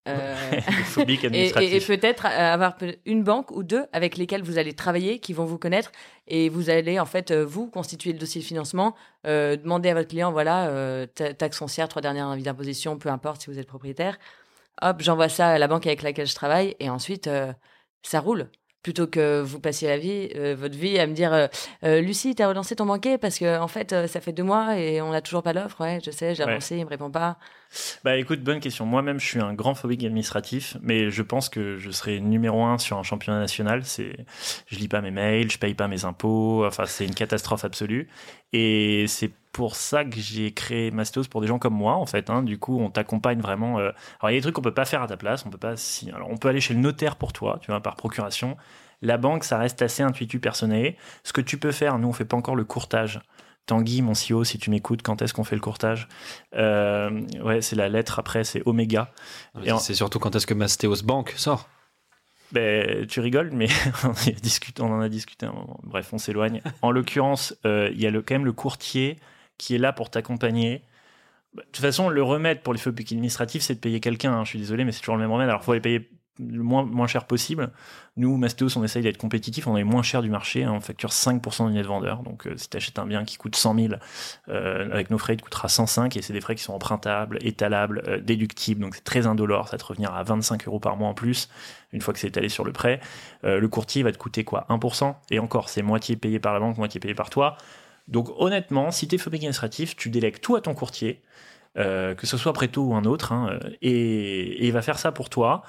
[0.06, 0.36] Euh,
[1.08, 1.72] et, administratives.
[1.72, 2.76] et- et peut-être avoir
[3.06, 5.90] une banque ou deux avec lesquelles vous allez travailler, qui vont vous connaître,
[6.28, 8.94] et vous allez en fait euh, vous constituer le dossier de financement,
[9.26, 13.08] euh, demander à votre client, voilà, euh, ta- taxe foncière, trois dernières avis d'imposition, peu
[13.08, 14.18] importe si vous êtes propriétaire.
[14.82, 17.30] Hop, j'envoie ça à la banque avec laquelle je travaille, et ensuite
[18.02, 18.48] ça roule.
[18.82, 21.48] Plutôt que vous passiez la vie, votre vie à me dire,
[21.82, 25.10] Lucie, t'as relancé ton banquier parce que en fait ça fait deux mois et on
[25.12, 25.80] n'a toujours pas l'offre.
[25.80, 26.50] Ouais, je sais, j'ai Ouais.
[26.50, 27.38] relancé, il me répond pas.
[28.04, 28.86] Bah écoute, bonne question.
[28.86, 32.78] Moi-même, je suis un grand phobique administratif, mais je pense que je serai numéro un
[32.78, 33.84] sur un championnat national.
[33.84, 34.26] C'est,
[34.66, 36.64] je lis pas mes mails, je paye pas mes impôts.
[36.66, 38.08] Enfin, c'est une catastrophe absolue.
[38.52, 42.30] Et c'est pour ça que j'ai créé Mastos pour des gens comme moi, en fait.
[42.30, 42.42] hein.
[42.42, 43.78] Du coup, on t'accompagne vraiment.
[43.78, 45.44] euh, Alors, il y a des trucs qu'on peut pas faire à ta place.
[45.46, 45.76] On peut pas.
[45.76, 46.10] Si...
[46.10, 48.56] Alors, on peut aller chez le notaire pour toi, tu vois, par procuration.
[49.02, 50.94] La banque, ça reste assez intuitu personnel.
[51.24, 53.20] Ce que tu peux faire, nous, on fait pas encore le courtage.
[53.66, 56.08] Tanguy, mon CEO, si tu m'écoutes, quand est-ce qu'on fait le courtage
[56.54, 59.12] Euh, Ouais, c'est la lettre après, c'est Oméga.
[59.54, 61.68] En- C'est surtout quand est-ce que Mastéos Bank sort
[62.52, 63.66] Ben, tu rigoles, mais
[64.04, 64.10] on,
[64.42, 65.80] discuté- on en a discuté un moment.
[65.82, 66.60] Bref, on s'éloigne.
[66.82, 69.18] En l'occurrence, euh, il y a le, quand même le courtier
[69.58, 70.82] qui est là pour t'accompagner.
[71.54, 74.32] Bah, De toute façon, le remède pour les phobiques administratifs, c'est de payer quelqu'un.
[74.34, 74.44] hein.
[74.44, 75.48] Je suis désolé, mais c'est toujours le même remède.
[75.48, 77.70] Alors, il faut les payer le moins, moins cher possible.
[78.16, 79.66] Nous, Mastéos, on essaye d'être compétitif.
[79.66, 80.64] On est moins cher du marché.
[80.64, 80.72] hein.
[80.72, 82.22] On facture 5% du net vendeur.
[82.22, 83.94] Donc, euh, si tu achètes un bien qui coûte 100 000,
[84.48, 86.16] euh, avec nos frais, il te coûtera 105.
[86.16, 88.80] Et c'est des frais qui sont empruntables, étalables, euh, déductibles.
[88.80, 89.68] Donc, c'est très indolore.
[89.68, 91.48] Ça te revenir à 25 euros par mois en plus,
[91.92, 93.00] une fois que c'est étalé sur le prêt.
[93.42, 94.66] Le courtier va te coûter quoi?
[94.68, 97.56] 1% Et encore, c'est moitié payé par la banque, moitié payé par toi.
[98.08, 101.22] Donc, honnêtement, si tu es phobique administratif, tu délègues tout à ton courtier.
[101.76, 105.64] que ce soit Préto ou un autre, hein, et il va faire ça pour toi.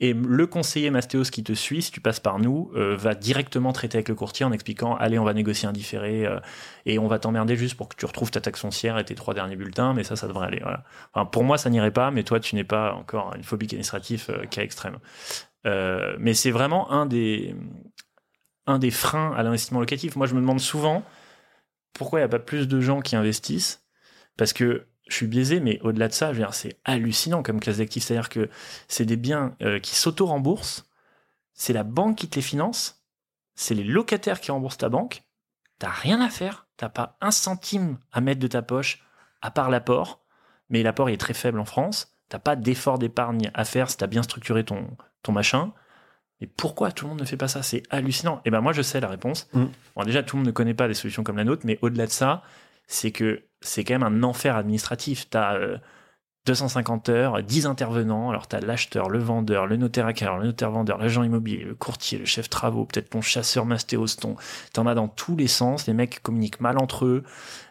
[0.00, 3.72] Et le conseiller Mastéos qui te suit, si tu passes par nous, euh, va directement
[3.72, 6.40] traiter avec le courtier en expliquant allez, on va négocier un différé euh,
[6.84, 9.34] et on va t'emmerder juste pour que tu retrouves ta taxe foncière et tes trois
[9.34, 10.62] derniers bulletins, mais ça, ça devrait aller.
[11.12, 14.26] Enfin, pour moi, ça n'irait pas, mais toi, tu n'es pas encore une phobie administrative
[14.30, 14.98] euh, cas extrême.
[15.66, 17.54] Euh, mais c'est vraiment un des,
[18.66, 20.16] un des freins à l'investissement locatif.
[20.16, 21.04] Moi, je me demande souvent
[21.92, 23.84] pourquoi il n'y a pas plus de gens qui investissent?
[24.36, 28.04] Parce que je suis biaisé, mais au-delà de ça, c'est hallucinant comme classe d'actifs.
[28.04, 28.48] C'est-à-dire que
[28.88, 30.88] c'est des biens euh, qui s'auto-remboursent,
[31.52, 33.04] c'est la banque qui te les finance,
[33.54, 35.22] c'est les locataires qui remboursent ta banque.
[35.78, 39.04] T'as rien à faire, t'as pas un centime à mettre de ta poche,
[39.42, 40.24] à part l'apport,
[40.70, 42.16] mais l'apport est très faible en France.
[42.28, 45.72] T'as pas d'effort d'épargne à faire si t'as bien structuré ton, ton machin.
[46.40, 47.62] Et pourquoi tout le monde ne fait pas ça?
[47.62, 48.40] C'est hallucinant.
[48.44, 49.48] Et ben moi je sais la réponse.
[49.52, 49.66] Mm.
[49.94, 52.06] Bon, déjà tout le monde ne connaît pas des solutions comme la nôtre, mais au-delà
[52.06, 52.42] de ça,
[52.86, 55.28] c'est que c'est quand même un enfer administratif.
[55.30, 55.80] Tu as
[56.46, 60.70] 250 heures, 10 intervenants, alors tu as l'acheteur, le vendeur, le notaire acquéreur, le notaire
[60.70, 64.36] vendeur, l'agent immobilier, le courtier, le chef travaux, peut-être ton chasseur mastéos, ton...
[64.74, 67.24] t'en as dans tous les sens, les mecs communiquent mal entre eux,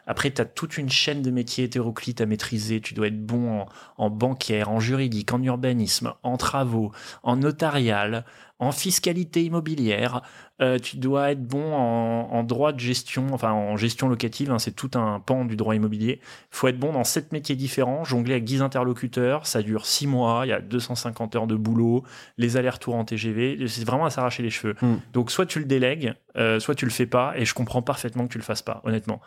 [0.05, 2.81] Après, tu as toute une chaîne de métiers hétéroclites à maîtriser.
[2.81, 3.65] Tu dois être bon en,
[3.97, 6.91] en bancaire, en juridique, en urbanisme, en travaux,
[7.23, 8.25] en notarial,
[8.59, 10.21] en fiscalité immobilière.
[10.61, 14.51] Euh, tu dois être bon en, en droit de gestion, enfin en gestion locative.
[14.51, 16.21] hein, c'est tout un pan du droit immobilier.
[16.51, 19.47] faut être bon dans sept métiers différents, jongler avec 10 interlocuteurs.
[19.47, 20.41] Ça dure 6 mois.
[20.45, 22.03] Il y a 250 heures de boulot,
[22.37, 23.67] les allers-retours en TGV.
[23.67, 24.75] C'est vraiment à s'arracher les cheveux.
[24.81, 24.95] Mm.
[25.13, 27.33] Donc, soit tu le délègues, euh, soit tu le fais pas.
[27.35, 29.21] Et je comprends parfaitement que tu le fasses pas, honnêtement.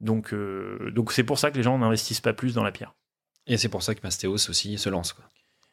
[0.00, 2.94] Donc, euh, donc c'est pour ça que les gens n'investissent pas plus dans la pierre.
[3.46, 5.12] Et c'est pour ça que Mastéos aussi se lance.
[5.12, 5.24] Quoi.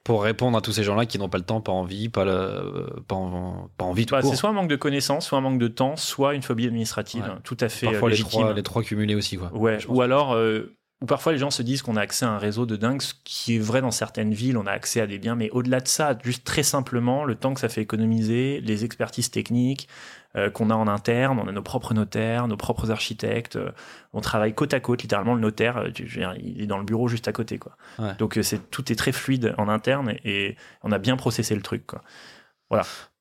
[0.03, 3.01] Pour répondre à tous ces gens-là qui n'ont pas le temps, pas envie, pas, le,
[3.07, 5.59] pas, en- pas envie tout Bah, c'est soit un manque de connaissances, soit un manque
[5.59, 7.30] de temps, soit une phobie administrative, Ouais.
[7.30, 8.41] hein, tout à fait Parfois euh, les légitime.
[8.41, 9.38] trois, les trois cumulés aussi.
[9.38, 9.51] Quoi.
[9.55, 12.38] Ouais, ou alors, euh, ou parfois les gens se disent qu'on a accès à un
[12.38, 15.20] réseau de dingue, ce qui est vrai dans certaines villes, on a accès à des
[15.20, 18.86] biens, mais au-delà de ça, juste très simplement, le temps que ça fait économiser, les
[18.86, 19.89] expertises techniques
[20.38, 23.70] euh, qu'on a en interne, on a nos propres notaires, nos propres architectes, euh,
[24.14, 26.86] on travaille côte à côte, littéralement le notaire, euh, tu- dire, il est dans le
[26.86, 27.76] bureau juste à côté, quoi.
[27.99, 28.16] Ouais.
[28.18, 31.86] Donc c'est tout est très fluide en interne et on a bien processé le truc,
[31.86, 32.01] quoi.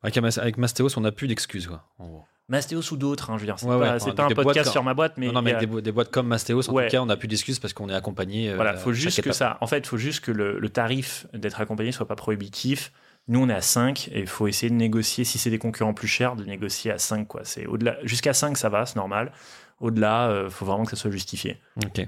[0.03, 1.67] Avec, Mas- avec Mastéos, on n'a plus d'excuses.
[1.67, 2.25] Quoi, en gros.
[2.49, 4.95] Mastéos ou d'autres, hein, je veux dire, c'est Ouais, pas, ouais, un podcast sur ma
[4.95, 6.87] boîte, mais, non, non, mais il a- des, bo- des boîtes comme Mastéos, en Ouais.
[6.87, 8.51] tout cas, on n'a plus d'excuses parce qu'on est accompagné.
[8.51, 9.35] euh, Voilà, faut juste que étape.
[9.35, 9.59] ça.
[9.61, 12.93] En fait, faut juste que le, le tarif d'être accompagné soit pas prohibitif.
[13.29, 15.23] Nous, on est à 5 et il faut essayer de négocier.
[15.25, 17.27] Si c'est des concurrents plus chers, de négocier à 5.
[17.29, 17.43] Quoi.
[17.45, 17.97] C'est au-delà.
[18.03, 19.33] Jusqu'à 5, ça va, c'est normal.
[19.81, 21.59] Au-delà, euh, faut vraiment que ça soit justifié.
[21.85, 22.07] Ok.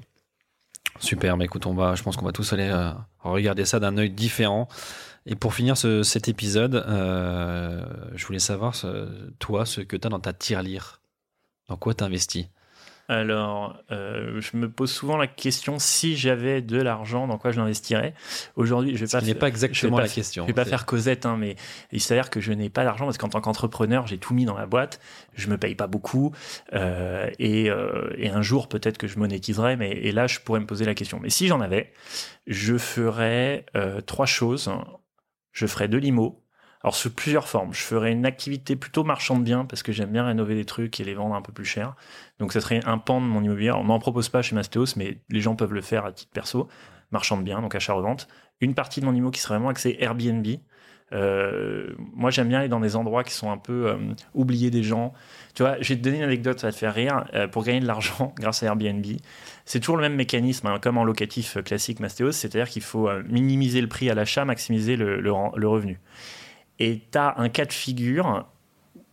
[1.01, 3.97] Super, mais écoute, on va, je pense qu'on va tous aller euh, regarder ça d'un
[3.99, 4.68] œil différent.
[5.27, 7.83] Et pour finir ce- cet épisode, euh,
[8.14, 11.01] je voulais savoir, ce- toi, ce que tu as dans ta tirelire.
[11.68, 12.47] Dans quoi tu investis
[13.09, 17.59] Alors, euh, je me pose souvent la question si j'avais de l'argent, dans quoi je
[17.59, 18.12] l'investirais.
[18.57, 19.20] Aujourd'hui, je vais Ce pas.
[19.20, 20.45] qui n'est pas je exactement pas la faire- question.
[20.45, 21.57] Je vais pas faire Cosette, hein, mais
[21.91, 24.57] il s'avère que je n'ai pas d'argent parce qu'en tant qu'entrepreneur, j'ai tout mis dans
[24.57, 25.01] la boîte.
[25.35, 26.33] Je me paye pas beaucoup.
[26.75, 30.61] euh, et, euh, et un jour, peut-être que je monétiserai, mais et là, je pourrais
[30.61, 31.18] me poser la question.
[31.20, 31.93] Mais si j'en avais,
[32.47, 33.64] je ferais
[34.07, 34.70] trois choses.
[35.55, 36.44] Je ferais de l'IMO.
[36.82, 37.72] Alors, sous plusieurs formes.
[37.72, 41.00] Je ferais une activité plutôt marchand de biens parce que j'aime bien rénover des trucs
[41.00, 41.94] et les vendre un peu plus cher.
[42.38, 43.70] Donc, ça serait un pan de mon immobilier.
[43.70, 46.68] On m'en propose pas chez Mastéos, mais les gens peuvent le faire à titre perso.
[47.11, 48.28] Marchand de biens, donc achat-revente.
[48.61, 50.46] Une partie de mon immo qui serait vraiment axée Airbnb.
[51.12, 53.96] Euh, moi, j'aime bien aller dans des endroits qui sont un peu euh,
[54.34, 55.12] oubliés des gens.
[55.55, 57.24] Tu vois, je vais te donner une anecdote, ça va te faire rire.
[57.34, 59.07] Euh, pour gagner de l'argent grâce à Airbnb,
[59.65, 63.23] c'est toujours le même mécanisme, hein, comme en locatif classique Mastéos, c'est-à-dire qu'il faut euh,
[63.29, 66.01] minimiser le prix à l'achat, maximiser le, revenu.
[66.79, 68.47] Et tu as un cas de figure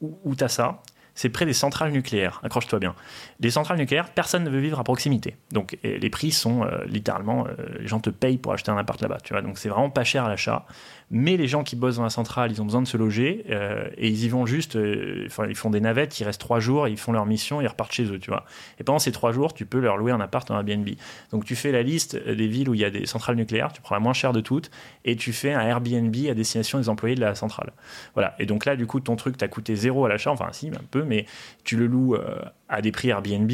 [0.02, 0.82] où, tu as ça,
[1.14, 2.96] c'est près des centrales nucléaires, accroche-toi bien.
[3.40, 5.36] Les centrales nucléaires, personne ne veut vivre à proximité.
[5.52, 9.00] Donc les prix sont euh, littéralement, euh, les gens te payent pour acheter un appart
[9.02, 9.42] là-bas, tu vois.
[9.42, 10.66] Donc c'est vraiment pas cher à l'achat.
[11.14, 13.90] Mais les gens qui bossent dans la centrale, ils ont besoin de se loger euh,
[13.98, 16.88] et ils y vont juste, euh, enfin ils font des navettes, ils restent trois jours,
[16.88, 18.46] ils font leur mission, ils repartent chez eux, tu vois.
[18.80, 20.88] Et pendant ces trois jours, tu peux leur louer un appart en Airbnb.
[21.32, 23.82] Donc tu fais la liste des villes où il y a des centrales nucléaires, tu
[23.82, 24.72] prends la moins chère de toutes
[25.04, 27.74] et tu fais un Airbnb à destination des employés de la centrale.
[28.14, 28.34] Voilà.
[28.40, 30.86] Et donc là, du coup, ton truc t'a coûté zéro à l'achat, enfin si, un
[30.92, 31.26] peu, mais
[31.66, 32.40] tu le loues euh,
[32.70, 33.52] à des prix Airbnb.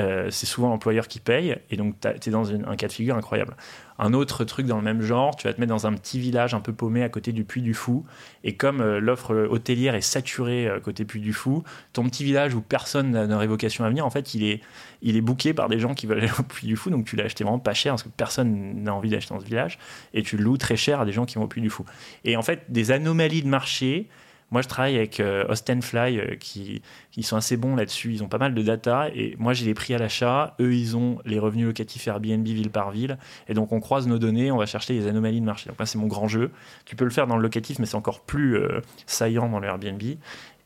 [0.00, 3.16] Euh, c'est souvent l'employeur qui paye et donc tu es dans un cas de figure
[3.16, 3.56] incroyable.
[3.98, 6.54] Un autre truc dans le même genre, tu vas te mettre dans un petit village
[6.54, 8.04] un peu paumé à côté du Puy du Fou
[8.44, 12.54] et comme euh, l'offre hôtelière est saturée euh, côté Puy du Fou, ton petit village
[12.54, 14.60] où personne n'a n'a révocation à venir, en fait, il est,
[15.02, 17.16] il est booké par des gens qui veulent aller au Puy du Fou, donc tu
[17.16, 19.80] l'as acheté vraiment pas cher parce que personne n'a envie d'acheter dans ce village
[20.14, 21.84] et tu le loues très cher à des gens qui vont au Puy du Fou.
[22.24, 24.08] Et en fait, des anomalies de marché.
[24.50, 26.80] Moi, je travaille avec euh, Ostenfly euh, qui,
[27.10, 28.12] qui sont assez bons là-dessus.
[28.12, 30.54] Ils ont pas mal de data et moi, j'ai les prix à l'achat.
[30.60, 33.18] Eux, ils ont les revenus locatifs Airbnb ville par ville.
[33.48, 35.68] Et donc, on croise nos données, on va chercher les anomalies de marché.
[35.68, 36.50] Donc, là, c'est mon grand jeu.
[36.86, 39.68] Tu peux le faire dans le locatif, mais c'est encore plus euh, saillant dans le
[39.68, 40.02] Airbnb.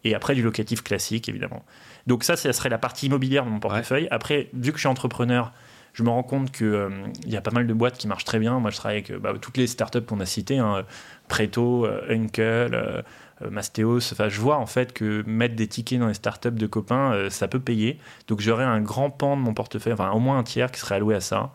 [0.04, 1.64] Et après, du locatif classique, évidemment.
[2.06, 4.06] Donc, ça, ça serait la partie immobilière de mon portefeuille.
[4.10, 5.52] Après, vu que je suis entrepreneur,
[5.92, 6.90] je me rends compte qu'il
[7.26, 8.58] y a pas mal de boîtes qui marchent très bien.
[8.58, 10.84] Moi, je travaille avec euh, bah, toutes les startups qu'on a citées, hein,
[11.28, 13.02] Preto, euh, Uncle, euh, euh,
[13.50, 14.12] Mastéos.
[14.12, 17.30] Enfin, je vois en fait que mettre des tickets dans les startups de copains, euh,
[17.30, 17.98] ça peut payer.
[18.28, 20.96] Donc, j'aurais un grand pan de mon portefeuille, enfin, au moins un tiers qui serait
[20.96, 21.52] alloué à ça.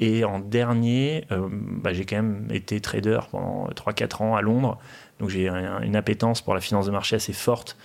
[0.00, 4.78] Et en dernier, euh, bah, j'ai quand même été trader pendant 3-4 ans à Londres.
[5.18, 7.76] Donc, j'ai un- une appétence pour la finance de marché assez forte.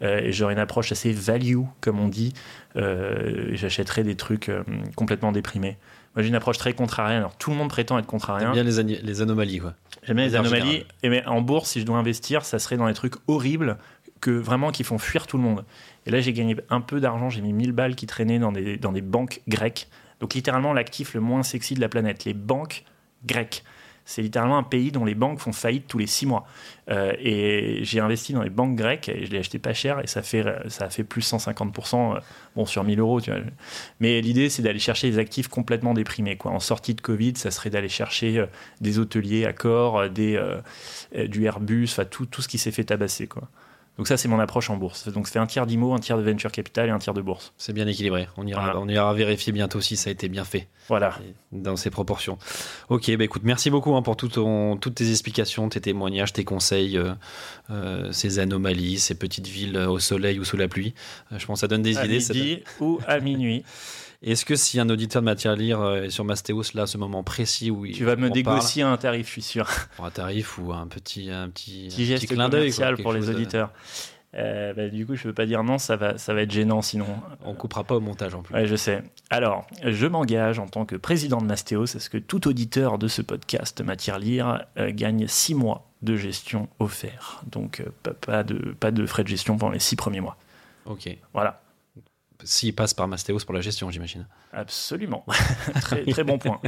[0.00, 2.32] Euh, et j'aurais une approche assez value, comme on dit.
[2.76, 4.62] Euh, J'achèterais des trucs euh,
[4.96, 5.76] complètement déprimés.
[6.18, 7.18] Moi, j'ai une approche très contrarienne.
[7.18, 8.50] Alors, tout le monde prétend être contrarien.
[8.50, 9.74] bien les, anomalies, quoi.
[10.02, 10.84] J'aime bien les anomalies.
[11.04, 13.78] Et mais en bourse, si je dois investir, ça serait dans les trucs horribles
[14.20, 15.64] que vraiment qui font fuir tout le monde.
[16.06, 17.30] Et là, j'ai gagné un peu d'argent.
[17.30, 19.86] J'ai mis 1000 balles qui traînaient dans des, dans des banques grecques.
[20.18, 22.24] Donc, littéralement, l'actif le moins sexy de la planète.
[22.24, 22.82] Les banques
[23.24, 23.62] grecques.
[24.08, 26.46] C'est littéralement un pays dont les banques font faillite tous les six mois.
[26.88, 30.06] Euh, et j'ai investi dans les banques grecques et je l'ai acheté pas cher et
[30.06, 32.20] ça, fait, ça a fait plus 150% euh,
[32.56, 33.20] bon, sur 1000 euros.
[34.00, 36.38] Mais l'idée, c'est d'aller chercher des actifs complètement déprimés.
[36.38, 36.52] Quoi.
[36.52, 38.46] En sortie de Covid, ça serait d'aller chercher euh,
[38.80, 40.42] des hôteliers à corps, des,
[41.26, 43.26] du Airbus, tout, tout ce qui s'est fait tabasser.
[43.26, 43.42] Quoi.
[43.98, 45.08] Donc ça, c'est mon approche en bourse.
[45.08, 47.52] Donc c'est un tiers d'IMO, un tiers de venture capital et un tiers de bourse.
[47.58, 48.28] C'est bien équilibré.
[48.36, 50.68] On ira, on ira vérifier bientôt si ça a été bien fait.
[50.86, 51.18] Voilà.
[51.50, 52.38] Dans ces proportions.
[52.90, 54.28] Ok, bah écoute, merci beaucoup hein, pour tout
[54.80, 57.12] toutes tes explications, tes témoignages, tes conseils, euh,
[57.70, 60.94] euh, ces anomalies, ces petites villes au soleil ou sous la pluie.
[61.32, 62.18] Euh, je pense que ça donne des à idées.
[62.18, 63.64] Midi ou à minuit.
[64.22, 67.22] Est-ce que si un auditeur de matière lire est sur Mastéos, là, à ce moment
[67.22, 69.68] précis où tu vas me négocier un tarif, je suis sûr.
[69.96, 72.72] Pour un tarif ou un petit, un petit, petit geste petit clin d'œil
[73.02, 73.70] pour les auditeurs.
[74.34, 76.50] Euh, bah, du coup, je ne veux pas dire non, ça va, ça va être
[76.50, 77.06] gênant sinon.
[77.44, 78.54] On coupera pas au montage en plus.
[78.54, 79.02] Ouais, je sais.
[79.30, 83.08] Alors, je m'engage en tant que président de Mastéos à ce que tout auditeur de
[83.08, 87.42] ce podcast Matière Lire euh, gagne 6 mois de gestion offert.
[87.50, 90.36] Donc, euh, pas, de, pas de frais de gestion pendant les 6 premiers mois.
[90.84, 91.08] Ok.
[91.32, 91.62] Voilà.
[92.44, 94.26] S'il passe par Mastéos pour la gestion, j'imagine.
[94.52, 95.24] Absolument.
[95.80, 96.60] très, très bon point.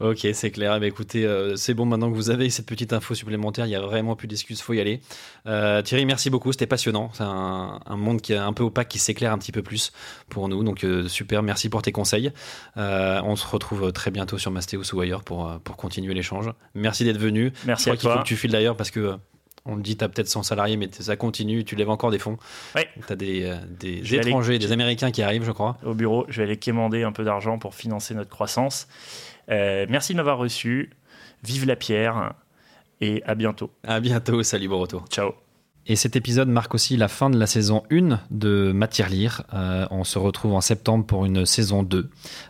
[0.00, 0.74] ok, c'est clair.
[0.76, 3.64] Eh ben, écoutez, euh, c'est bon maintenant que vous avez cette petite info supplémentaire.
[3.64, 5.00] Il n'y a vraiment plus d'excuses, faut y aller.
[5.46, 6.52] Euh, Thierry, merci beaucoup.
[6.52, 7.10] C'était passionnant.
[7.14, 9.92] C'est un, monde qui est un peu opaque, qui s'éclaire un petit peu plus
[10.28, 10.62] pour nous.
[10.62, 12.30] Donc euh, super, merci pour tes conseils.
[12.76, 16.52] on se retrouve très bientôt sur Mastéos ou ailleurs pour, pour continuer l'échange.
[16.74, 17.52] Merci d'être venu.
[17.64, 18.12] Merci à toi.
[18.12, 19.16] Il faut que tu files d'ailleurs parce que
[19.66, 22.18] on le dit, tu as peut-être 100 salariés, mais ça continue, tu lèves encore des
[22.18, 22.38] fonds.
[22.74, 22.82] Oui.
[23.06, 25.76] Tu as des, euh, des étrangers, des Américains qui arrivent, je crois.
[25.84, 28.88] Au bureau, je vais aller quémander un peu d'argent pour financer notre croissance.
[29.50, 30.90] Euh, merci de m'avoir reçu.
[31.42, 32.34] Vive la pierre
[33.00, 33.70] et à bientôt.
[33.84, 35.04] À bientôt, salut, bon retour.
[35.08, 35.32] Ciao.
[35.90, 39.42] Et cet épisode marque aussi la fin de la saison 1 de Matière Lire.
[39.52, 42.08] Euh, on se retrouve en septembre pour une saison 2.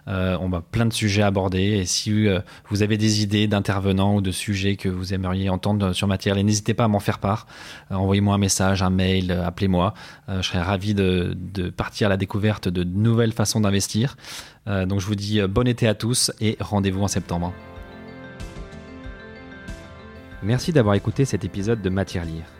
[0.09, 1.63] Euh, on va plein de sujets aborder.
[1.63, 5.95] Et si euh, vous avez des idées d'intervenants ou de sujets que vous aimeriez entendre
[5.95, 7.47] sur Matière Lire, n'hésitez pas à m'en faire part.
[7.89, 9.95] Envoyez-moi un message, un mail, appelez-moi.
[10.29, 14.19] je serais ravi de, de, partir à la découverte de nouvelles façons d'investir.
[14.67, 17.55] donc je vous dis bon été à tous et rendez-vous en septembre.
[20.43, 22.60] Merci d'avoir écouté cet épisode de Matière Lire.